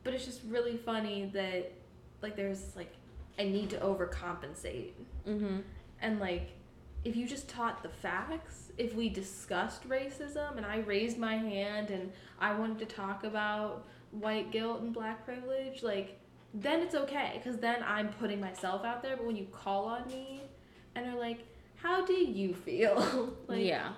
But 0.08 0.14
it's 0.14 0.24
just 0.24 0.40
really 0.48 0.78
funny 0.78 1.28
that, 1.34 1.70
like, 2.22 2.34
there's 2.34 2.74
like, 2.74 2.90
I 3.38 3.44
need 3.44 3.68
to 3.68 3.76
overcompensate, 3.76 4.92
Mm-hmm. 5.28 5.58
and 6.00 6.18
like, 6.18 6.48
if 7.04 7.14
you 7.14 7.28
just 7.28 7.46
taught 7.46 7.82
the 7.82 7.90
facts, 7.90 8.72
if 8.78 8.94
we 8.94 9.10
discussed 9.10 9.86
racism 9.86 10.56
and 10.56 10.64
I 10.64 10.78
raised 10.78 11.18
my 11.18 11.36
hand 11.36 11.90
and 11.90 12.10
I 12.40 12.54
wanted 12.54 12.78
to 12.78 12.86
talk 12.86 13.24
about 13.24 13.84
white 14.12 14.50
guilt 14.50 14.80
and 14.80 14.94
black 14.94 15.26
privilege, 15.26 15.82
like, 15.82 16.18
then 16.54 16.80
it's 16.80 16.94
okay 16.94 17.32
because 17.34 17.58
then 17.60 17.82
I'm 17.86 18.08
putting 18.08 18.40
myself 18.40 18.86
out 18.86 19.02
there. 19.02 19.14
But 19.14 19.26
when 19.26 19.36
you 19.36 19.44
call 19.52 19.84
on 19.84 20.08
me 20.08 20.40
and 20.94 21.06
are 21.06 21.18
like, 21.18 21.40
how 21.76 22.02
do 22.06 22.14
you 22.14 22.54
feel? 22.54 23.34
like, 23.46 23.62
yeah. 23.62 23.92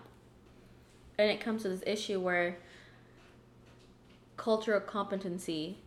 And 1.18 1.30
it 1.30 1.40
comes 1.40 1.62
to 1.62 1.68
this 1.68 1.84
issue 1.86 2.18
where 2.18 2.58
cultural 4.36 4.80
competency 4.80 5.78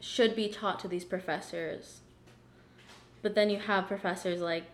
should 0.00 0.34
be 0.36 0.48
taught 0.48 0.78
to 0.80 0.88
these 0.88 1.04
professors. 1.04 2.00
But 3.22 3.34
then 3.34 3.50
you 3.50 3.58
have 3.58 3.86
professors 3.88 4.40
like 4.40 4.64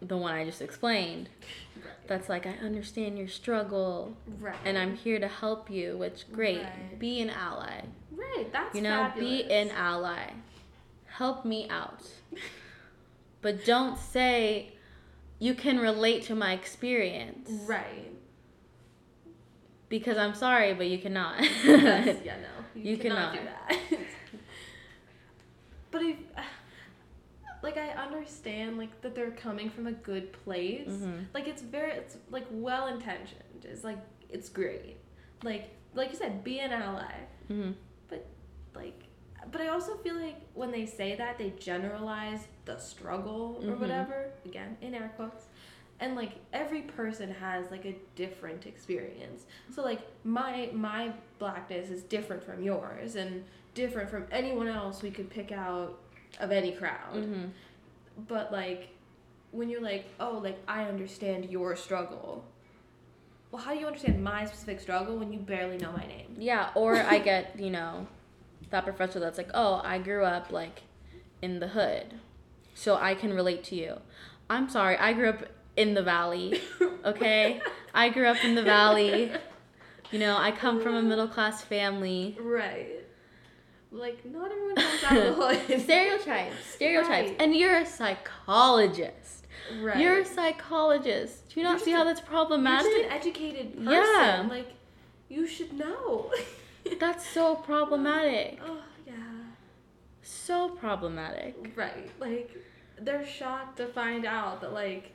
the 0.00 0.16
one 0.16 0.34
I 0.34 0.44
just 0.44 0.60
explained 0.60 1.28
Right. 1.76 1.94
that's 2.08 2.28
like, 2.28 2.44
I 2.46 2.50
understand 2.62 3.16
your 3.16 3.28
struggle 3.28 4.16
Right. 4.40 4.56
and 4.64 4.76
I'm 4.76 4.96
here 4.96 5.20
to 5.20 5.28
help 5.28 5.70
you, 5.70 5.96
which 5.96 6.30
great. 6.32 6.62
Right. 6.62 6.98
Be 6.98 7.20
an 7.20 7.30
ally. 7.30 7.82
Right, 8.10 8.52
that's 8.52 8.74
You 8.74 8.82
know, 8.82 9.12
be 9.16 9.44
an 9.50 9.70
ally. 9.70 10.30
Help 11.06 11.44
me 11.44 11.68
out. 11.68 12.02
But 13.40 13.64
don't 13.64 13.98
say 13.98 14.72
you 15.40 15.54
can 15.54 15.80
relate 15.80 16.22
to 16.24 16.36
my 16.36 16.52
experience. 16.52 17.50
Right. 17.66 18.12
Because 19.88 20.16
I'm 20.16 20.34
sorry, 20.34 20.74
but 20.74 20.86
you 20.86 20.98
cannot. 20.98 21.38
That's, 21.66 22.24
yeah, 22.24 22.36
no. 22.36 22.48
You 22.80 22.96
cannot, 22.96 23.34
cannot. 23.34 23.68
do 23.68 23.96
that. 23.96 23.98
but 25.92 26.02
if 26.02 26.16
like 27.62 27.76
I 27.76 27.90
understand 27.90 28.76
like 28.78 29.00
that 29.02 29.14
they're 29.14 29.30
coming 29.30 29.70
from 29.70 29.86
a 29.86 29.92
good 29.92 30.32
place. 30.32 30.88
Mhm. 30.88 31.26
Like 31.32 31.46
it's 31.46 31.62
very 31.62 31.92
it's 31.92 32.16
like 32.30 32.46
well 32.50 32.88
intentioned. 32.88 33.64
It's 33.64 33.84
like 33.84 33.98
it's 34.28 34.48
great. 34.48 34.96
Like 35.44 35.70
like 35.94 36.10
you 36.10 36.16
said, 36.16 36.42
be 36.42 36.58
an 36.58 36.72
ally. 36.72 37.14
Mhm. 37.48 37.74
Like 38.74 39.04
but 39.50 39.60
I 39.60 39.68
also 39.68 39.96
feel 39.96 40.14
like 40.16 40.36
when 40.54 40.70
they 40.70 40.86
say 40.86 41.14
that 41.16 41.36
they 41.36 41.50
generalize 41.58 42.46
the 42.64 42.78
struggle 42.78 43.58
or 43.62 43.72
Mhm. 43.74 43.80
whatever, 43.80 44.30
again, 44.46 44.76
in 44.80 44.94
air 44.94 45.12
quotes. 45.16 45.46
And 46.00 46.16
like 46.16 46.32
every 46.52 46.82
person 46.82 47.30
has 47.30 47.70
like 47.70 47.84
a 47.84 47.94
different 48.16 48.66
experience. 48.66 49.46
So 49.70 49.82
like 49.82 50.00
my 50.24 50.70
my 50.72 51.12
blackness 51.38 51.90
is 51.90 52.02
different 52.04 52.42
from 52.42 52.62
yours 52.62 53.14
and 53.16 53.44
different 53.74 54.10
from 54.10 54.26
anyone 54.30 54.68
else 54.68 55.02
we 55.02 55.10
could 55.10 55.30
pick 55.30 55.52
out 55.52 55.98
of 56.40 56.50
any 56.50 56.72
crowd. 56.72 57.14
Mhm. 57.14 57.50
But 58.28 58.52
like 58.52 58.88
when 59.50 59.68
you're 59.68 59.82
like, 59.82 60.06
"Oh, 60.18 60.38
like 60.42 60.58
I 60.66 60.84
understand 60.84 61.50
your 61.50 61.76
struggle." 61.76 62.44
Well, 63.50 63.62
how 63.62 63.74
do 63.74 63.80
you 63.80 63.86
understand 63.86 64.22
my 64.24 64.46
specific 64.46 64.80
struggle 64.80 65.18
when 65.18 65.30
you 65.30 65.38
barely 65.38 65.76
know 65.76 65.92
my 65.92 66.06
name? 66.06 66.36
Yeah, 66.38 66.70
or 66.74 66.96
I 66.96 67.18
get, 67.30 67.58
you 67.60 67.68
know, 67.70 68.06
that 68.70 68.84
professor 68.84 69.20
that's 69.20 69.36
like, 69.36 69.50
oh, 69.52 69.82
I 69.84 69.98
grew 69.98 70.24
up 70.24 70.50
like 70.50 70.82
in 71.42 71.60
the 71.60 71.68
hood, 71.68 72.14
so 72.74 72.96
I 72.96 73.14
can 73.14 73.34
relate 73.34 73.62
to 73.64 73.74
you. 73.74 73.98
I'm 74.48 74.70
sorry, 74.70 74.96
I 74.96 75.12
grew 75.12 75.28
up 75.28 75.44
in 75.76 75.92
the 75.92 76.02
valley, 76.02 76.60
okay? 77.04 77.60
I 77.94 78.08
grew 78.08 78.26
up 78.26 78.42
in 78.42 78.54
the 78.54 78.62
valley. 78.62 79.32
You 80.10 80.18
know, 80.18 80.36
I 80.36 80.50
come 80.50 80.80
from 80.82 80.94
a 80.94 81.02
middle 81.10 81.28
class 81.28 81.62
family. 81.62 82.36
Right. 82.40 83.01
Like 83.92 84.24
not 84.24 84.50
everyone 84.50 84.76
comes 84.76 85.04
out 85.04 85.16
of 85.16 85.36
the 85.36 85.42
hood. 85.68 85.80
Stereotypes, 85.82 86.54
stereotypes. 86.74 87.30
Right. 87.30 87.36
And 87.40 87.54
you're 87.54 87.76
a 87.78 87.86
psychologist. 87.86 89.46
Right. 89.80 89.98
You're 89.98 90.20
a 90.20 90.24
psychologist. 90.24 91.48
Do 91.50 91.60
you 91.60 91.66
You're 91.66 91.72
not 91.74 91.82
see 91.82 91.92
a- 91.92 91.96
how 91.96 92.04
that's 92.04 92.20
problematic? 92.20 92.90
You're 92.90 93.02
just 93.02 93.10
an 93.10 93.18
educated 93.18 93.76
person. 93.76 93.92
Yeah. 93.92 94.46
Like 94.48 94.68
you 95.28 95.46
should 95.46 95.72
know. 95.74 96.32
That's 96.98 97.24
so 97.26 97.54
problematic. 97.54 98.58
oh 98.66 98.80
yeah. 99.06 99.12
So 100.22 100.68
problematic. 100.70 101.72
Right. 101.76 102.10
Like 102.18 102.50
they're 103.00 103.24
shocked 103.26 103.76
to 103.76 103.86
find 103.86 104.24
out 104.26 104.60
that 104.62 104.72
like 104.72 105.12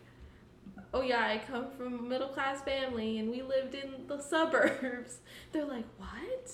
oh 0.93 1.01
yeah, 1.01 1.19
I 1.27 1.41
come 1.45 1.67
from 1.77 1.99
a 1.99 2.01
middle 2.01 2.29
class 2.29 2.61
family 2.61 3.19
and 3.19 3.29
we 3.29 3.41
lived 3.41 3.75
in 3.75 4.07
the 4.07 4.19
suburbs. 4.21 5.17
They're 5.51 5.65
like, 5.65 5.85
"What?" 5.97 6.51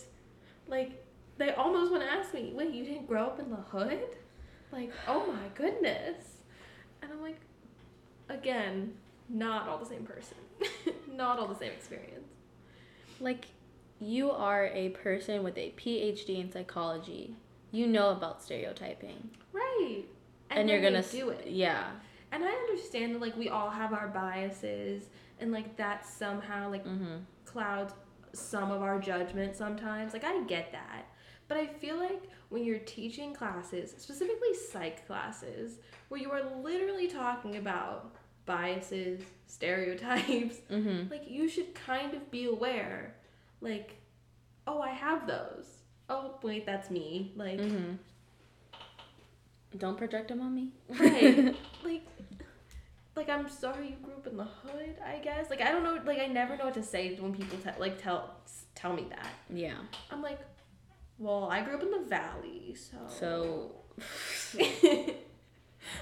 Like 0.67 1.02
they 1.37 1.51
almost 1.51 1.91
want 1.91 2.03
to 2.03 2.09
ask 2.09 2.33
me, 2.33 2.51
"Wait, 2.53 2.71
you 2.73 2.83
didn't 2.85 3.07
grow 3.07 3.23
up 3.25 3.39
in 3.39 3.49
the 3.49 3.55
hood?" 3.57 3.99
Like, 4.71 4.91
"Oh 5.07 5.25
my 5.31 5.47
goodness." 5.55 6.37
And 7.01 7.11
I'm 7.11 7.21
like, 7.21 7.39
again, 8.29 8.93
not 9.29 9.67
all 9.67 9.77
the 9.77 9.85
same 9.85 10.05
person. 10.05 10.37
not 11.11 11.37
all 11.39 11.47
the 11.47 11.55
same 11.55 11.71
experience. 11.71 12.29
Like, 13.19 13.45
you 13.99 14.31
are 14.31 14.67
a 14.67 14.89
person 14.89 15.43
with 15.43 15.57
a 15.57 15.73
PhD 15.77 16.39
in 16.39 16.51
psychology. 16.51 17.35
You 17.71 17.87
know 17.87 18.09
about 18.11 18.41
stereotyping. 18.41 19.29
Right. 19.51 20.03
And, 20.49 20.69
you're 20.69 20.81
gonna 20.81 21.01
they 21.01 21.19
do 21.19 21.29
it. 21.29 21.47
Yeah. 21.47 21.91
And 22.31 22.43
I 22.43 22.49
understand 22.51 23.15
that 23.15 23.21
like 23.21 23.35
we 23.37 23.49
all 23.49 23.69
have 23.69 23.93
our 23.93 24.07
biases 24.07 25.03
and 25.39 25.51
like 25.51 25.75
that 25.77 26.05
somehow 26.05 26.69
like 26.69 26.85
Mm-hmm. 26.85 27.17
clouds 27.45 27.93
some 28.33 28.71
of 28.71 28.81
our 28.81 28.99
judgment 28.99 29.55
sometimes. 29.55 30.13
Like 30.13 30.23
I 30.23 30.41
get 30.43 30.71
that. 30.71 31.05
But 31.47 31.57
I 31.57 31.67
feel 31.67 31.97
like 31.97 32.23
when 32.49 32.63
you're 32.63 32.79
teaching 32.79 33.33
classes, 33.33 33.93
specifically 33.97 34.53
psych 34.71 35.05
classes, 35.07 35.77
where 36.09 36.19
you 36.21 36.31
are 36.31 36.43
literally 36.61 37.07
talking 37.07 37.57
about 37.57 38.15
biases, 38.45 39.21
stereotypes, 39.47 40.57
Mm-hmm. 40.71 41.09
like 41.11 41.29
you 41.29 41.47
should 41.49 41.73
kind 41.75 42.13
of 42.13 42.29
be 42.31 42.45
aware 42.45 43.15
like 43.61 43.97
oh, 44.65 44.81
I 44.81 44.89
have 44.91 45.27
those. 45.27 45.65
Oh, 46.09 46.35
wait, 46.41 46.65
that's 46.65 46.89
me. 46.89 47.33
Like 47.35 47.59
Mm-hmm. 47.59 47.93
Don't 49.77 49.97
project 49.97 50.27
them 50.29 50.41
on 50.41 50.53
me. 50.53 50.69
Right. 50.99 51.55
like 51.83 52.03
like 53.15 53.29
I'm 53.29 53.49
sorry 53.49 53.89
you 53.89 53.95
grew 54.03 54.13
up 54.13 54.27
in 54.27 54.37
the 54.37 54.43
hood, 54.43 54.95
I 55.05 55.17
guess. 55.17 55.49
Like 55.49 55.61
I 55.61 55.71
don't 55.71 55.83
know 55.83 55.99
like 56.05 56.19
I 56.19 56.27
never 56.27 56.55
know 56.57 56.65
what 56.65 56.73
to 56.75 56.83
say 56.83 57.15
when 57.19 57.33
people 57.33 57.57
te- 57.57 57.79
like 57.79 58.01
tell 58.01 58.35
tell 58.75 58.93
me 58.93 59.07
that. 59.09 59.29
yeah. 59.49 59.75
I'm 60.11 60.21
like 60.21 60.39
Well, 61.19 61.47
I 61.49 61.61
grew 61.61 61.75
up 61.75 61.83
in 61.83 61.91
the 61.91 61.99
valley, 61.99 62.75
so. 62.75 62.97
So 63.07 63.71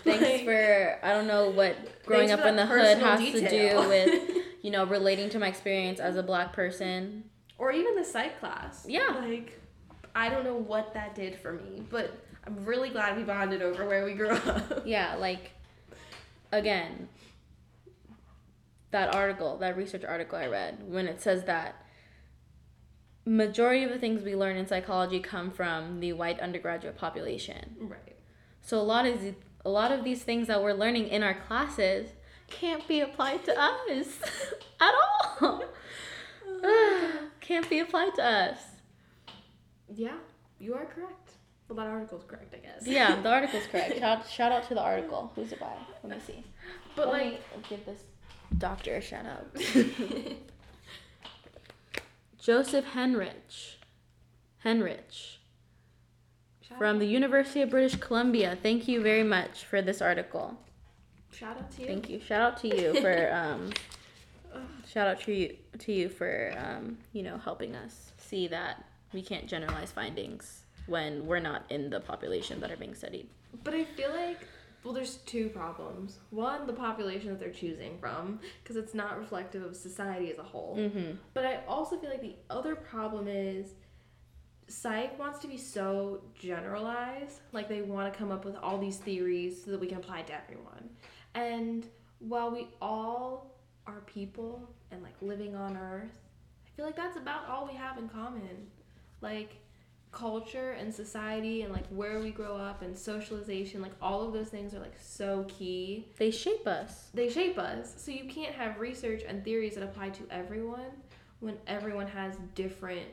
Thanks 0.03 0.23
thanks 0.23 0.43
for 0.43 0.99
I 1.03 1.09
don't 1.13 1.27
know 1.27 1.49
what 1.49 2.05
growing 2.05 2.31
up 2.31 2.45
in 2.45 2.55
the 2.55 2.65
hood 2.65 2.97
has 2.99 3.19
to 3.19 3.49
do 3.49 3.87
with 3.89 4.37
you 4.61 4.71
know 4.71 4.85
relating 4.85 5.29
to 5.31 5.39
my 5.39 5.47
experience 5.47 5.99
as 5.99 6.15
a 6.15 6.23
black 6.23 6.53
person. 6.53 7.23
or 7.57 7.71
even 7.71 7.95
the 7.95 8.03
psych 8.03 8.39
class. 8.39 8.85
Yeah. 8.87 9.07
Like, 9.21 9.59
I 10.15 10.29
don't 10.29 10.43
know 10.43 10.55
what 10.55 10.93
that 10.93 11.15
did 11.15 11.35
for 11.39 11.53
me, 11.53 11.83
but 11.89 12.11
I'm 12.45 12.63
really 12.65 12.89
glad 12.89 13.17
we 13.17 13.23
bonded 13.23 13.61
over 13.61 13.85
where 13.87 14.03
we 14.05 14.13
grew 14.13 14.29
up. 14.31 14.83
Yeah, 14.85 15.15
like 15.15 15.51
again, 16.51 17.07
that 18.91 19.13
article, 19.15 19.57
that 19.57 19.77
research 19.77 20.03
article 20.03 20.37
I 20.37 20.47
read, 20.47 20.83
when 20.87 21.07
it 21.07 21.21
says 21.21 21.43
that 21.45 21.85
majority 23.25 23.83
of 23.83 23.91
the 23.91 23.99
things 23.99 24.23
we 24.23 24.35
learn 24.35 24.57
in 24.57 24.67
psychology 24.67 25.19
come 25.19 25.51
from 25.51 25.99
the 25.99 26.13
white 26.13 26.39
undergraduate 26.39 26.97
population. 26.97 27.75
Right. 27.79 28.15
So 28.61 28.79
a 28.79 28.83
lot 28.83 29.05
of 29.05 29.21
the, 29.21 29.33
a 29.65 29.69
lot 29.69 29.91
of 29.91 30.03
these 30.03 30.23
things 30.23 30.47
that 30.47 30.61
we're 30.61 30.73
learning 30.73 31.07
in 31.07 31.23
our 31.23 31.33
classes 31.33 32.09
can't 32.47 32.87
be 32.87 33.01
applied 33.01 33.43
to 33.45 33.59
us 33.59 34.19
at 34.81 34.93
all. 35.41 35.63
can't 37.41 37.69
be 37.69 37.79
applied 37.79 38.15
to 38.15 38.23
us. 38.23 38.59
Yeah, 39.93 40.17
you 40.59 40.73
are 40.73 40.85
correct. 40.85 41.31
Well, 41.67 41.77
that 41.77 41.87
article's 41.87 42.23
correct, 42.27 42.53
I 42.53 42.57
guess. 42.57 42.85
Yeah, 42.85 43.21
the 43.21 43.29
article's 43.33 43.65
correct. 43.67 43.97
Shout, 43.99 44.27
shout 44.29 44.51
out 44.51 44.67
to 44.67 44.73
the 44.73 44.81
article. 44.81 45.31
Who's 45.35 45.51
it 45.51 45.59
by? 45.59 45.73
Let 46.03 46.17
me 46.17 46.23
see. 46.25 46.43
But 46.95 47.07
Let 47.07 47.21
like, 47.21 47.31
me 47.33 47.39
give 47.69 47.85
this 47.85 48.03
doctor 48.57 48.95
a 48.95 49.01
shout 49.01 49.25
out. 49.25 49.47
Joseph 52.41 52.85
Henrich. 52.93 53.75
Henrich 54.65 55.37
from 56.77 56.99
the 56.99 57.05
University 57.05 57.61
of 57.61 57.69
British 57.69 57.99
Columbia. 57.99 58.57
Thank 58.61 58.87
you 58.87 59.01
very 59.01 59.23
much 59.23 59.65
for 59.65 59.81
this 59.81 60.01
article. 60.01 60.57
shout 61.31 61.57
out 61.57 61.71
to 61.71 61.81
you. 61.81 61.87
Thank 61.87 62.09
you. 62.09 62.19
Shout 62.19 62.41
out 62.41 62.57
to 62.61 62.67
you 62.67 62.99
for 63.01 63.33
um 63.33 63.71
shout 64.91 65.07
out 65.07 65.21
to 65.21 65.33
you 65.33 65.55
to 65.79 65.93
you 65.93 66.09
for 66.09 66.53
um, 66.57 66.97
you 67.13 67.23
know, 67.23 67.37
helping 67.37 67.75
us 67.75 68.11
see 68.17 68.47
that 68.47 68.83
we 69.13 69.21
can't 69.21 69.47
generalize 69.47 69.91
findings 69.91 70.63
when 70.87 71.25
we're 71.25 71.39
not 71.39 71.63
in 71.69 71.89
the 71.89 71.99
population 71.99 72.59
that 72.59 72.71
are 72.71 72.77
being 72.77 72.95
studied. 72.95 73.27
But 73.63 73.73
I 73.73 73.85
feel 73.85 74.11
like, 74.11 74.39
well, 74.83 74.93
there's 74.93 75.17
two 75.17 75.49
problems. 75.49 76.17
One, 76.31 76.65
the 76.67 76.73
population 76.73 77.29
that 77.29 77.39
they're 77.39 77.51
choosing 77.51 77.97
from, 77.99 78.39
because 78.63 78.75
it's 78.77 78.93
not 78.93 79.17
reflective 79.17 79.63
of 79.63 79.75
society 79.75 80.31
as 80.31 80.39
a 80.39 80.43
whole. 80.43 80.75
Mhm. 80.77 81.17
But 81.33 81.45
I 81.45 81.63
also 81.67 81.97
feel 81.97 82.09
like 82.09 82.21
the 82.21 82.35
other 82.49 82.75
problem 82.75 83.27
is 83.27 83.75
psych 84.67 85.19
wants 85.19 85.39
to 85.39 85.47
be 85.47 85.57
so 85.57 86.21
generalized. 86.33 87.41
Like 87.51 87.67
they 87.67 87.81
want 87.81 88.11
to 88.11 88.17
come 88.17 88.31
up 88.31 88.45
with 88.45 88.55
all 88.55 88.77
these 88.77 88.97
theories 88.97 89.63
so 89.63 89.71
that 89.71 89.79
we 89.79 89.87
can 89.87 89.97
apply 89.97 90.21
to 90.23 90.33
everyone. 90.33 90.89
And 91.35 91.87
while 92.19 92.51
we 92.51 92.67
all 92.81 93.55
are 93.87 94.01
people 94.01 94.69
and 94.91 95.03
like 95.03 95.15
living 95.21 95.55
on 95.55 95.75
earth, 95.77 96.19
I 96.65 96.69
feel 96.75 96.85
like 96.85 96.95
that's 96.95 97.17
about 97.17 97.47
all 97.49 97.67
we 97.67 97.73
have 97.73 97.97
in 97.97 98.07
common. 98.09 98.71
Like 99.21 99.57
culture 100.11 100.71
and 100.71 100.93
society 100.93 101.61
and 101.61 101.71
like 101.71 101.87
where 101.89 102.19
we 102.19 102.31
grow 102.31 102.55
up 102.57 102.81
and 102.81 102.97
socialization, 102.97 103.81
like 103.81 103.93
all 104.01 104.21
of 104.27 104.33
those 104.33 104.49
things 104.49 104.73
are 104.73 104.79
like 104.79 104.95
so 104.99 105.45
key 105.47 106.07
They 106.17 106.31
shape 106.31 106.67
us. 106.67 107.09
they 107.13 107.29
shape 107.29 107.57
us. 107.57 107.93
So 107.97 108.11
you 108.11 108.25
can't 108.25 108.53
have 108.53 108.79
research 108.79 109.23
and 109.27 109.43
theories 109.43 109.75
that 109.75 109.83
apply 109.83 110.09
to 110.09 110.23
everyone 110.29 110.91
when 111.39 111.57
everyone 111.67 112.07
has 112.07 112.35
different 112.55 113.07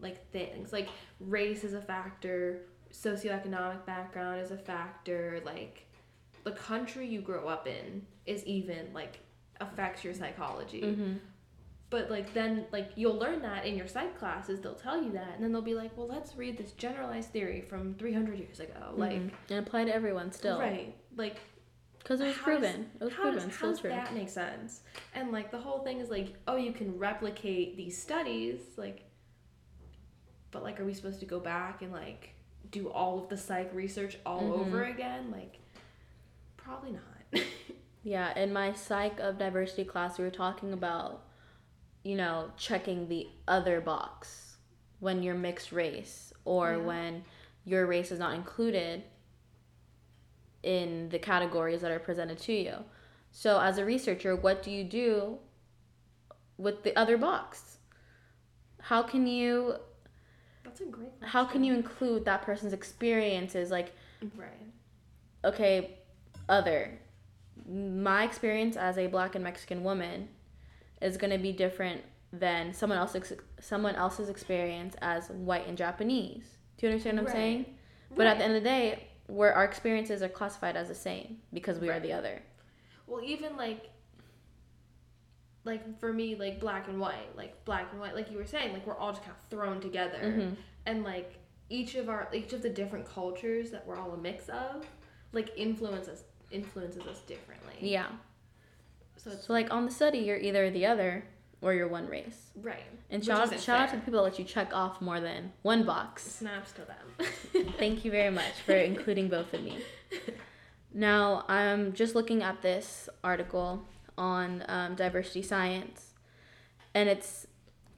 like 0.00 0.30
things. 0.32 0.72
Like 0.72 0.88
race 1.20 1.62
is 1.64 1.72
a 1.74 1.80
factor, 1.80 2.62
socioeconomic 2.92 3.84
background 3.86 4.40
is 4.40 4.50
a 4.50 4.56
factor, 4.58 5.40
like 5.44 5.86
the 6.42 6.52
country 6.52 7.06
you 7.06 7.20
grow 7.20 7.48
up 7.48 7.66
in 7.66 8.04
is 8.26 8.44
even 8.44 8.88
like 8.92 9.20
affects 9.60 10.02
your 10.04 10.14
psychology. 10.14 10.82
Mhm. 10.82 11.18
But 11.90 12.10
like 12.10 12.34
then 12.34 12.66
like 12.72 12.90
you'll 12.96 13.16
learn 13.18 13.42
that 13.42 13.66
in 13.66 13.76
your 13.76 13.86
psych 13.86 14.18
classes, 14.18 14.60
they'll 14.60 14.74
tell 14.74 15.00
you 15.02 15.12
that 15.12 15.34
and 15.34 15.44
then 15.44 15.52
they'll 15.52 15.62
be 15.62 15.74
like, 15.74 15.96
"Well, 15.96 16.08
let's 16.08 16.34
read 16.36 16.56
this 16.58 16.72
generalized 16.72 17.30
theory 17.30 17.60
from 17.60 17.94
300 17.94 18.38
years 18.38 18.58
ago." 18.60 18.94
Like 18.96 19.12
Mhm. 19.20 19.30
and 19.50 19.58
apply 19.66 19.84
to 19.84 19.94
everyone 19.94 20.32
still. 20.32 20.58
right. 20.58 20.94
Like 21.16 21.38
Because 21.98 22.20
it 22.20 22.26
was 22.26 22.36
how 22.36 22.46
does- 22.46 22.60
proven. 22.60 22.90
It 23.00 23.04
was 23.04 23.12
how 23.14 23.22
proven. 23.22 23.34
Does, 23.48 23.54
Still 23.56 23.66
how 23.68 23.72
does 23.72 23.80
true. 23.80 23.90
that 23.90 24.12
make 24.14 24.28
sense? 24.28 24.82
And 25.14 25.30
like 25.30 25.50
the 25.50 25.58
whole 25.58 25.80
thing 25.80 26.00
is 26.00 26.10
like, 26.10 26.34
oh, 26.48 26.56
you 26.56 26.72
can 26.72 26.98
replicate 26.98 27.76
these 27.76 28.00
studies, 28.00 28.60
like, 28.76 29.04
but 30.50 30.62
like, 30.62 30.80
are 30.80 30.84
we 30.84 30.94
supposed 30.94 31.20
to 31.20 31.26
go 31.26 31.38
back 31.40 31.80
and 31.82 31.92
like 31.92 32.34
do 32.70 32.88
all 32.90 33.18
of 33.22 33.28
the 33.28 33.36
psych 33.36 33.72
research 33.72 34.18
all 34.26 34.42
Mhm. 34.42 34.60
over 34.66 34.84
again? 34.84 35.30
Like, 35.30 35.58
probably 36.56 36.92
not. 36.92 37.02
Yeah, 38.06 38.38
in 38.38 38.52
my 38.52 38.74
psych 38.74 39.18
of 39.18 39.38
diversity 39.38 39.84
class, 39.86 40.18
we 40.18 40.24
were 40.26 40.30
talking 40.30 40.74
about, 40.74 41.23
you 42.04 42.14
know, 42.16 42.50
checking 42.56 43.08
the 43.08 43.26
other 43.48 43.80
box 43.80 44.56
when 45.00 45.22
you're 45.22 45.34
mixed 45.34 45.72
race 45.72 46.32
or 46.44 46.72
Yeah. 46.72 46.76
when 46.78 47.24
your 47.64 47.86
race 47.86 48.12
is 48.12 48.18
not 48.18 48.34
included 48.34 49.02
in 50.62 51.08
the 51.10 51.18
categories 51.18 51.80
that 51.80 51.90
are 51.90 51.98
presented 51.98 52.38
to 52.38 52.52
you. 52.52 52.74
So, 53.30 53.60
as 53.60 53.78
a 53.78 53.84
researcher, 53.84 54.36
what 54.36 54.62
do 54.62 54.70
you 54.70 54.84
do 54.84 55.38
with 56.56 56.82
the 56.84 56.96
other 56.96 57.18
box? 57.18 57.78
How 58.80 59.02
can 59.02 59.26
you 59.26 59.76
That's 60.62 60.80
a 60.80 60.84
great. 60.86 61.10
how 61.22 61.44
can 61.44 61.64
you 61.64 61.74
include 61.74 62.24
that 62.26 62.42
person's 62.42 62.72
experiences 62.72 63.70
like 63.70 63.92
Right. 64.36 64.72
okay, 65.44 65.98
other. 66.48 66.98
My 67.68 68.24
experience 68.24 68.76
as 68.76 68.98
a 68.98 69.06
black 69.06 69.34
and 69.34 69.42
Mexican 69.44 69.82
woman 69.84 70.28
is 71.00 71.16
going 71.16 71.30
to 71.32 71.38
be 71.38 71.52
different 71.52 72.02
than 72.32 72.72
someone 72.72 72.98
else's 72.98 73.32
someone 73.60 73.94
else's 73.94 74.28
experience 74.28 74.94
as 75.02 75.30
white 75.30 75.66
and 75.68 75.76
Japanese. 75.78 76.44
Do 76.78 76.86
you 76.86 76.92
understand 76.92 77.16
what 77.18 77.22
I'm 77.22 77.26
Right. 77.26 77.32
saying? 77.34 77.78
But 78.16 78.26
at 78.26 78.38
the 78.38 78.44
end 78.44 78.56
of 78.56 78.62
the 78.62 78.68
day, 78.68 79.08
where 79.26 79.54
our 79.54 79.64
experiences 79.64 80.22
are 80.22 80.28
classified 80.28 80.76
as 80.76 80.88
the 80.88 80.94
same 80.94 81.38
because 81.52 81.78
we 81.78 81.88
are 81.90 82.00
the 82.00 82.12
other. 82.12 82.42
Well, 83.06 83.22
even 83.24 83.56
like, 83.56 83.90
like 85.64 85.98
for 85.98 86.12
me, 86.12 86.34
like 86.34 86.60
black 86.60 86.88
and 86.88 87.00
white, 87.00 87.34
like 87.36 87.64
black 87.64 87.88
and 87.92 88.00
white, 88.00 88.14
like 88.14 88.30
you 88.30 88.36
were 88.36 88.44
saying, 88.46 88.72
like 88.72 88.86
we're 88.86 88.96
all 88.98 89.12
just 89.12 89.22
kind 89.22 89.34
of 89.36 89.48
thrown 89.48 89.80
together, 89.80 90.18
Mhm. 90.20 90.56
and 90.86 91.04
like 91.04 91.38
each 91.70 91.94
of 91.94 92.08
our, 92.08 92.28
each 92.34 92.52
of 92.52 92.62
the 92.62 92.68
different 92.68 93.06
cultures 93.06 93.70
that 93.70 93.86
we're 93.86 93.96
all 93.96 94.12
a 94.12 94.16
mix 94.18 94.48
of, 94.48 94.86
like 95.32 95.50
influences 95.56 96.24
influences 96.50 97.06
us 97.06 97.20
differently. 97.22 97.74
Yeah. 97.80 98.08
So 99.24 99.30
it's 99.30 99.46
So 99.46 99.52
like 99.54 99.72
on 99.72 99.86
the 99.86 99.90
study, 99.90 100.18
you're 100.18 100.36
either 100.38 100.70
the 100.70 100.86
other 100.86 101.24
or 101.62 101.72
you're 101.72 101.88
one 101.88 102.06
race. 102.06 102.50
right. 102.60 102.84
And 103.10 103.20
Which 103.20 103.26
shout 103.26 103.52
out, 103.52 103.60
shout 103.60 103.80
out 103.80 103.90
to 103.90 103.96
the 103.96 104.02
people 104.02 104.20
that 104.20 104.30
let 104.30 104.38
you 104.38 104.44
check 104.44 104.74
off 104.74 105.00
more 105.00 105.20
than 105.20 105.52
one 105.62 105.84
box. 105.84 106.22
Snaps 106.22 106.72
to 106.72 106.82
them. 106.82 107.28
Thank 107.78 108.04
you 108.04 108.10
very 108.10 108.30
much 108.30 108.52
for 108.66 108.72
including 108.74 109.28
both 109.28 109.52
of 109.54 109.62
me. 109.62 109.78
Now, 110.96 111.44
I'm 111.48 111.92
just 111.92 112.14
looking 112.14 112.42
at 112.44 112.62
this 112.62 113.08
article 113.24 113.82
on 114.16 114.64
um, 114.68 114.94
diversity 114.94 115.42
science, 115.42 116.14
and 116.94 117.08
it's 117.08 117.48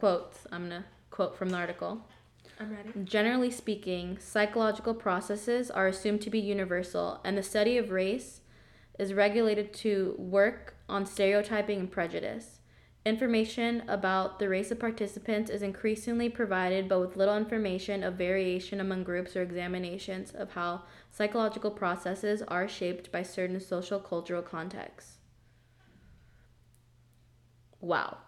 quotes. 0.00 0.46
I'm 0.50 0.62
gonna 0.62 0.86
quote 1.10 1.36
from 1.36 1.50
the 1.50 1.58
article. 1.58 2.00
I'm 2.58 2.70
ready. 2.72 2.88
Generally 3.04 3.50
speaking, 3.50 4.16
psychological 4.18 4.94
processes 4.94 5.70
are 5.70 5.86
assumed 5.86 6.22
to 6.22 6.30
be 6.30 6.38
universal, 6.40 7.20
and 7.22 7.36
the 7.36 7.42
study 7.42 7.76
of 7.76 7.90
race 7.90 8.40
is 8.98 9.14
regulated 9.14 9.72
to 9.74 10.14
work 10.18 10.74
on 10.88 11.06
stereotyping 11.06 11.80
and 11.80 11.90
prejudice. 11.90 12.60
Information 13.04 13.84
about 13.86 14.40
the 14.40 14.48
race 14.48 14.72
of 14.72 14.80
participants 14.80 15.48
is 15.48 15.62
increasingly 15.62 16.28
provided, 16.28 16.88
but 16.88 16.98
with 16.98 17.16
little 17.16 17.36
information 17.36 18.02
of 18.02 18.14
variation 18.14 18.80
among 18.80 19.04
groups 19.04 19.36
or 19.36 19.42
examinations 19.42 20.32
of 20.32 20.52
how 20.54 20.82
psychological 21.10 21.70
processes 21.70 22.42
are 22.48 22.66
shaped 22.66 23.12
by 23.12 23.22
certain 23.22 23.60
social 23.60 24.00
cultural 24.00 24.42
contexts. 24.42 25.18
Wow. 27.80 28.18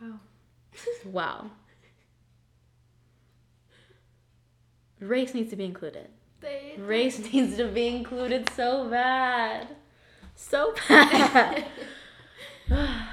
Wow. 0.00 0.20
Wow. 1.04 1.50
Race 5.00 5.34
needs 5.34 5.50
to 5.50 5.56
be 5.56 5.64
included. 5.64 6.08
They 6.40 6.74
Race 6.76 7.18
needs 7.32 7.56
to 7.56 7.68
be 7.68 7.86
included 7.86 8.50
so 8.54 8.88
bad. 8.88 9.76
So 10.40 10.72
bad. 10.88 11.66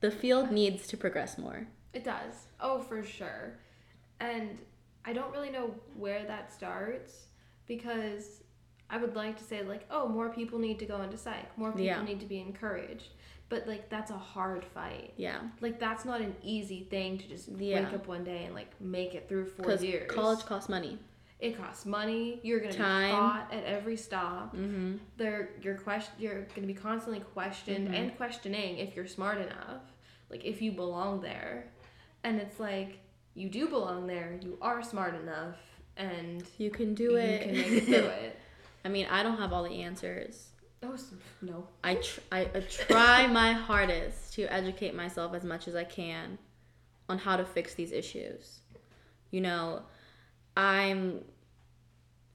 the 0.00 0.10
field 0.10 0.50
needs 0.52 0.86
to 0.88 0.96
progress 0.98 1.38
more. 1.38 1.66
It 1.94 2.04
does. 2.04 2.34
Oh, 2.60 2.78
for 2.80 3.02
sure. 3.02 3.54
And 4.20 4.58
I 5.06 5.14
don't 5.14 5.32
really 5.32 5.48
know 5.50 5.74
where 5.96 6.24
that 6.26 6.52
starts 6.52 7.26
because 7.66 8.42
I 8.90 8.98
would 8.98 9.16
like 9.16 9.38
to 9.38 9.44
say 9.44 9.62
like, 9.62 9.86
oh, 9.90 10.06
more 10.06 10.28
people 10.28 10.58
need 10.58 10.78
to 10.80 10.86
go 10.86 11.00
into 11.00 11.16
psych. 11.16 11.56
More 11.56 11.70
people 11.70 11.86
Yeah. 11.86 12.02
need 12.04 12.20
to 12.20 12.26
be 12.26 12.38
encouraged. 12.38 13.08
But 13.48 13.66
like 13.66 13.88
that's 13.88 14.10
a 14.10 14.18
hard 14.18 14.64
fight. 14.66 15.14
Yeah. 15.16 15.40
Like 15.62 15.80
that's 15.80 16.04
not 16.04 16.20
an 16.20 16.36
easy 16.42 16.86
thing 16.90 17.16
to 17.18 17.26
just 17.26 17.48
Yeah. 17.48 17.84
wake 17.84 17.94
up 17.94 18.06
one 18.06 18.22
day 18.22 18.44
and 18.44 18.54
like 18.54 18.78
make 18.82 19.14
it 19.14 19.28
through 19.30 19.46
four 19.46 19.72
years. 19.76 20.10
college 20.10 20.44
costs 20.44 20.68
money. 20.68 20.98
It 21.42 21.58
costs 21.58 21.84
money. 21.84 22.38
You're 22.42 22.60
gonna 22.60 22.72
Time. 22.72 23.10
be 23.10 23.16
caught 23.16 23.52
at 23.52 23.64
every 23.64 23.96
stop. 23.96 24.54
Mm-hmm. 24.56 24.96
They're 25.16 25.50
you're 25.60 25.74
question 25.76 26.14
you're 26.18 26.42
gonna 26.54 26.66
be 26.68 26.72
constantly 26.74 27.20
questioned 27.20 27.88
Mhm. 27.88 27.94
and 27.98 28.16
questioning 28.16 28.78
if 28.78 28.94
you're 28.96 29.08
smart 29.08 29.38
enough, 29.38 29.82
like 30.30 30.44
if 30.44 30.62
you 30.62 30.72
belong 30.72 31.20
there, 31.20 31.66
and 32.24 32.40
it's 32.40 32.58
like 32.60 33.00
you 33.34 33.48
do 33.48 33.66
belong 33.68 34.06
there. 34.06 34.38
You 34.40 34.56
are 34.62 34.82
smart 34.82 35.14
enough, 35.16 35.56
and 35.96 36.44
You 36.58 36.70
can 36.70 36.94
do 36.94 37.16
it. 37.16 37.28
you 37.30 37.34
it. 37.36 37.42
can 37.42 37.52
make 37.72 37.82
it 37.82 37.84
through 37.86 37.94
it. 38.26 38.38
I 38.84 38.88
mean, 38.88 39.06
I 39.10 39.22
don't 39.24 39.38
have 39.38 39.52
all 39.52 39.64
the 39.64 39.82
answers. 39.82 40.48
Oh 40.84 40.96
no. 41.40 41.66
I, 41.84 41.94
tr- 41.96 42.20
I 42.32 42.44
try 42.88 43.26
my 43.42 43.52
hardest 43.52 44.32
to 44.34 44.42
educate 44.52 44.94
myself 44.94 45.32
as 45.34 45.44
much 45.44 45.66
as 45.68 45.74
I 45.76 45.84
can 45.84 46.38
on 47.08 47.18
how 47.18 47.36
to 47.36 47.44
fix 47.44 47.74
these 47.74 47.90
issues. 47.92 48.60
You 49.30 49.40
know, 49.42 49.82
I'm 50.56 51.24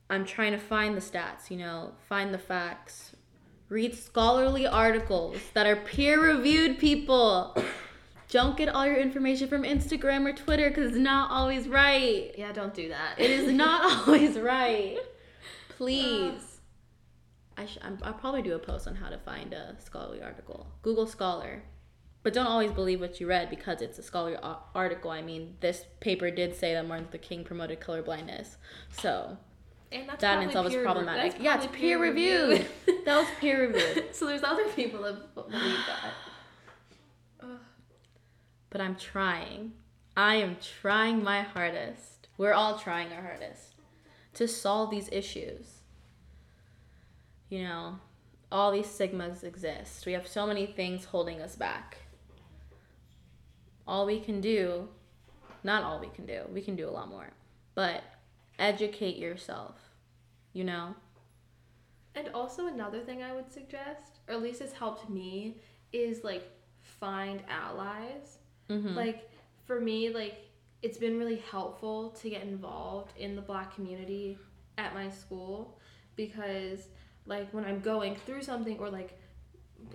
I'm 0.09 0.25
trying 0.25 0.53
to 0.53 0.57
find 0.57 0.95
the 0.95 1.01
stats, 1.01 1.49
you 1.49 1.57
know, 1.57 1.91
find 2.07 2.33
the 2.33 2.37
facts, 2.37 3.11
read 3.69 3.95
scholarly 3.95 4.65
articles 4.65 5.37
that 5.53 5.67
are 5.67 5.75
peer-reviewed 5.75 6.79
people. 6.79 7.57
Don't 8.29 8.57
get 8.57 8.67
all 8.69 8.85
your 8.85 8.97
information 8.97 9.47
from 9.47 9.63
Instagram 9.63 10.25
or 10.25 10.33
Twitter 10.33 10.69
cuz 10.69 10.87
it's 10.87 10.97
not 10.97 11.31
always 11.31 11.69
right. 11.69 12.33
Yeah, 12.37 12.51
don't 12.51 12.73
do 12.73 12.89
that. 12.89 13.17
It 13.17 13.31
is 13.31 13.53
not 13.53 13.85
always 14.07 14.37
right. 14.37 14.97
Please. 15.69 16.59
Uh. 17.57 17.61
I 17.61 17.65
sh- 17.67 17.77
I'm, 17.81 17.97
I'll 18.03 18.13
probably 18.13 18.41
do 18.41 18.53
a 18.53 18.59
post 18.59 18.85
on 18.85 18.95
how 18.95 19.07
to 19.09 19.17
find 19.17 19.53
a 19.53 19.77
scholarly 19.79 20.21
article. 20.21 20.67
Google 20.81 21.07
Scholar. 21.07 21.63
But 22.21 22.33
don't 22.33 22.47
always 22.47 22.73
believe 22.73 22.99
what 22.99 23.21
you 23.21 23.27
read 23.27 23.49
because 23.49 23.81
it's 23.81 23.97
a 23.97 24.03
scholarly 24.03 24.37
article. 24.75 25.11
I 25.11 25.21
mean, 25.21 25.55
this 25.61 25.85
paper 26.01 26.29
did 26.29 26.53
say 26.53 26.73
that 26.73 26.85
Martin 26.85 27.05
Luther 27.05 27.19
King 27.19 27.45
promoted 27.45 27.79
colorblindness. 27.79 28.57
So 28.91 29.37
that 29.91 30.41
in 30.41 30.47
itself 30.47 30.67
is 30.67 30.75
problematic. 30.75 31.33
that's 31.33 31.43
Yeah, 31.43 31.57
it's 31.57 31.67
peer 31.67 31.99
reviewed. 31.99 32.67
that 33.05 33.17
was 33.17 33.27
peer 33.39 33.67
reviewed. 33.67 34.09
so 34.15 34.25
there's 34.25 34.43
other 34.43 34.67
people 34.69 35.03
that 35.03 35.33
believe 35.33 35.51
that. 35.51 36.13
But 38.69 38.81
I'm 38.81 38.95
trying. 38.95 39.73
I 40.15 40.35
am 40.35 40.57
trying 40.81 41.23
my 41.23 41.41
hardest. 41.41 42.27
We're 42.37 42.53
all 42.53 42.77
trying 42.77 43.11
our 43.13 43.21
hardest 43.21 43.75
to 44.33 44.47
solve 44.47 44.91
these 44.91 45.09
issues. 45.11 45.79
You 47.49 47.63
know, 47.63 47.99
all 48.51 48.71
these 48.71 48.87
stigmas 48.87 49.43
exist. 49.43 50.05
We 50.05 50.13
have 50.13 50.27
so 50.27 50.45
many 50.45 50.65
things 50.65 51.05
holding 51.05 51.41
us 51.41 51.55
back. 51.55 51.97
All 53.87 54.05
we 54.05 54.19
can 54.19 54.41
do, 54.41 54.89
not 55.63 55.83
all 55.83 55.99
we 55.99 56.09
can 56.09 56.25
do, 56.25 56.41
we 56.53 56.61
can 56.61 56.75
do 56.75 56.89
a 56.89 56.91
lot 56.91 57.09
more, 57.09 57.29
but 57.73 58.03
educate 58.59 59.17
yourself. 59.17 59.75
You 60.53 60.63
know? 60.63 60.95
And 62.15 62.29
also 62.29 62.67
another 62.67 63.01
thing 63.01 63.21
I 63.21 63.33
would 63.33 63.51
suggest, 63.51 64.19
or 64.27 64.33
at 64.33 64.41
least 64.41 64.61
it's 64.61 64.73
helped 64.73 65.09
me, 65.09 65.57
is 65.93 66.23
like 66.23 66.49
find 66.81 67.43
allies. 67.49 68.39
Mm-hmm. 68.69 68.95
Like 68.95 69.29
for 69.65 69.79
me, 69.79 70.09
like 70.09 70.49
it's 70.81 70.97
been 70.97 71.17
really 71.17 71.43
helpful 71.51 72.09
to 72.11 72.29
get 72.29 72.43
involved 72.43 73.13
in 73.17 73.35
the 73.35 73.41
black 73.41 73.75
community 73.75 74.37
at 74.77 74.93
my 74.93 75.09
school 75.09 75.79
because 76.15 76.87
like 77.25 77.51
when 77.53 77.65
I'm 77.65 77.79
going 77.79 78.15
through 78.15 78.43
something 78.43 78.77
or 78.79 78.89
like 78.89 79.19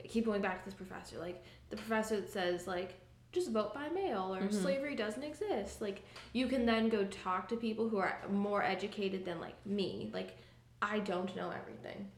keep 0.05 0.25
going 0.25 0.43
back 0.43 0.61
to 0.61 0.65
this 0.65 0.75
professor, 0.75 1.19
like 1.19 1.45
the 1.71 1.77
professor 1.77 2.21
that 2.21 2.31
says 2.31 2.67
like 2.67 3.01
just 3.33 3.51
vote 3.51 3.73
by 3.75 3.89
mail 3.89 4.35
or 4.35 4.43
Mhm. 4.43 4.53
slavery 4.53 4.95
doesn't 4.95 5.23
exist. 5.23 5.81
Like 5.81 6.03
you 6.33 6.47
can 6.47 6.67
then 6.67 6.89
go 6.89 7.05
talk 7.05 7.49
to 7.49 7.57
people 7.57 7.89
who 7.89 7.99
are 7.99 8.19
more 8.31 8.63
educated 8.63 9.25
than 9.25 9.41
like 9.41 9.57
me. 9.67 10.11
Like 10.13 10.37
I 10.81 10.99
don't 11.01 11.35
know 11.35 11.51
everything. 11.51 12.11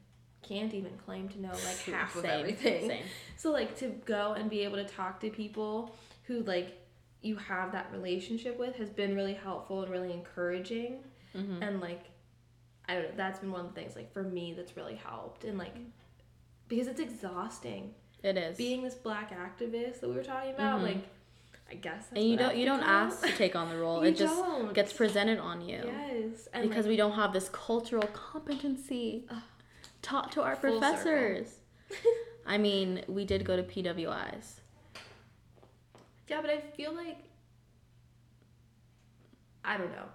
Can't 0.43 0.75
even 0.75 0.97
claim 0.99 1.29
to 1.31 1.41
know 1.41 1.53
like 1.53 1.79
half 1.95 2.17
of 2.17 2.25
everything. 2.25 2.89
Same. 2.89 3.05
So 3.37 3.51
like 3.53 3.77
to 3.79 3.89
go 4.05 4.33
and 4.33 4.51
be 4.51 4.61
able 4.61 4.77
to 4.77 4.85
talk 4.85 5.21
to 5.21 5.31
people 5.31 5.95
who 6.25 6.41
like 6.43 6.81
you 7.23 7.37
have 7.37 7.73
that 7.73 7.91
relationship 7.93 8.59
with 8.59 8.77
has 8.77 8.91
been 8.91 9.15
really 9.17 9.33
helpful 9.35 9.83
and 9.83 9.91
really 9.91 10.13
encouraging 10.13 11.03
Mm-hmm. 11.35 11.63
and 11.65 11.81
like 11.81 12.03
I 12.87 12.95
don't 12.95 13.03
know 13.05 13.11
that's 13.17 13.41
been 13.41 13.51
one 13.51 13.63
of 13.67 13.75
the 13.75 13.81
things 13.81 13.97
like 13.97 14.13
for 14.13 14.23
me 14.23 14.53
that's 14.53 14.77
really 14.77 14.95
helped 14.95 15.43
and 15.45 15.59
like 15.59 15.75
because 16.69 16.87
it's 16.87 17.01
exhausting 17.01 17.93
It 18.25 18.37
is. 18.39 18.57
being 18.57 18.83
this 18.83 18.95
black 18.95 19.31
activist 19.33 20.01
that 20.01 20.09
we 20.09 20.15
were 20.17 20.25
talking 20.25 20.55
about 20.55 20.81
Mhm. 20.81 20.83
like 20.85 21.09
I 21.71 21.75
guess 21.75 22.07
that's 22.07 22.13
and 22.17 22.25
you 22.25 22.37
don't 22.37 22.57
you 22.57 22.65
don't 22.67 22.81
call 22.81 22.89
ask 22.89 23.25
to 23.27 23.33
take 23.37 23.55
on 23.55 23.69
the 23.71 23.77
role. 23.79 24.03
You 24.03 24.11
it 24.11 24.17
just 24.17 24.35
don't. 24.35 24.73
gets 24.75 24.93
presented 24.93 25.39
on 25.39 25.61
you. 25.61 25.81
yes 25.85 26.49
and 26.53 26.69
because 26.69 26.85
like, 26.87 26.91
we 26.93 26.97
don't 26.97 27.13
have 27.13 27.33
this 27.33 27.49
cultural 27.51 28.07
competency 28.15 29.27
Ugh. 29.31 29.43
taught 30.03 30.33
to 30.33 30.43
our 30.43 30.57
professors. 30.57 31.61
I 32.47 32.59
mean, 32.59 33.03
we 33.09 33.25
did 33.25 33.45
go 33.45 33.57
to 33.57 33.63
PWIs. 33.63 34.61
yeah 36.29 36.41
but 36.41 36.51
I 36.51 36.59
feel 36.61 36.93
like 36.95 37.19
I 39.65 39.77
don't 39.79 39.93
know 39.93 40.09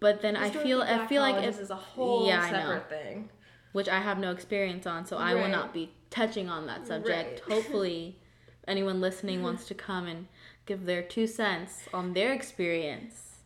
But 0.00 0.22
then 0.22 0.36
I 0.36 0.50
feel 0.50 0.82
I 0.82 1.06
feel 1.06 1.22
like 1.22 1.40
this 1.44 1.58
is 1.58 1.70
a 1.70 1.76
whole 1.76 2.26
Yeah, 2.26 2.48
separate 2.50 2.88
thing 2.88 3.30
which 3.72 3.88
I 3.90 3.98
have 4.00 4.18
no 4.18 4.30
experience 4.30 4.86
on, 4.86 5.04
so 5.04 5.18
I 5.18 5.34
will 5.34 5.48
not 5.48 5.74
be 5.74 5.92
touching 6.10 6.48
on 6.48 6.66
that 6.66 6.86
subject. 6.86 7.42
Right. 7.48 7.52
Hopefully, 7.54 8.18
anyone 8.66 9.00
listening 9.00 9.42
wants 9.42 9.66
to 9.66 9.74
come 9.74 10.06
and 10.06 10.26
give 10.66 10.84
their 10.84 11.02
two 11.02 11.26
cents 11.26 11.88
on 11.94 12.12
their 12.12 12.32
experience 12.32 13.36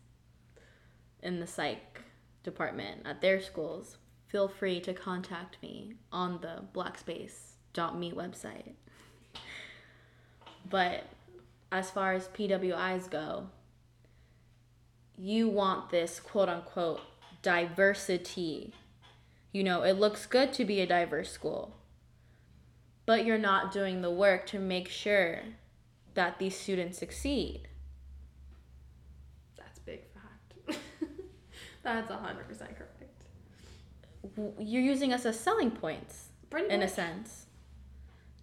in 1.21 1.39
the 1.39 1.47
psych 1.47 2.01
department 2.43 3.01
at 3.05 3.21
their 3.21 3.41
schools. 3.41 3.97
Feel 4.27 4.47
free 4.47 4.79
to 4.81 4.93
contact 4.93 5.57
me 5.61 5.95
on 6.11 6.39
the 6.41 6.63
blackspace.me 6.73 8.13
website. 8.13 8.73
But 10.69 11.03
as 11.71 11.89
far 11.91 12.13
as 12.13 12.27
PWIs 12.29 13.09
go, 13.09 13.47
you 15.17 15.47
want 15.49 15.89
this 15.89 16.19
quote 16.19 16.49
unquote 16.49 17.01
diversity. 17.41 18.73
You 19.51 19.63
know, 19.63 19.83
it 19.83 19.93
looks 19.93 20.25
good 20.25 20.53
to 20.53 20.65
be 20.65 20.79
a 20.81 20.87
diverse 20.87 21.29
school, 21.29 21.75
but 23.05 23.25
you're 23.25 23.37
not 23.37 23.71
doing 23.71 24.01
the 24.01 24.11
work 24.11 24.45
to 24.47 24.59
make 24.59 24.87
sure 24.89 25.39
that 26.13 26.39
these 26.39 26.57
students 26.57 26.97
succeed. 26.97 27.67
That's 29.57 29.79
big 29.79 30.01
fact. 30.13 30.79
That's 31.83 32.11
hundred 32.11 32.47
percent 32.47 32.71
correct. 32.77 32.91
You're 34.59 34.83
using 34.83 35.13
us 35.13 35.25
as 35.25 35.39
selling 35.39 35.71
points 35.71 36.27
Pretty 36.49 36.69
in 36.69 36.81
a 36.83 36.87
sense. 36.87 37.47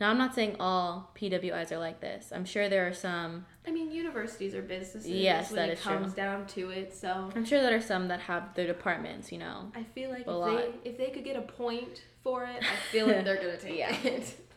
Now, 0.00 0.10
I'm 0.10 0.18
not 0.18 0.32
saying 0.32 0.56
all 0.60 1.10
PWIs 1.20 1.72
are 1.72 1.78
like 1.78 2.00
this. 2.00 2.30
I'm 2.32 2.44
sure 2.44 2.68
there 2.68 2.86
are 2.86 2.92
some. 2.92 3.46
I 3.66 3.72
mean, 3.72 3.90
universities 3.90 4.54
are 4.54 4.62
businesses. 4.62 5.10
Yes, 5.10 5.50
when 5.50 5.56
that 5.56 5.68
it 5.70 5.72
is 5.78 5.82
true. 5.82 5.92
comes 5.92 6.14
down 6.14 6.46
to 6.48 6.70
it. 6.70 6.94
So 6.94 7.30
I'm 7.34 7.44
sure 7.44 7.60
there 7.62 7.76
are 7.76 7.80
some 7.80 8.06
that 8.08 8.20
have 8.20 8.54
their 8.54 8.66
departments. 8.66 9.32
You 9.32 9.38
know. 9.38 9.72
I 9.74 9.82
feel 9.82 10.10
like 10.10 10.20
if 10.22 10.26
lot. 10.28 10.56
they 10.82 10.90
if 10.90 10.98
they 10.98 11.10
could 11.10 11.24
get 11.24 11.36
a 11.36 11.42
point 11.42 12.02
for 12.22 12.44
it, 12.44 12.62
I 12.62 12.76
feel 12.92 13.06
like 13.08 13.24
they're 13.24 13.36
gonna 13.36 13.56
take 13.56 13.78
Yeah. 13.78 13.94
it. 14.04 14.36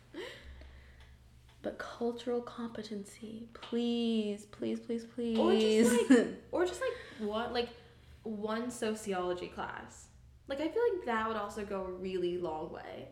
But 1.63 1.77
cultural 1.77 2.41
competency, 2.41 3.47
please, 3.53 4.45
please, 4.45 4.79
please, 4.79 5.05
please. 5.05 5.37
Or 5.37 5.53
just 5.53 6.09
like, 6.09 6.27
or 6.51 6.65
just 6.65 6.81
like 6.81 7.29
what, 7.29 7.53
like 7.53 7.69
one 8.23 8.71
sociology 8.71 9.47
class. 9.47 10.07
Like 10.47 10.59
I 10.59 10.67
feel 10.67 10.81
like 10.93 11.05
that 11.05 11.27
would 11.27 11.37
also 11.37 11.63
go 11.63 11.81
a 11.81 11.91
really 11.91 12.37
long 12.37 12.71
way. 12.71 13.09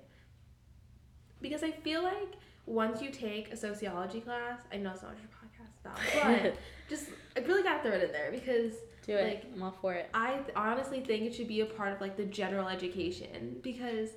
Because 1.42 1.64
I 1.64 1.72
feel 1.72 2.04
like 2.04 2.34
once 2.66 3.02
you 3.02 3.12
take 3.12 3.52
a 3.54 3.58
sociology 3.58 4.22
class, 4.22 4.62
I 4.74 4.78
know 4.78 4.92
it's 4.92 5.02
not 5.02 5.16
your 5.18 5.30
podcast 5.30 5.80
about, 5.84 6.44
but 6.44 6.58
just 6.90 7.06
I 7.36 7.40
really 7.42 7.64
got 7.64 7.84
to 7.84 7.90
throw 7.90 7.98
it 7.98 8.04
in 8.04 8.12
there 8.12 8.32
because 8.32 8.74
Do 9.06 9.16
it. 9.16 9.24
like, 9.28 9.46
I'm 9.54 9.64
all 9.64 9.76
for 9.80 9.94
it. 9.94 10.10
I 10.14 10.40
honestly 10.56 11.02
think 11.02 11.24
it 11.24 11.34
should 11.36 11.48
be 11.48 11.62
a 11.62 11.66
part 11.66 11.94
of 11.94 12.02
like 12.02 12.18
the 12.18 12.26
general 12.26 12.68
education 12.68 13.58
because 13.62 14.10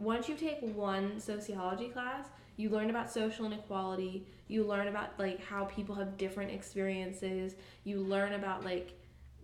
once 0.00 0.28
you 0.28 0.34
take 0.34 0.58
one 0.74 1.20
sociology 1.20 1.88
class, 1.88 2.26
you 2.56 2.70
learn 2.70 2.90
about 2.90 3.12
social 3.12 3.44
inequality, 3.44 4.26
you 4.48 4.64
learn 4.64 4.88
about 4.88 5.10
like 5.18 5.44
how 5.44 5.66
people 5.66 5.94
have 5.94 6.16
different 6.16 6.50
experiences, 6.50 7.54
you 7.84 7.98
learn 8.00 8.32
about 8.32 8.64
like 8.64 8.94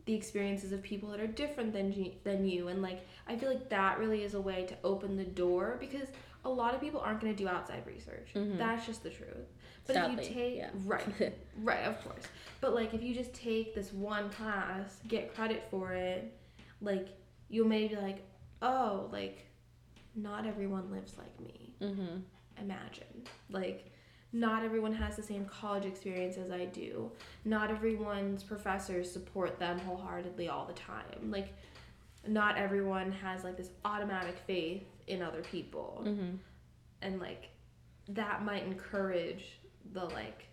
the 0.06 0.14
experiences 0.14 0.72
of 0.72 0.82
people 0.82 1.10
that 1.10 1.20
are 1.20 1.26
different 1.26 1.72
than 1.72 1.92
you, 1.92 2.12
than 2.24 2.46
you 2.46 2.68
and 2.68 2.80
like 2.80 3.06
I 3.28 3.36
feel 3.36 3.50
like 3.50 3.68
that 3.68 3.98
really 3.98 4.22
is 4.24 4.34
a 4.34 4.40
way 4.40 4.64
to 4.64 4.76
open 4.82 5.16
the 5.16 5.24
door 5.24 5.76
because 5.78 6.08
a 6.44 6.48
lot 6.48 6.74
of 6.74 6.80
people 6.80 7.00
aren't 7.00 7.20
going 7.20 7.34
to 7.34 7.42
do 7.42 7.48
outside 7.48 7.82
research. 7.86 8.30
Mhm. 8.34 8.56
That's 8.56 8.86
just 8.86 9.02
the 9.02 9.10
truth. 9.10 9.52
But 9.86 9.94
Sadly, 9.94 10.22
if 10.22 10.28
you 10.28 10.34
take 10.34 10.56
yeah. 10.56 10.70
right 10.86 11.34
Right, 11.62 11.84
of 11.84 12.02
course. 12.02 12.24
But 12.60 12.74
like 12.74 12.94
if 12.94 13.02
you 13.02 13.14
just 13.14 13.34
take 13.34 13.74
this 13.74 13.92
one 13.92 14.30
class, 14.30 15.00
get 15.06 15.34
credit 15.34 15.66
for 15.70 15.92
it, 15.92 16.32
like 16.80 17.08
you'll 17.50 17.68
maybe 17.68 17.96
like, 17.96 18.24
oh, 18.62 19.08
like 19.12 19.46
not 20.16 20.46
everyone 20.46 20.90
lives 20.90 21.16
like 21.18 21.38
me. 21.40 21.74
Mhm. 21.80 22.22
Imagine. 22.58 23.24
Like, 23.50 23.92
not 24.32 24.64
everyone 24.64 24.92
has 24.94 25.14
the 25.16 25.22
same 25.22 25.44
college 25.44 25.84
experience 25.84 26.36
as 26.36 26.50
I 26.50 26.64
do. 26.64 27.12
Not 27.44 27.70
everyone's 27.70 28.42
professors 28.42 29.10
support 29.10 29.58
them 29.58 29.78
wholeheartedly 29.80 30.48
all 30.48 30.66
the 30.66 30.72
time. 30.72 31.30
Like, 31.30 31.54
not 32.26 32.56
everyone 32.56 33.12
has 33.12 33.44
like 33.44 33.56
this 33.56 33.70
automatic 33.84 34.36
faith 34.46 34.84
in 35.06 35.22
other 35.22 35.42
people. 35.42 36.02
Mhm. 36.04 36.38
And 37.02 37.20
like, 37.20 37.50
that 38.08 38.42
might 38.44 38.64
encourage 38.64 39.60
the 39.92 40.04
like, 40.06 40.46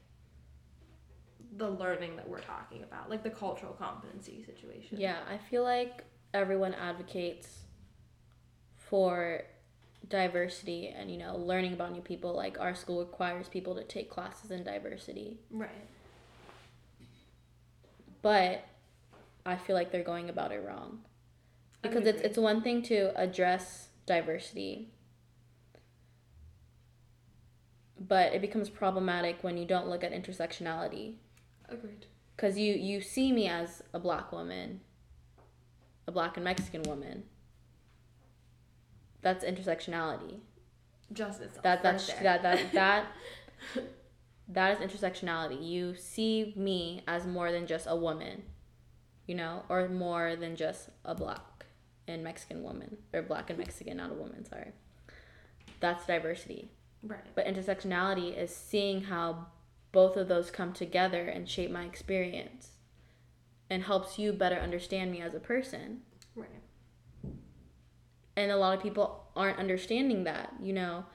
the 1.55 1.69
learning 1.69 2.15
that 2.15 2.27
we're 2.27 2.39
talking 2.41 2.83
about, 2.83 3.09
like 3.09 3.23
the 3.23 3.29
cultural 3.29 3.73
competency 3.73 4.43
situation. 4.43 4.99
Yeah, 4.99 5.19
I 5.29 5.37
feel 5.37 5.63
like 5.63 6.03
everyone 6.33 6.73
advocates 6.73 7.63
for 8.75 9.43
diversity 10.07 10.87
and 10.89 11.09
you 11.11 11.17
know 11.17 11.35
learning 11.37 11.73
about 11.73 11.91
new 11.91 12.01
people. 12.01 12.33
Like 12.35 12.59
our 12.59 12.75
school 12.75 12.99
requires 12.99 13.47
people 13.47 13.75
to 13.75 13.83
take 13.83 14.09
classes 14.09 14.51
in 14.51 14.63
diversity, 14.63 15.39
Right. 15.51 15.69
but 18.21 18.65
I 19.45 19.55
feel 19.55 19.75
like 19.75 19.91
they're 19.91 20.03
going 20.03 20.29
about 20.29 20.51
it 20.51 20.63
wrong 20.65 20.99
because 21.81 22.05
it's 22.05 22.21
it's 22.21 22.37
one 22.37 22.61
thing 22.61 22.81
to 22.83 23.11
address 23.19 23.89
diversity. 24.05 24.89
But 27.99 28.33
it 28.33 28.41
becomes 28.41 28.69
problematic 28.69 29.37
when 29.43 29.57
you 29.57 29.65
don't 29.65 29.87
look 29.87 30.03
at 30.03 30.11
intersectionality. 30.11 31.13
Agreed. 31.69 32.05
because 32.35 32.57
you 32.57 32.73
you 32.73 32.99
see 33.01 33.31
me 33.31 33.47
as 33.47 33.81
a 33.93 33.99
black 33.99 34.31
woman 34.31 34.81
a 36.07 36.11
black 36.11 36.35
and 36.35 36.43
mexican 36.43 36.83
woman 36.83 37.23
that's 39.23 39.43
intersectionality 39.43 40.39
Just 41.11 41.41
itself. 41.41 41.63
that 41.63 41.81
that's 41.83 42.07
there. 42.07 42.23
that 42.23 42.43
that 42.43 42.71
that 42.73 43.05
that 44.49 44.81
is 44.81 44.91
intersectionality 44.91 45.65
you 45.65 45.95
see 45.95 46.53
me 46.55 47.01
as 47.07 47.25
more 47.25 47.51
than 47.51 47.65
just 47.65 47.87
a 47.89 47.95
woman 47.95 48.43
you 49.25 49.35
know 49.35 49.63
or 49.69 49.87
more 49.89 50.35
than 50.35 50.55
just 50.55 50.89
a 51.05 51.15
black 51.15 51.65
and 52.07 52.23
mexican 52.23 52.61
woman 52.61 52.97
or 53.13 53.21
black 53.21 53.49
and 53.49 53.57
mexican 53.57 53.97
not 53.97 54.11
a 54.11 54.15
woman 54.15 54.45
sorry 54.45 54.71
that's 55.79 56.05
diversity 56.05 56.69
right. 57.01 57.21
but 57.35 57.45
intersectionality 57.45 58.37
is 58.37 58.53
seeing 58.53 59.03
how 59.03 59.47
both 59.93 60.17
of 60.17 60.27
those 60.27 60.51
come 60.51 60.73
together 60.73 61.27
and 61.27 61.47
shape 61.47 61.71
my 61.71 61.83
experience 61.85 62.71
and 63.69 63.83
helps 63.83 64.19
you 64.19 64.33
better 64.33 64.57
understand 64.57 65.11
me 65.11 65.21
as 65.21 65.33
a 65.33 65.39
person. 65.39 66.01
Right. 66.35 66.49
And 68.35 68.51
a 68.51 68.57
lot 68.57 68.75
of 68.75 68.81
people 68.81 69.25
aren't 69.35 69.59
understanding 69.59 70.23
that. 70.23 70.53
You 70.61 70.73
know, 70.73 71.05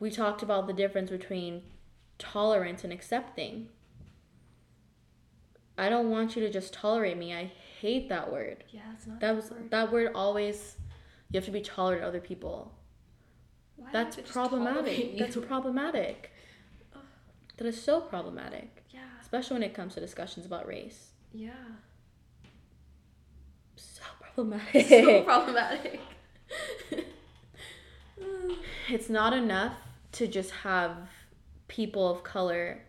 we 0.00 0.10
talked 0.10 0.42
about 0.42 0.66
the 0.66 0.72
difference 0.72 1.10
between 1.10 1.62
tolerance 2.18 2.84
and 2.84 2.92
accepting. 2.92 3.68
I 5.76 5.88
don't 5.88 6.10
want 6.10 6.34
you 6.34 6.42
to 6.42 6.50
just 6.50 6.74
tolerate 6.74 7.16
me. 7.16 7.32
I 7.32 7.52
hate 7.80 8.08
that 8.08 8.32
word. 8.32 8.64
Yeah, 8.70 8.80
it's 8.94 9.06
not. 9.06 9.20
That 9.20 9.36
was 9.36 9.50
word. 9.50 9.70
that 9.70 9.92
word 9.92 10.10
always 10.14 10.76
you 11.30 11.38
have 11.38 11.44
to 11.44 11.50
be 11.50 11.60
tolerant 11.60 12.02
of 12.02 12.08
other 12.08 12.20
people. 12.20 12.72
Why 13.76 13.90
That's 13.92 14.16
problematic. 14.16 15.18
That's 15.18 15.36
problematic. 15.36 16.32
Ugh. 16.94 17.00
That 17.58 17.66
is 17.66 17.80
so 17.80 18.00
problematic, 18.00 18.84
yeah. 18.90 19.00
especially 19.20 19.54
when 19.54 19.62
it 19.62 19.74
comes 19.74 19.94
to 19.94 20.00
discussions 20.00 20.46
about 20.46 20.66
race. 20.66 21.10
Yeah. 21.32 21.50
So 23.76 24.02
problematic. 24.20 24.86
so 24.88 25.22
problematic. 25.22 26.00
it's 28.88 29.08
not 29.08 29.32
enough 29.32 29.74
to 30.12 30.26
just 30.26 30.50
have 30.50 30.96
people 31.68 32.10
of 32.10 32.22
color 32.22 32.80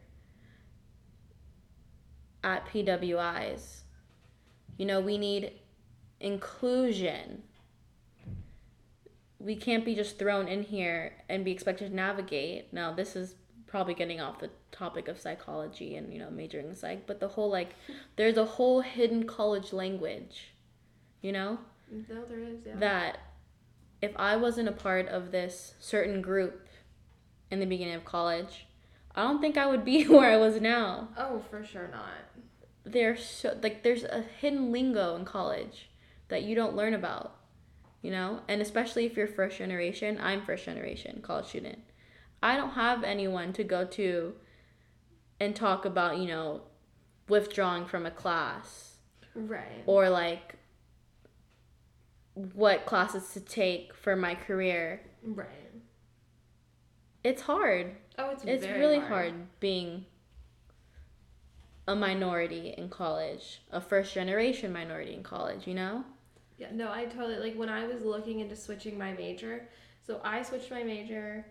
at 2.44 2.66
PWIs. 2.68 3.82
You 4.78 4.86
know, 4.86 5.02
we 5.02 5.18
need 5.18 5.54
inclusion. 6.20 7.44
We 9.40 9.56
can't 9.56 9.86
be 9.86 9.96
just 9.96 10.18
thrown 10.18 10.48
in 10.48 10.64
here 10.64 11.14
and 11.30 11.46
be 11.46 11.52
expected 11.52 11.90
to 11.90 11.96
navigate. 11.96 12.74
Now, 12.74 12.94
this 12.94 13.16
is 13.16 13.36
probably 13.68 13.94
getting 13.94 14.20
off 14.20 14.40
the 14.40 14.50
topic 14.72 15.08
of 15.08 15.20
psychology 15.20 15.96
and, 15.96 16.12
you 16.12 16.20
know, 16.20 16.30
majoring 16.30 16.70
in 16.70 16.76
psych, 16.76 17.06
but 17.06 17.20
the 17.20 17.28
whole 17.28 17.50
like, 17.50 17.76
there's 18.16 18.38
a 18.38 18.46
whole 18.46 18.82
hidden 18.82 19.26
college 19.26 19.72
language, 19.72 20.54
you 21.22 21.32
know? 21.32 21.60
no, 21.92 22.26
there 22.26 22.40
is. 22.40 22.60
Yeah. 22.66 22.76
that 22.78 23.18
if 24.02 24.12
I 24.16 24.36
wasn't 24.36 24.70
a 24.70 24.74
part 24.74 25.08
of 25.08 25.32
this 25.32 25.74
certain 25.80 26.22
group 26.22 26.68
in 27.52 27.60
the 27.60 27.66
beginning 27.66 27.96
of 27.96 28.06
college, 28.06 28.68
I 29.16 29.24
don't 29.24 29.42
think 29.42 29.58
I 29.58 29.66
would 29.68 29.84
be 29.84 30.04
where 30.08 30.32
I 30.32 30.38
was 30.38 30.62
now. 30.62 31.10
oh, 31.18 31.44
for 31.50 31.64
sure 31.64 31.90
not. 31.92 32.10
There's 32.86 33.24
so 33.26 33.58
like 33.62 33.84
there's 33.84 34.04
a 34.04 34.24
hidden 34.40 34.72
lingo 34.72 35.16
in 35.16 35.26
college 35.26 35.90
that 36.30 36.44
you 36.44 36.56
don't 36.56 36.76
learn 36.76 36.94
about, 36.94 37.36
you 38.02 38.10
know? 38.12 38.42
And 38.48 38.62
especially 38.62 39.06
if 39.06 39.18
you're 39.18 39.28
first 39.28 39.58
generation, 39.58 40.18
I'm 40.22 40.44
first 40.46 40.66
generation 40.66 41.20
college 41.22 41.48
student. 41.48 41.80
I 42.42 42.56
don't 42.56 42.72
have 42.72 43.04
anyone 43.04 43.52
to 43.54 43.64
go 43.64 43.84
to 43.86 44.34
and 45.40 45.56
talk 45.56 45.86
about, 45.86 46.18
you 46.20 46.28
know, 46.28 46.62
withdrawing 47.28 47.86
from 47.86 48.06
a 48.06 48.12
class 48.12 48.96
Right. 49.36 49.84
or 49.86 50.10
like 50.10 50.56
what 52.54 52.86
classes 52.86 53.30
to 53.34 53.40
take 53.40 53.94
for 53.94 54.16
my 54.16 54.36
career. 54.36 55.02
right. 55.24 55.48
It's 57.24 57.42
hard. 57.42 57.96
Oh, 58.18 58.30
it's 58.30 58.44
It's 58.46 58.66
really 58.66 59.00
hard. 59.00 59.34
being 59.60 60.06
a 61.88 61.96
minority 61.96 62.74
in 62.78 62.88
college, 62.90 63.62
a 63.72 63.82
first 63.82 64.14
generation 64.14 64.72
minority 64.72 65.14
in 65.14 65.24
college, 65.24 65.68
you 65.68 65.74
know? 65.74 66.04
Yeah, 66.58 66.68
no, 66.72 66.92
I 66.92 67.06
totally 67.06 67.38
like 67.38 67.56
when 67.56 67.70
I 67.70 67.88
was 67.88 68.04
looking 68.04 68.40
into 68.40 68.56
switching 68.56 68.98
my 68.98 69.12
major. 69.14 69.68
So 70.06 70.22
I 70.24 70.44
switched 70.44 70.72
my 70.72 70.84
major 70.84 71.46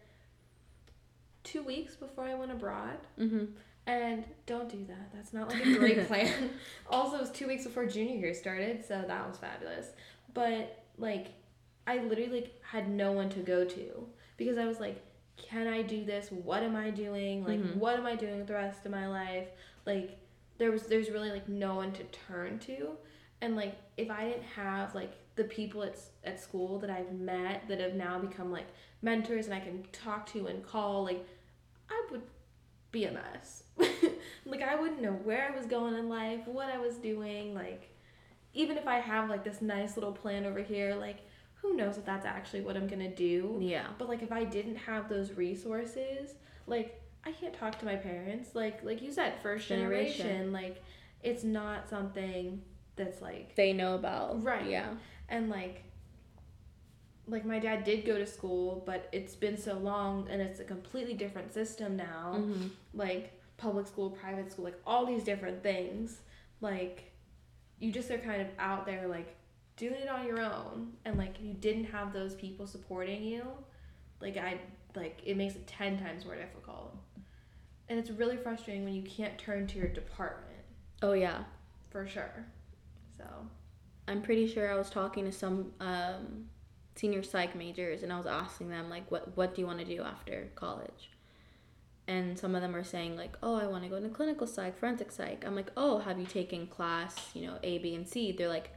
two 1.44 1.62
weeks 1.62 1.96
before 1.96 2.24
I 2.24 2.34
went 2.34 2.52
abroad. 2.52 2.98
Mhm. 3.18 3.48
And 3.86 4.24
don't 4.46 4.68
do 4.68 4.84
that. 4.86 5.12
That's 5.14 5.32
not 5.32 5.48
like 5.48 5.64
a 5.64 5.74
great 5.78 6.06
plan. 6.08 6.50
also, 6.90 7.16
it 7.16 7.20
was 7.20 7.30
two 7.30 7.46
weeks 7.48 7.64
before 7.64 7.86
junior 7.86 8.16
year 8.16 8.34
started, 8.34 8.84
so 8.84 9.02
that 9.06 9.26
was 9.28 9.38
fabulous. 9.38 9.86
But 10.38 10.84
like, 10.98 11.32
I 11.84 11.98
literally 11.98 12.42
like, 12.42 12.62
had 12.62 12.88
no 12.88 13.10
one 13.10 13.28
to 13.30 13.40
go 13.40 13.64
to 13.64 14.06
because 14.36 14.56
I 14.56 14.66
was 14.66 14.78
like, 14.78 15.02
can 15.36 15.66
I 15.66 15.82
do 15.82 16.04
this? 16.04 16.30
What 16.30 16.62
am 16.62 16.76
I 16.76 16.90
doing? 16.90 17.44
Like, 17.44 17.58
Mhm. 17.58 17.74
what 17.74 17.96
am 17.96 18.06
I 18.06 18.14
doing 18.14 18.38
with 18.38 18.46
the 18.46 18.54
rest 18.54 18.86
of 18.86 18.92
my 18.92 19.08
life? 19.08 19.48
Like, 19.84 20.16
there 20.58 20.70
was 20.70 20.84
there's 20.86 21.10
really 21.10 21.30
like 21.30 21.48
no 21.48 21.74
one 21.74 21.92
to 21.92 22.04
turn 22.04 22.60
to, 22.60 22.96
and 23.40 23.56
like 23.56 23.76
if 23.96 24.10
I 24.10 24.28
didn't 24.28 24.44
have 24.44 24.94
like 24.94 25.12
the 25.34 25.44
people 25.44 25.82
at 25.82 25.96
at 26.22 26.40
school 26.40 26.78
that 26.80 26.90
I've 26.90 27.12
met 27.12 27.66
that 27.68 27.80
have 27.80 27.94
now 27.94 28.18
become 28.20 28.52
like 28.52 28.66
mentors 29.02 29.46
and 29.46 29.54
I 29.54 29.60
can 29.60 29.84
talk 29.92 30.26
to 30.32 30.46
and 30.46 30.64
call, 30.64 31.02
like, 31.04 31.24
I 31.90 32.06
would 32.12 32.22
be 32.92 33.04
a 33.06 33.12
mess. 33.12 33.64
like 34.46 34.62
I 34.62 34.76
wouldn't 34.76 35.02
know 35.02 35.12
where 35.12 35.48
I 35.52 35.56
was 35.56 35.66
going 35.66 35.94
in 35.94 36.08
life, 36.08 36.46
what 36.46 36.68
I 36.68 36.78
was 36.78 36.96
doing, 36.96 37.54
like 37.54 37.88
even 38.54 38.76
if 38.78 38.86
I 38.86 38.96
have 38.98 39.28
like 39.28 39.44
this 39.44 39.60
nice 39.62 39.96
little 39.96 40.12
plan 40.12 40.44
over 40.46 40.60
here, 40.60 40.94
like 40.94 41.18
who 41.54 41.74
knows 41.74 41.98
if 41.98 42.04
that's 42.04 42.24
actually 42.26 42.60
what 42.60 42.76
I'm 42.76 42.88
to 42.88 43.08
do. 43.14 43.56
Yeah. 43.60 43.86
But 43.98 44.08
like 44.08 44.22
if 44.22 44.30
I 44.32 44.44
didn't 44.44 44.76
have 44.76 45.08
those 45.08 45.32
resources, 45.32 46.34
like 46.66 47.00
I 47.24 47.32
can't 47.32 47.52
talk 47.54 47.78
to 47.80 47.84
my 47.84 47.96
parents. 47.96 48.54
Like 48.54 48.82
like 48.84 49.02
you 49.02 49.12
said 49.12 49.34
first 49.42 49.68
generation, 49.68 50.26
Generation. 50.26 50.52
like 50.52 50.82
it's 51.22 51.42
not 51.44 51.88
something 51.88 52.62
that's 52.96 53.20
like 53.20 53.54
They 53.56 53.72
know 53.72 53.94
about. 53.94 54.42
Right. 54.42 54.66
Yeah. 54.66 54.94
and 55.28 55.50
like 55.50 55.84
like 57.26 57.44
my 57.44 57.58
dad 57.58 57.84
did 57.84 58.06
go 58.06 58.16
to 58.16 58.26
school, 58.26 58.82
but 58.86 59.08
it's 59.12 59.34
been 59.34 59.56
so 59.58 59.74
long 59.74 60.26
and 60.30 60.40
it's 60.40 60.60
a 60.60 60.64
completely 60.64 61.12
different 61.14 61.52
system 61.52 61.96
now 61.96 62.36
Mhm. 62.38 62.70
like 62.94 63.32
public 63.58 63.86
school, 63.86 64.10
private 64.10 64.50
school, 64.52 64.64
like 64.64 64.80
all 64.86 65.04
these 65.04 65.24
different 65.24 65.62
things. 65.62 66.20
Like 66.60 67.07
you 67.78 67.92
just 67.92 68.10
are 68.10 68.18
kind 68.18 68.42
of 68.42 68.48
out 68.58 68.86
there 68.86 69.06
like 69.06 69.36
doing 69.76 69.94
it 69.94 70.08
on 70.08 70.26
your 70.26 70.40
own 70.40 70.92
and 71.04 71.16
like 71.16 71.36
you 71.40 71.54
didn't 71.54 71.84
have 71.84 72.12
those 72.12 72.34
people 72.34 72.66
supporting 72.66 73.22
you, 73.22 73.42
like 74.20 74.36
I 74.36 74.60
like 74.96 75.20
it 75.24 75.36
makes 75.36 75.54
it 75.54 75.66
10 75.66 75.98
times 75.98 76.24
more 76.24 76.34
difficult. 76.36 76.96
And 77.88 77.98
it's 77.98 78.10
really 78.10 78.36
frustrating 78.36 78.84
when 78.84 78.94
you 78.94 79.02
can't 79.02 79.38
turn 79.38 79.66
to 79.68 79.78
your 79.78 79.88
department, 79.88 80.60
Oh 81.02 81.12
yeah. 81.12 81.44
for 81.90 82.06
sure. 82.06 82.44
So, 83.16 83.24
I'm 84.06 84.20
pretty 84.22 84.46
sure 84.46 84.70
I 84.70 84.76
was 84.76 84.90
talking 84.90 85.24
to 85.24 85.32
some 85.32 85.72
um, 85.80 86.46
senior 86.96 87.22
psych 87.22 87.54
majors 87.56 88.02
and 88.02 88.12
I 88.12 88.16
was 88.18 88.26
asking 88.26 88.68
them 88.70 88.90
like 88.90 89.10
what 89.10 89.36
what 89.36 89.54
do 89.54 89.60
you 89.60 89.66
want 89.66 89.78
to 89.78 89.84
do 89.84 90.02
after 90.02 90.50
college? 90.54 91.10
And 92.08 92.36
some 92.38 92.56
of 92.56 92.62
them 92.62 92.74
are 92.74 92.82
saying 92.82 93.16
like, 93.16 93.36
"Oh, 93.42 93.54
I 93.54 93.66
want 93.66 93.84
to 93.84 93.90
go 93.90 93.96
into 93.96 94.08
clinical 94.08 94.46
psych, 94.46 94.78
forensic 94.78 95.12
psych." 95.12 95.44
I'm 95.46 95.54
like, 95.54 95.70
"Oh, 95.76 95.98
have 95.98 96.18
you 96.18 96.26
taken 96.26 96.66
class, 96.66 97.30
you 97.34 97.46
know, 97.46 97.58
A, 97.62 97.78
B, 97.78 97.94
and 97.94 98.08
C?" 98.08 98.32
They're 98.32 98.48
like, 98.48 98.70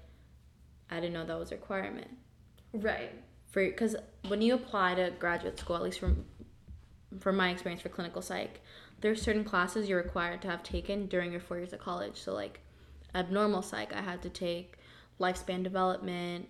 "I 0.90 1.00
didn't 1.00 1.14
know 1.14 1.26
that 1.26 1.40
was 1.40 1.52
a 1.52 1.56
requirement." 1.56 2.10
right. 2.74 3.12
for 3.48 3.66
because 3.66 3.96
when 4.28 4.42
you 4.42 4.54
apply 4.54 4.96
to 4.96 5.12
graduate 5.18 5.58
school, 5.58 5.76
at 5.78 5.82
least 5.82 6.00
from 6.00 6.26
from 7.20 7.36
my 7.36 7.50
experience 7.50 7.82
for 7.82 7.90
clinical 7.90 8.22
psych, 8.22 8.62
there's 9.02 9.22
certain 9.22 9.44
classes 9.44 9.90
you're 9.90 10.02
required 10.02 10.42
to 10.44 10.48
have 10.48 10.64
taken 10.64 11.08
during 11.08 11.32
your 11.32 11.42
four 11.42 11.58
years 11.58 11.74
of 11.74 11.80
college. 11.80 12.18
So 12.18 12.34
like 12.34 12.62
abnormal 13.16 13.62
psych, 13.62 13.94
I 13.94 14.02
had 14.02 14.22
to 14.24 14.30
take 14.30 14.78
lifespan 15.20 15.64
development. 15.64 16.48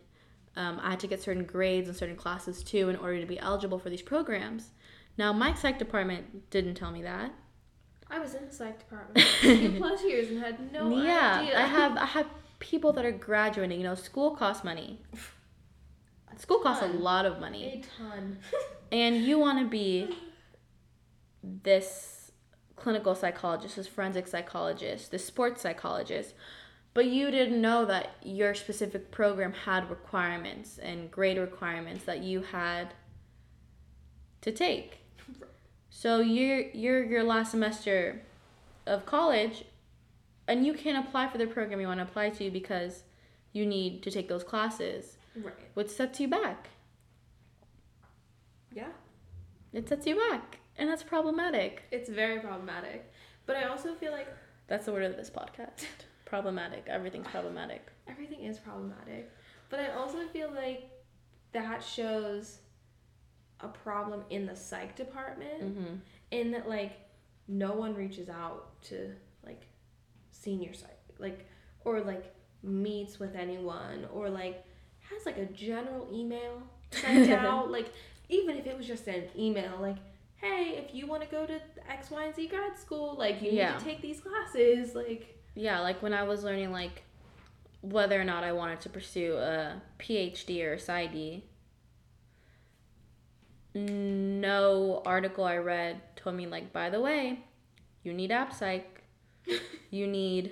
Um, 0.56 0.80
I 0.82 0.92
had 0.92 1.00
to 1.02 1.08
get 1.08 1.22
certain 1.22 1.46
grades 1.46 1.88
in 1.88 1.96
certain 1.96 2.16
classes 2.16 2.64
too 2.64 2.90
in 2.90 2.96
order 2.98 3.20
to 3.20 3.26
be 3.26 3.40
eligible 3.40 3.80
for 3.80 3.90
these 3.90 4.02
programs. 4.02 4.72
Now 5.18 5.34
my 5.34 5.54
psych 5.54 5.80
department 5.80 6.50
didn't 6.50 6.76
tell 6.76 6.92
me 6.92 7.02
that. 7.04 7.34
I 8.10 8.20
was 8.20 8.36
in 8.36 8.46
the 8.46 8.54
psych 8.54 8.80
department 8.80 9.26
for 9.26 9.42
two 9.42 9.76
plus 9.78 10.04
years 10.04 10.30
and 10.30 10.40
had 10.40 10.72
no 10.72 10.90
yeah, 11.04 11.40
idea. 11.40 11.58
I 11.58 11.66
have 11.66 11.98
I 11.98 12.06
have 12.06 12.28
people 12.60 12.94
that 12.94 13.06
are 13.06 13.12
graduating. 13.12 13.80
You 13.80 13.86
know, 13.86 13.96
school 13.96 14.36
costs 14.36 14.64
money. 14.64 15.02
School 16.38 16.60
costs 16.60 16.84
a 16.84 16.88
lot 16.88 17.26
of 17.26 17.40
money. 17.40 17.84
a 17.84 18.02
ton. 18.02 18.40
and 18.92 19.18
you 19.18 19.38
want 19.38 19.60
to 19.60 19.66
be 19.66 20.18
this 21.44 22.32
clinical 22.76 23.14
psychologist, 23.14 23.76
this 23.76 23.88
forensic 23.88 24.28
psychologist, 24.28 25.12
this 25.12 25.24
sports 25.24 25.62
psychologist, 25.62 26.34
but 26.94 27.06
you 27.06 27.32
didn't 27.32 27.62
know 27.62 27.86
that 27.86 28.16
your 28.24 28.54
specific 28.54 29.12
program 29.12 29.54
had 29.54 29.90
requirements 29.90 30.78
and 30.80 31.12
grade 31.12 31.38
requirements 31.38 32.04
that 32.06 32.24
you 32.24 32.42
had 32.42 32.94
to 34.42 34.52
take. 34.52 35.00
So 35.90 36.20
you're 36.20 36.70
you're 36.72 37.04
your 37.04 37.24
last 37.24 37.52
semester 37.52 38.22
of 38.88 39.06
college 39.06 39.66
and 40.48 40.66
you 40.66 40.74
can't 40.74 41.06
apply 41.06 41.28
for 41.28 41.38
the 41.38 41.48
program 41.48 41.80
you 41.80 41.88
want 41.88 42.00
to 42.00 42.04
apply 42.04 42.30
to 42.32 42.50
because 42.50 43.04
you 43.54 43.66
need 43.66 44.02
to 44.04 44.12
take 44.12 44.28
those 44.28 44.44
classes, 44.44 45.18
right. 45.36 45.54
which 45.76 45.90
sets 45.90 46.20
you 46.20 46.28
back. 46.28 46.70
Yeah. 48.74 48.88
It 49.74 49.88
sets 49.88 50.06
you 50.08 50.16
back, 50.16 50.60
and 50.78 50.90
that's 50.90 51.04
problematic. 51.04 51.84
It's 51.92 52.10
very 52.10 52.40
problematic. 52.40 53.12
But 53.46 53.58
I 53.58 53.64
also 53.66 53.94
feel 53.96 54.12
like 54.12 54.28
That's 54.68 54.86
the 54.86 54.94
word 54.94 55.04
of 55.04 55.18
this 55.18 55.30
podcast. 55.30 55.86
problematic. 56.26 56.86
Everything's 56.88 57.28
problematic. 57.28 57.88
everything 58.08 58.44
is 58.46 58.58
problematic. 58.58 59.30
But 59.70 59.80
I 59.82 59.92
also 59.94 60.28
feel 60.28 60.52
like 60.54 60.90
that 61.52 61.84
shows 61.84 62.60
a 63.64 63.68
problem 63.68 64.24
in 64.30 64.46
the 64.46 64.56
psych 64.56 64.96
department 64.96 65.62
Mm-hmm. 65.62 65.94
in 66.32 66.52
that 66.52 66.68
like 66.70 66.94
no 67.48 67.74
one 67.74 67.94
reaches 67.96 68.30
out 68.30 68.82
to 68.84 69.12
like 69.46 69.68
senior 70.32 70.74
psych 70.74 70.98
like 71.20 71.46
or 71.86 72.02
like 72.02 72.34
meets 72.64 73.20
with 73.20 73.36
anyone 73.36 74.08
or 74.14 74.30
like 74.30 74.64
has 75.10 75.26
like 75.26 75.38
a 75.38 75.46
general 75.48 76.08
email 76.14 76.62
sent 76.92 77.30
out 77.46 77.70
like 77.72 77.92
even 78.30 78.56
if 78.58 78.66
it 78.68 78.78
was 78.78 78.88
just 78.88 79.08
an 79.08 79.24
email 79.38 79.72
like 79.82 79.98
hey 80.36 80.76
if 80.84 80.94
you 80.96 81.06
want 81.08 81.22
to 81.22 81.28
go 81.28 81.46
to 81.46 81.60
x 81.90 82.10
y 82.12 82.26
and 82.26 82.36
z 82.36 82.48
grad 82.48 82.78
school 82.78 83.16
like 83.18 83.42
you 83.42 83.52
Yeah. 83.52 83.72
need 83.74 83.80
to 83.80 83.86
take 83.86 84.02
these 84.02 84.20
classes 84.22 84.96
like 84.96 85.38
Yeah, 85.56 85.80
like 85.82 86.02
when 86.02 86.14
I 86.14 86.24
was 86.24 86.44
learning 86.44 86.72
like 86.72 87.04
whether 87.82 88.20
or 88.20 88.24
not 88.24 88.44
I 88.44 88.52
wanted 88.54 88.80
to 88.82 88.90
pursue 88.90 89.36
a 89.38 89.82
PhD 90.00 90.64
or 90.64 90.74
a 90.74 90.78
PsyD, 90.78 91.42
no 93.74 95.02
article 95.06 95.44
I 95.44 95.58
read 95.58 96.02
told 96.16 96.36
me 96.36 96.48
like, 96.48 96.74
by 96.74 96.90
the 96.90 97.00
way, 97.00 97.40
you 98.04 98.14
need 98.14 98.32
ab 98.32 98.54
psych, 98.54 99.04
you 99.90 100.08
need 100.08 100.52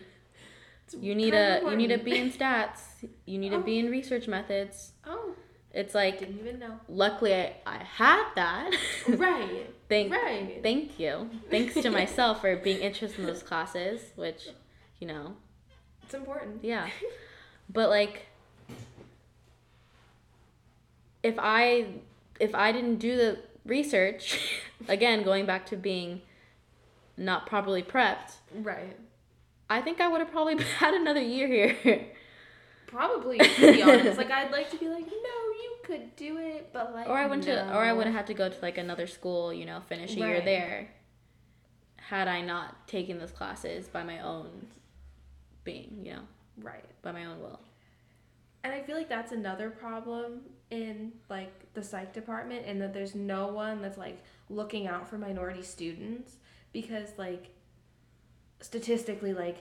you 0.99 1.13
need 1.13 1.33
a 1.33 1.61
you 1.63 1.75
need 1.75 1.87
to 1.89 1.97
be 1.99 2.17
in 2.17 2.31
stats, 2.31 2.79
you 3.25 3.37
need 3.37 3.49
to 3.49 3.57
Oh. 3.57 3.61
be 3.61 3.79
in 3.79 3.87
oh. 3.87 3.91
research 3.91 4.27
methods. 4.27 4.93
oh 5.05 5.35
It's 5.73 5.93
like 5.93 6.19
didn't 6.19 6.39
even 6.39 6.59
know 6.59 6.79
luckily 6.87 7.33
I, 7.35 7.53
I 7.65 7.83
had 7.83 8.25
that. 8.35 8.71
right 9.07 9.69
Thank 9.89 10.11
right 10.11 10.59
thank 10.63 10.99
you. 10.99 11.29
Thanks 11.49 11.73
to 11.75 11.89
myself 12.01 12.41
for 12.41 12.55
being 12.55 12.79
interested 12.81 13.19
in 13.19 13.25
those 13.25 13.43
classes, 13.43 14.01
which, 14.15 14.47
you 14.99 15.07
know, 15.07 15.35
it's 16.03 16.13
important 16.13 16.63
yeah. 16.63 16.87
But 17.71 17.89
like 17.89 18.25
if 21.21 21.35
I 21.37 21.85
if 22.39 22.55
I 22.55 22.71
didn't 22.71 22.97
do 22.97 23.15
the 23.17 23.39
research, 23.65 24.39
again 24.87 25.23
going 25.23 25.45
back 25.45 25.65
to 25.67 25.75
being 25.77 26.21
not 27.17 27.45
properly 27.45 27.83
prepped, 27.83 28.35
right 28.53 28.97
I 29.69 29.81
think 29.81 30.01
I 30.01 30.07
would 30.07 30.19
have 30.19 30.31
probably 30.31 30.61
had 30.77 30.93
another 30.95 31.21
year 31.21 31.47
here. 31.47 32.05
Probably, 32.87 33.37
to 33.37 33.71
be 33.71 33.83
honest. 33.83 34.17
Like, 34.17 34.31
I'd 34.31 34.51
like 34.51 34.71
to 34.71 34.77
be 34.77 34.87
like, 34.87 35.05
no, 35.05 35.11
you 35.11 35.75
could 35.83 36.15
do 36.15 36.37
it, 36.37 36.71
but 36.73 36.91
like, 36.91 37.07
or 37.07 37.15
I 37.15 37.27
went 37.27 37.43
to 37.43 37.67
or 37.75 37.83
I 37.83 37.93
would 37.93 38.07
have 38.07 38.15
had 38.15 38.27
to 38.27 38.33
go 38.33 38.49
to 38.49 38.55
like 38.63 38.79
another 38.79 39.05
school, 39.05 39.53
you 39.53 39.65
know, 39.65 39.81
finish 39.87 40.15
a 40.15 40.19
year 40.19 40.41
there. 40.41 40.89
Had 41.97 42.27
I 42.27 42.41
not 42.41 42.87
taken 42.87 43.19
those 43.19 43.29
classes 43.29 43.87
by 43.87 44.01
my 44.01 44.19
own 44.21 44.65
being, 45.63 45.99
you 46.03 46.13
know, 46.13 46.21
Right. 46.59 46.83
by 47.03 47.11
my 47.11 47.25
own 47.25 47.39
will. 47.39 47.59
And 48.63 48.73
I 48.73 48.81
feel 48.81 48.97
like 48.97 49.09
that's 49.09 49.31
another 49.31 49.69
problem 49.69 50.41
in 50.69 51.13
like 51.29 51.73
the 51.73 51.83
psych 51.83 52.13
department, 52.13 52.65
and 52.65 52.81
that 52.81 52.93
there's 52.93 53.15
no 53.15 53.47
one 53.47 53.81
that's 53.81 53.97
like 53.97 54.23
looking 54.49 54.87
out 54.87 55.07
for 55.07 55.17
minority 55.17 55.63
students 55.63 56.37
because 56.73 57.09
like 57.17 57.49
statistically, 58.59 59.33
like 59.33 59.57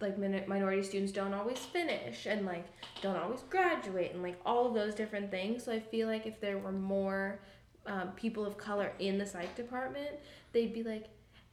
like 0.00 0.18
min- 0.18 0.44
minority 0.46 0.82
students 0.82 1.12
don't 1.12 1.34
always 1.34 1.58
finish 1.58 2.26
and 2.26 2.46
like 2.46 2.66
don't 3.02 3.16
always 3.16 3.40
graduate 3.50 4.12
and 4.12 4.22
like 4.22 4.38
all 4.46 4.66
of 4.66 4.74
those 4.74 4.94
different 4.94 5.30
things. 5.30 5.64
So 5.64 5.72
I 5.72 5.80
feel 5.80 6.08
like 6.08 6.26
if 6.26 6.40
there 6.40 6.58
were 6.58 6.72
more 6.72 7.40
um, 7.86 8.10
people 8.16 8.44
of 8.44 8.56
color 8.58 8.92
in 8.98 9.18
the 9.18 9.26
psych 9.26 9.54
department, 9.54 10.10
they'd 10.52 10.72
be 10.72 10.82
like, 10.82 11.06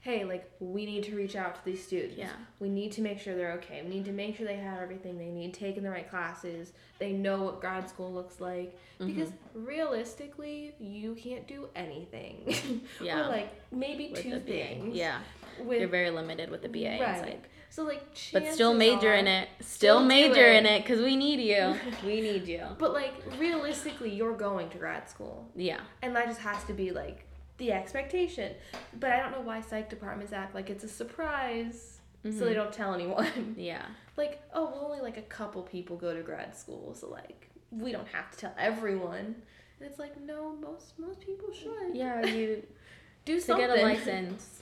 hey, 0.06 0.24
like 0.24 0.48
we 0.60 0.86
need 0.86 1.04
to 1.04 1.16
reach 1.16 1.36
out 1.36 1.56
to 1.56 1.66
these 1.66 1.84
students. 1.84 2.16
Yeah. 2.16 2.30
We 2.60 2.70
need 2.70 2.92
to 2.92 3.02
make 3.02 3.20
sure 3.20 3.36
they're 3.36 3.54
okay. 3.54 3.82
We 3.82 3.90
need 3.90 4.06
to 4.06 4.12
make 4.12 4.38
sure 4.38 4.46
they 4.46 4.56
have 4.58 4.80
everything 4.80 5.18
they 5.18 5.30
need, 5.32 5.52
taking 5.56 5.82
the 5.82 5.90
right 5.90 6.08
classes. 6.08 6.74
They 7.00 7.12
know 7.12 7.42
what 7.42 7.60
grad 7.60 7.90
school 7.90 8.14
looks 8.14 8.40
like. 8.40 8.78
Because 9.00 9.30
Mm-hmm. 9.30 9.66
realistically, 9.66 10.76
you 10.80 11.16
can't 11.16 11.48
do 11.48 11.70
anything. 11.76 12.56
Yeah. 13.02 13.26
or 13.26 13.30
like 13.30 13.50
maybe 13.72 14.10
With 14.12 14.22
two 14.22 14.40
BA. 14.40 14.46
things. 14.46 14.96
Yeah. 14.96 15.20
With, 15.60 15.80
You're 15.80 15.90
very 15.90 16.12
limited 16.12 16.52
with 16.52 16.62
the 16.62 16.70
BA 16.70 17.00
right. 17.02 17.20
psych. 17.22 17.50
So 17.72 17.84
like, 17.84 18.04
But 18.32 18.54
still 18.54 18.76
major 18.76 19.12
are- 19.12 19.16
in 19.16 19.26
it. 19.28 19.50
Still, 19.62 19.98
Still 19.98 20.04
major 20.04 20.46
it. 20.46 20.58
in 20.58 20.66
it 20.68 20.84
because 20.84 21.02
we 21.02 21.16
need 21.16 21.40
you. 21.40 21.76
we 22.06 22.22
need 22.22 22.48
you. 22.48 22.62
But 22.78 22.94
like 22.94 23.16
realistically, 23.40 24.12
you're 24.14 24.38
going 24.38 24.70
to 24.70 24.78
grad 24.78 25.10
school, 25.10 25.50
Yeah. 25.56 25.80
and 26.04 26.16
that 26.16 26.28
just 26.28 26.42
has 26.42 26.64
to 26.66 26.74
be 26.74 26.92
like 26.92 27.26
the 27.58 27.72
expectation. 27.72 28.54
But 29.00 29.12
I 29.12 29.18
don't 29.20 29.32
know 29.32 29.42
why 29.42 29.62
psych 29.62 29.90
departments 29.90 30.34
act 30.34 30.54
like 30.56 30.70
it's 30.70 30.84
a 30.84 30.88
surprise, 30.90 32.00
so 32.24 32.30
they 32.46 32.52
Mhm. 32.52 32.56
don't 32.56 32.74
tell 32.74 32.94
anyone. 32.94 33.56
Yeah. 33.58 33.86
like, 34.18 34.42
oh, 34.54 34.66
well, 34.66 34.86
only 34.86 35.02
like 35.02 35.18
a 35.18 35.22
couple 35.24 35.62
people 35.64 35.98
go 35.98 36.14
to 36.14 36.22
grad 36.22 36.56
school, 36.56 36.94
so 36.96 37.10
like 37.10 37.50
we 37.72 37.92
don't 37.92 38.08
have 38.10 38.32
to 38.32 38.38
tell 38.38 38.56
everyone. 38.58 39.36
And 39.80 39.90
it's 39.90 40.00
like, 40.00 40.20
no, 40.22 40.56
most 40.56 40.98
most 40.98 41.20
people 41.22 41.52
should. 41.54 41.94
Yeah, 41.96 42.26
you 42.26 42.64
do 43.26 43.36
to 43.36 43.42
something. 43.42 43.68
get 43.68 43.78
a 43.78 43.82
license. 43.82 44.62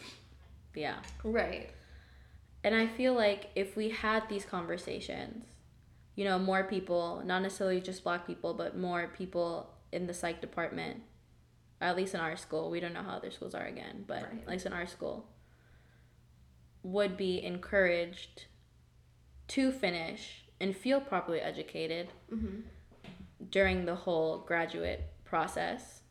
Yeah. 0.76 0.96
Right. 1.24 1.70
And 2.64 2.74
I 2.74 2.88
feel 2.88 3.14
like 3.14 3.50
if 3.56 3.76
we 3.76 3.90
had 3.90 4.28
these 4.30 4.46
conversations, 4.46 5.46
you 6.16 6.26
know, 6.26 6.40
more 6.40 6.64
people, 6.64 7.22
not 7.26 7.42
necessarily 7.42 7.82
just 7.82 8.04
black 8.04 8.26
people, 8.26 8.54
but 8.54 8.78
more 8.78 9.08
people 9.10 9.70
in 9.92 10.08
the 10.08 10.14
psych 10.14 10.42
department, 10.42 11.02
at 11.82 11.96
least 11.96 12.14
in 12.14 12.20
our 12.22 12.36
school, 12.38 12.70
we 12.70 12.80
don't 12.80 12.94
know 12.94 13.04
how 13.04 13.12
other 13.18 13.32
schools 13.32 13.54
are 13.56 13.66
again, 13.66 14.04
but 14.08 14.24
Right. 14.24 14.42
at 14.42 14.48
least 14.48 14.66
in 14.66 14.74
our 14.74 14.88
school, 14.88 15.28
would 16.84 17.16
be 17.18 17.42
encouraged 17.44 18.46
to 19.50 19.72
finish 19.72 20.46
and 20.60 20.76
feel 20.76 21.00
properly 21.02 21.40
educated 21.40 22.10
Mm-hmm. 22.32 22.62
during 23.50 23.86
the 23.86 23.96
whole 23.96 24.40
graduate 24.40 25.02
process, 25.26 26.02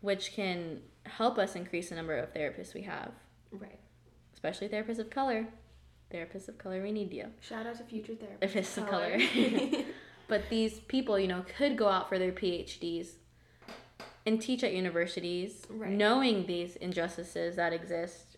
which 0.00 0.32
can 0.32 0.82
help 1.04 1.38
us 1.38 1.54
increase 1.56 1.88
the 1.90 1.96
number 1.96 2.16
of 2.16 2.32
therapists 2.32 2.74
we 2.74 2.82
have, 2.82 3.12
Right. 3.50 3.78
especially 4.32 4.68
therapists 4.68 4.98
of 4.98 5.10
color. 5.10 5.48
Therapists 6.12 6.48
of 6.48 6.56
color, 6.58 6.82
we 6.82 6.92
need 6.92 7.12
you. 7.12 7.26
Shout 7.40 7.66
out 7.66 7.76
to 7.78 7.84
future 7.84 8.14
therapists. 8.14 8.38
If 8.42 8.56
it's 8.56 8.74
the 8.74 8.82
color. 8.82 9.18
color. 9.18 9.84
But 10.28 10.50
these 10.50 10.78
people, 10.80 11.18
you 11.18 11.26
know, 11.26 11.42
could 11.56 11.78
go 11.78 11.88
out 11.88 12.08
for 12.10 12.18
their 12.18 12.32
PhDs 12.32 13.12
and 14.26 14.40
teach 14.40 14.62
at 14.62 14.72
universities, 14.72 15.66
Right. 15.70 15.90
knowing 15.90 16.46
these 16.46 16.76
injustices 16.76 17.56
that 17.56 17.72
exist 17.72 18.36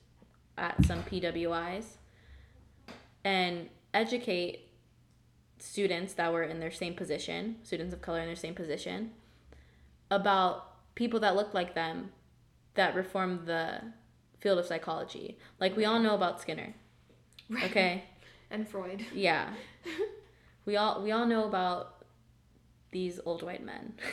at 0.57 0.85
some 0.85 1.03
PWIs, 1.03 1.97
and 3.25 3.69
educate 3.93 4.69
students 5.59 6.15
that 6.15 6.33
were 6.33 6.43
in 6.43 6.61
their 6.61 6.71
same 6.71 6.95
position, 6.95 7.57
students 7.63 7.93
of 7.93 8.01
color 8.01 8.21
in 8.21 8.27
their 8.27 8.37
same 8.37 8.55
position, 8.55 9.13
about 10.11 10.95
people 10.95 11.21
that 11.21 11.37
look 11.37 11.55
like 11.55 11.75
them 11.75 12.13
that 12.75 12.95
reform 12.95 13.45
the 13.45 13.81
field 14.39 14.59
of 14.59 14.67
psychology. 14.67 15.37
Like 15.59 15.77
we 15.77 15.85
all 15.85 15.99
know 15.99 16.15
about 16.15 16.41
Skinner. 16.41 16.75
Right. 17.49 17.65
Okay? 17.65 18.05
and 18.51 18.67
Freud. 18.69 19.05
Yeah. 19.13 19.53
we 20.65 20.77
all 20.77 21.03
we 21.03 21.13
all 21.13 21.27
know 21.27 21.45
about 21.45 22.05
these 22.91 23.21
old 23.25 23.43
white 23.43 23.65
men. 23.65 23.95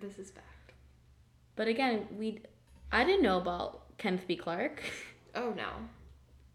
This 0.00 0.18
is 0.18 0.32
fact. 0.32 0.46
But 1.56 1.68
again, 1.68 2.06
we 2.18 2.40
I 2.92 3.04
didn't 3.04 3.22
know 3.22 3.38
about 3.38 3.96
Kenneth 3.98 4.26
B. 4.26 4.36
Clark. 4.36 4.82
Oh 5.34 5.52
no. 5.56 5.68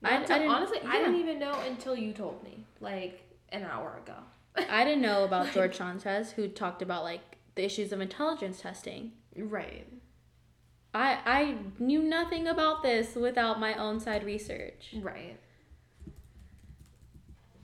I- 0.03 0.19
Not 0.19 0.31
I 0.31 0.47
honestly, 0.47 0.79
I 0.85 0.99
didn't 0.99 1.15
even 1.19 1.39
know 1.39 1.59
until 1.67 1.95
you 1.95 2.13
told 2.13 2.43
me, 2.43 2.65
like 2.79 3.21
an 3.49 3.63
hour 3.63 3.99
ago. 4.03 4.15
I 4.69 4.83
didn't 4.83 5.01
know 5.01 5.23
about 5.25 5.51
George 5.53 5.75
Sanchez, 5.77 6.31
who 6.31 6.47
talked 6.47 6.81
about 6.81 7.03
like 7.03 7.37
the 7.55 7.63
issues 7.65 7.91
of 7.91 7.99
intelligence 8.01 8.61
testing. 8.61 9.11
Right. 9.35 9.87
I 10.93 11.19
I 11.25 11.55
knew 11.77 12.01
nothing 12.01 12.47
about 12.47 12.81
this 12.83 13.15
without 13.15 13.59
my 13.59 13.73
own 13.75 13.99
side 13.99 14.23
research. 14.23 14.95
Right. 15.01 15.37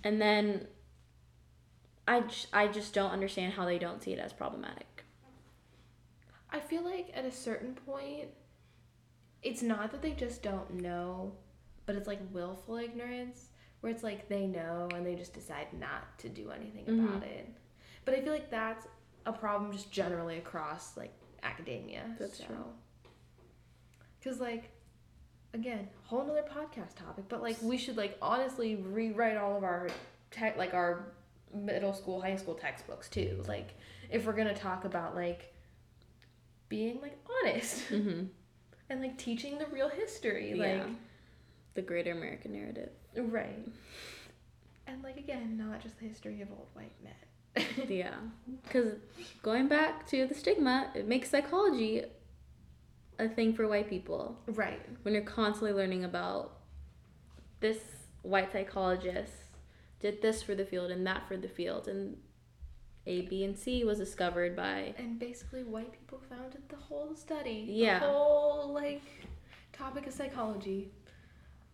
And 0.04 0.22
then 0.22 0.68
I, 2.08 2.20
j- 2.22 2.48
I 2.54 2.68
just 2.68 2.94
don't 2.94 3.10
understand 3.10 3.54
how 3.54 3.66
they 3.66 3.80
don't 3.80 4.04
see 4.04 4.14
it 4.14 4.20
as 4.20 4.32
problematic. 4.34 4.95
I 6.56 6.60
feel 6.62 6.84
like 6.84 7.12
at 7.14 7.26
a 7.26 7.32
certain 7.32 7.74
point, 7.76 8.30
it's 9.44 9.62
not 9.62 9.92
that 9.92 10.02
they 10.02 10.12
just 10.12 10.42
don't 10.42 10.76
know, 10.82 11.34
but 11.86 11.96
it's 11.96 12.08
like 12.08 12.20
willful 12.32 12.78
ignorance, 12.78 13.50
where 13.82 13.92
it's 13.92 14.04
like 14.04 14.30
they 14.30 14.48
know 14.48 14.88
and 14.96 15.06
they 15.06 15.16
just 15.16 15.34
decide 15.34 15.68
not 15.78 16.18
to 16.20 16.30
do 16.30 16.52
anything 16.52 16.86
Mhm. 16.86 17.08
about 17.10 17.24
it. 17.24 17.50
But 18.06 18.14
I 18.16 18.22
feel 18.22 18.32
like 18.32 18.50
that's 18.50 18.88
a 19.26 19.34
problem 19.34 19.74
just 19.74 19.92
generally 19.92 20.38
across 20.38 20.96
like 20.96 21.12
academia. 21.44 22.16
That's 22.18 22.38
so. 22.38 22.46
true. 22.46 22.66
Cause 24.24 24.40
like, 24.40 24.72
again, 25.54 25.90
whole 26.04 26.24
nother 26.26 26.44
podcast 26.44 26.96
topic, 26.96 27.26
but 27.28 27.42
like 27.42 27.58
we 27.62 27.78
should 27.78 27.98
like 27.98 28.18
honestly 28.22 28.78
rewrite 28.78 29.36
all 29.38 29.58
of 29.58 29.64
our 29.66 29.90
te- 30.32 30.58
like 30.58 30.74
our 30.74 31.12
middle 31.54 31.94
school, 31.94 32.22
high 32.22 32.38
school 32.38 32.56
textbooks 32.56 33.10
too. 33.10 33.44
Like 33.46 33.76
if 34.10 34.26
we're 34.26 34.34
gonna 34.34 34.56
talk 34.56 34.86
about 34.86 35.16
like 35.16 35.52
being 36.70 37.00
like 37.02 37.18
honest 37.44 37.82
Mm-hmm. 37.90 38.26
and 38.90 39.02
like 39.02 39.18
teaching 39.18 39.58
the 39.58 39.66
real 39.68 39.90
history, 39.90 40.54
Yeah. 40.56 40.84
like 40.84 40.88
The 41.76 41.82
greater 41.82 42.12
American 42.12 42.54
narrative. 42.54 42.90
right. 43.16 43.68
And 44.88 45.04
like 45.04 45.18
again, 45.18 45.58
not 45.58 45.82
just 45.82 46.00
the 46.00 46.06
history 46.08 46.42
of 46.42 46.50
old 46.52 46.68
white 46.74 46.94
men. 47.04 47.66
yeah. 47.90 48.16
Because 48.64 48.94
going 49.42 49.68
back 49.68 50.06
to 50.08 50.28
the 50.28 50.34
stigma, 50.36 50.92
it 50.94 51.08
makes 51.08 51.30
psychology 51.30 52.04
a 53.18 53.28
thing 53.30 53.54
for 53.54 53.68
white 53.68 53.90
people. 53.90 54.38
right. 54.48 54.82
When 55.04 55.14
you're 55.14 55.24
constantly 55.24 55.72
learning 55.74 56.04
about 56.04 56.60
this 57.62 57.80
white 58.22 58.52
psychologist 58.52 59.32
did 60.02 60.22
this 60.22 60.44
for 60.44 60.54
the 60.54 60.66
field 60.66 60.92
and 60.92 61.08
that 61.08 61.28
for 61.28 61.38
the 61.38 61.48
field, 61.48 61.88
and 61.88 62.18
A, 63.08 63.22
B, 63.22 63.44
and 63.44 63.58
C 63.58 63.84
was 63.84 63.98
discovered 64.00 64.56
by. 64.56 64.94
And 64.98 65.20
basically, 65.20 65.64
white 65.64 65.92
people 65.92 66.22
founded 66.30 66.68
the 66.70 66.76
whole 66.76 67.16
study. 67.16 67.66
Yeah. 67.70 68.00
The 68.00 68.06
whole 68.08 68.74
like 68.74 69.02
topic 69.74 70.08
of 70.08 70.14
psychology. 70.14 70.92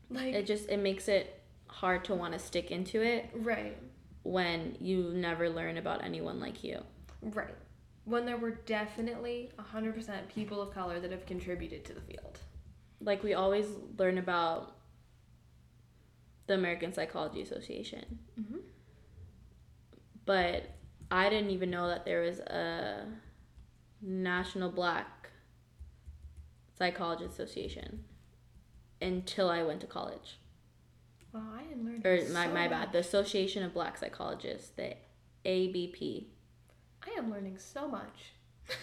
Like 0.10 0.34
It 0.34 0.46
just 0.46 0.70
it 0.70 0.78
makes 0.78 1.08
it 1.08 1.42
hard 1.68 2.04
to 2.06 2.16
want 2.16 2.34
to 2.34 2.40
stick 2.40 2.70
into 2.70 3.02
it 3.02 3.30
right. 3.34 3.78
when 4.24 4.76
you 4.82 5.12
never 5.14 5.50
learn 5.50 5.78
about 5.78 6.04
anyone 6.04 6.40
like 6.40 6.64
you. 6.66 6.84
Right. 7.22 7.56
When 8.04 8.26
there 8.26 8.36
were 8.36 8.52
definitely 8.52 9.52
100% 9.58 10.28
people 10.28 10.62
of 10.62 10.74
color 10.74 11.00
that 11.00 11.12
have 11.12 11.26
contributed 11.26 11.86
to 11.86 11.94
the 11.94 12.02
field. 12.02 12.40
Like 13.00 13.24
we 13.24 13.36
always 13.36 13.68
learn 13.98 14.18
about 14.18 14.76
the 16.48 16.56
American 16.56 16.92
Psychology 16.94 17.42
Association, 17.42 18.20
Mm-hmm. 18.40 18.58
but 20.26 20.64
I 21.12 21.30
didn't 21.30 21.50
even 21.52 21.70
know 21.70 21.88
that 21.90 22.06
there 22.06 22.22
was 22.22 22.40
a 22.40 23.06
National 24.02 24.70
Black 24.72 25.30
Psychology 26.78 27.26
Association 27.26 28.06
until 29.02 29.50
I 29.50 29.64
went 29.64 29.82
to 29.82 29.88
college. 29.88 30.40
Well, 31.34 31.44
I 31.54 31.64
didn't 31.64 31.86
learn. 31.86 32.02
Or 32.06 32.26
so 32.26 32.34
my, 32.34 32.48
my 32.48 32.68
bad, 32.68 32.80
much. 32.88 32.92
the 32.94 33.00
Association 33.00 33.64
of 33.64 33.74
Black 33.74 33.98
Psychologists, 33.98 34.70
the 34.70 34.96
ABP. 35.46 36.30
I 37.06 37.18
am 37.18 37.30
learning 37.32 37.58
so 37.58 37.88
much. 37.88 38.34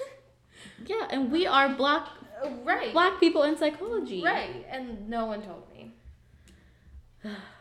Yeah, 0.87 1.07
and 1.11 1.31
we 1.31 1.47
are 1.47 1.69
black 1.75 2.09
Uh, 2.45 2.51
right. 2.65 2.93
black 2.93 3.21
people 3.21 3.45
in 3.45 3.57
psychology. 3.57 4.23
Right. 4.25 4.67
And 4.69 5.09
no 5.09 5.27
one 5.27 5.41
told 5.41 5.71
me. 5.73 5.93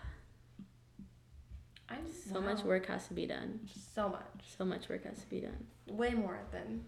So 2.32 2.42
much 2.42 2.64
work 2.64 2.88
has 2.88 3.08
to 3.08 3.14
be 3.14 3.26
done. 3.26 3.60
So 3.94 4.10
much. 4.10 4.56
So 4.58 4.66
much 4.66 4.90
work 4.90 5.06
has 5.06 5.20
to 5.20 5.30
be 5.30 5.42
done. 5.42 5.66
Way 5.88 6.12
more 6.12 6.40
than 6.52 6.84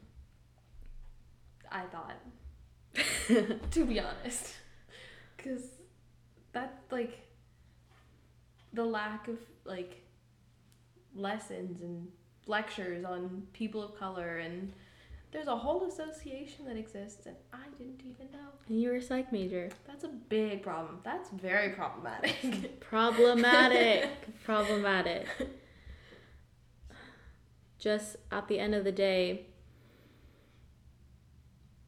I 1.72 1.84
thought. 1.84 2.16
to 3.72 3.86
be 3.86 4.00
honest. 4.00 4.56
Because 5.38 5.64
that, 6.52 6.82
like, 6.92 7.28
the 8.74 8.84
lack 8.84 9.28
of, 9.28 9.38
like, 9.66 10.04
lessons 11.16 11.82
and 11.82 12.08
lectures 12.46 13.06
on 13.06 13.44
people 13.54 13.82
of 13.82 13.98
color, 13.98 14.40
and 14.40 14.74
there's 15.32 15.48
a 15.48 15.56
whole 15.56 15.86
association 15.86 16.66
that 16.66 16.76
exists, 16.76 17.26
and 17.26 17.36
I 17.54 17.68
didn't 17.78 18.02
even 18.02 18.32
know. 18.32 18.50
And 18.68 18.82
you 18.82 18.90
were 18.90 18.96
a 18.96 19.02
psych 19.02 19.32
major. 19.32 19.70
That's 19.86 20.04
a 20.04 20.08
big 20.08 20.64
problem. 20.64 21.00
That's 21.04 21.30
very 21.30 21.70
problematic. 21.70 22.80
Problematic. 22.80 24.10
Problematic. 24.44 25.28
Just 27.78 28.18
at 28.32 28.48
the 28.48 28.60
end 28.60 28.74
of 28.74 28.84
the 28.84 28.92
day, 28.92 29.46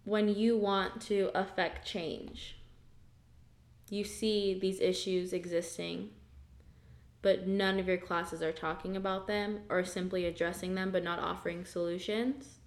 when 0.03 0.29
you 0.29 0.57
want 0.57 1.01
to 1.01 1.31
affect 1.33 1.85
change, 1.85 2.57
you 3.89 4.03
see 4.03 4.57
these 4.59 4.79
issues 4.79 5.33
existing, 5.33 6.09
but 7.21 7.47
none 7.47 7.79
of 7.79 7.87
your 7.87 7.97
classes 7.97 8.41
are 8.41 8.53
talking 8.53 8.95
about 8.95 9.27
them 9.27 9.61
or 9.69 9.83
simply 9.83 10.25
addressing 10.25 10.75
them 10.75 10.91
but 10.91 11.03
not 11.03 11.19
offering 11.19 11.65
solutions. 11.65 12.60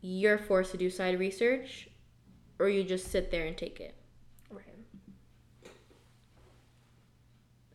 You're 0.00 0.38
forced 0.38 0.70
to 0.72 0.76
do 0.76 0.90
side 0.90 1.18
research 1.18 1.88
or 2.58 2.68
you 2.68 2.84
just 2.84 3.08
sit 3.10 3.30
there 3.30 3.46
and 3.46 3.56
take 3.56 3.80
it. 3.80 3.94
right. 4.50 4.64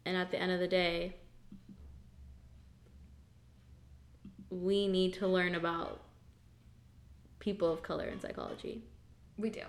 And 0.05 0.17
at 0.17 0.31
the 0.31 0.41
end 0.41 0.51
of 0.51 0.59
the 0.59 0.67
day, 0.67 1.15
we 4.49 4.87
need 4.87 5.13
to 5.15 5.27
learn 5.27 5.55
about 5.55 6.01
people 7.39 7.71
of 7.71 7.81
color 7.83 8.05
in 8.05 8.19
psychology. 8.19 8.83
We 9.37 9.49
do. 9.49 9.61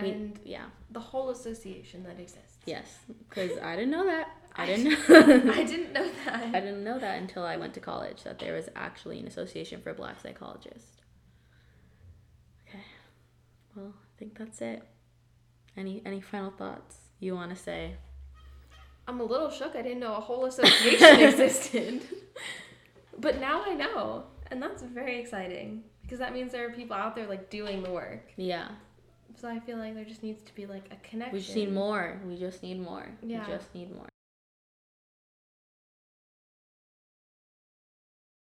We- 0.00 0.10
And 0.10 0.40
yeah, 0.44 0.66
the 0.90 1.00
whole 1.00 1.30
association 1.30 2.04
that 2.04 2.18
exists. 2.20 2.58
yes, 2.66 2.98
because 3.28 3.52
I 3.62 3.74
didn't 3.76 3.90
know 3.90 4.06
that. 4.06 4.28
I 4.56 4.62
I- 4.64 4.66
didn't 4.66 5.08
know. 5.08 5.52
I 5.52 5.64
didn't 5.64 5.92
know 5.92 6.10
that. 6.24 6.54
I 6.54 6.60
didn't 6.60 6.84
know 6.84 6.98
that 6.98 7.18
until 7.20 7.42
I 7.44 7.56
went 7.56 7.74
to 7.74 7.80
college 7.80 8.22
that 8.22 8.38
there 8.38 8.54
was 8.54 8.68
actually 8.76 9.18
an 9.18 9.26
association 9.26 9.80
for 9.82 9.92
black 9.92 10.20
psychologists. 10.20 10.96
Well, 13.80 13.94
I 13.96 14.18
think 14.18 14.36
that's 14.36 14.60
it. 14.60 14.82
Any 15.76 16.02
any 16.04 16.20
final 16.20 16.50
thoughts 16.50 16.96
you 17.18 17.34
want 17.34 17.50
to 17.50 17.56
say? 17.56 17.96
I'm 19.08 19.20
a 19.20 19.24
little 19.24 19.50
shook. 19.50 19.74
I 19.74 19.82
didn't 19.82 20.00
know 20.00 20.14
a 20.14 20.20
whole 20.20 20.44
association 20.44 21.20
existed. 21.28 22.02
but 23.18 23.40
now 23.40 23.62
I 23.64 23.74
know. 23.74 24.24
And 24.50 24.62
that's 24.62 24.82
very 24.82 25.18
exciting 25.18 25.84
because 26.02 26.18
that 26.18 26.34
means 26.34 26.52
there 26.52 26.66
are 26.68 26.72
people 26.72 26.96
out 26.96 27.14
there 27.14 27.26
like 27.26 27.48
doing 27.50 27.82
the 27.82 27.90
work. 27.90 28.32
Yeah. 28.36 28.68
So 29.40 29.48
I 29.48 29.60
feel 29.60 29.78
like 29.78 29.94
there 29.94 30.04
just 30.04 30.22
needs 30.22 30.42
to 30.42 30.54
be 30.54 30.66
like 30.66 30.84
a 30.90 30.96
connection. 31.08 31.34
We 31.34 31.40
just 31.40 31.56
need 31.56 31.72
more. 31.72 32.20
We 32.26 32.36
just 32.36 32.62
need 32.62 32.82
more. 32.82 33.06
Yeah. 33.22 33.46
We 33.46 33.52
just 33.54 33.74
need 33.74 33.94
more. 33.94 34.09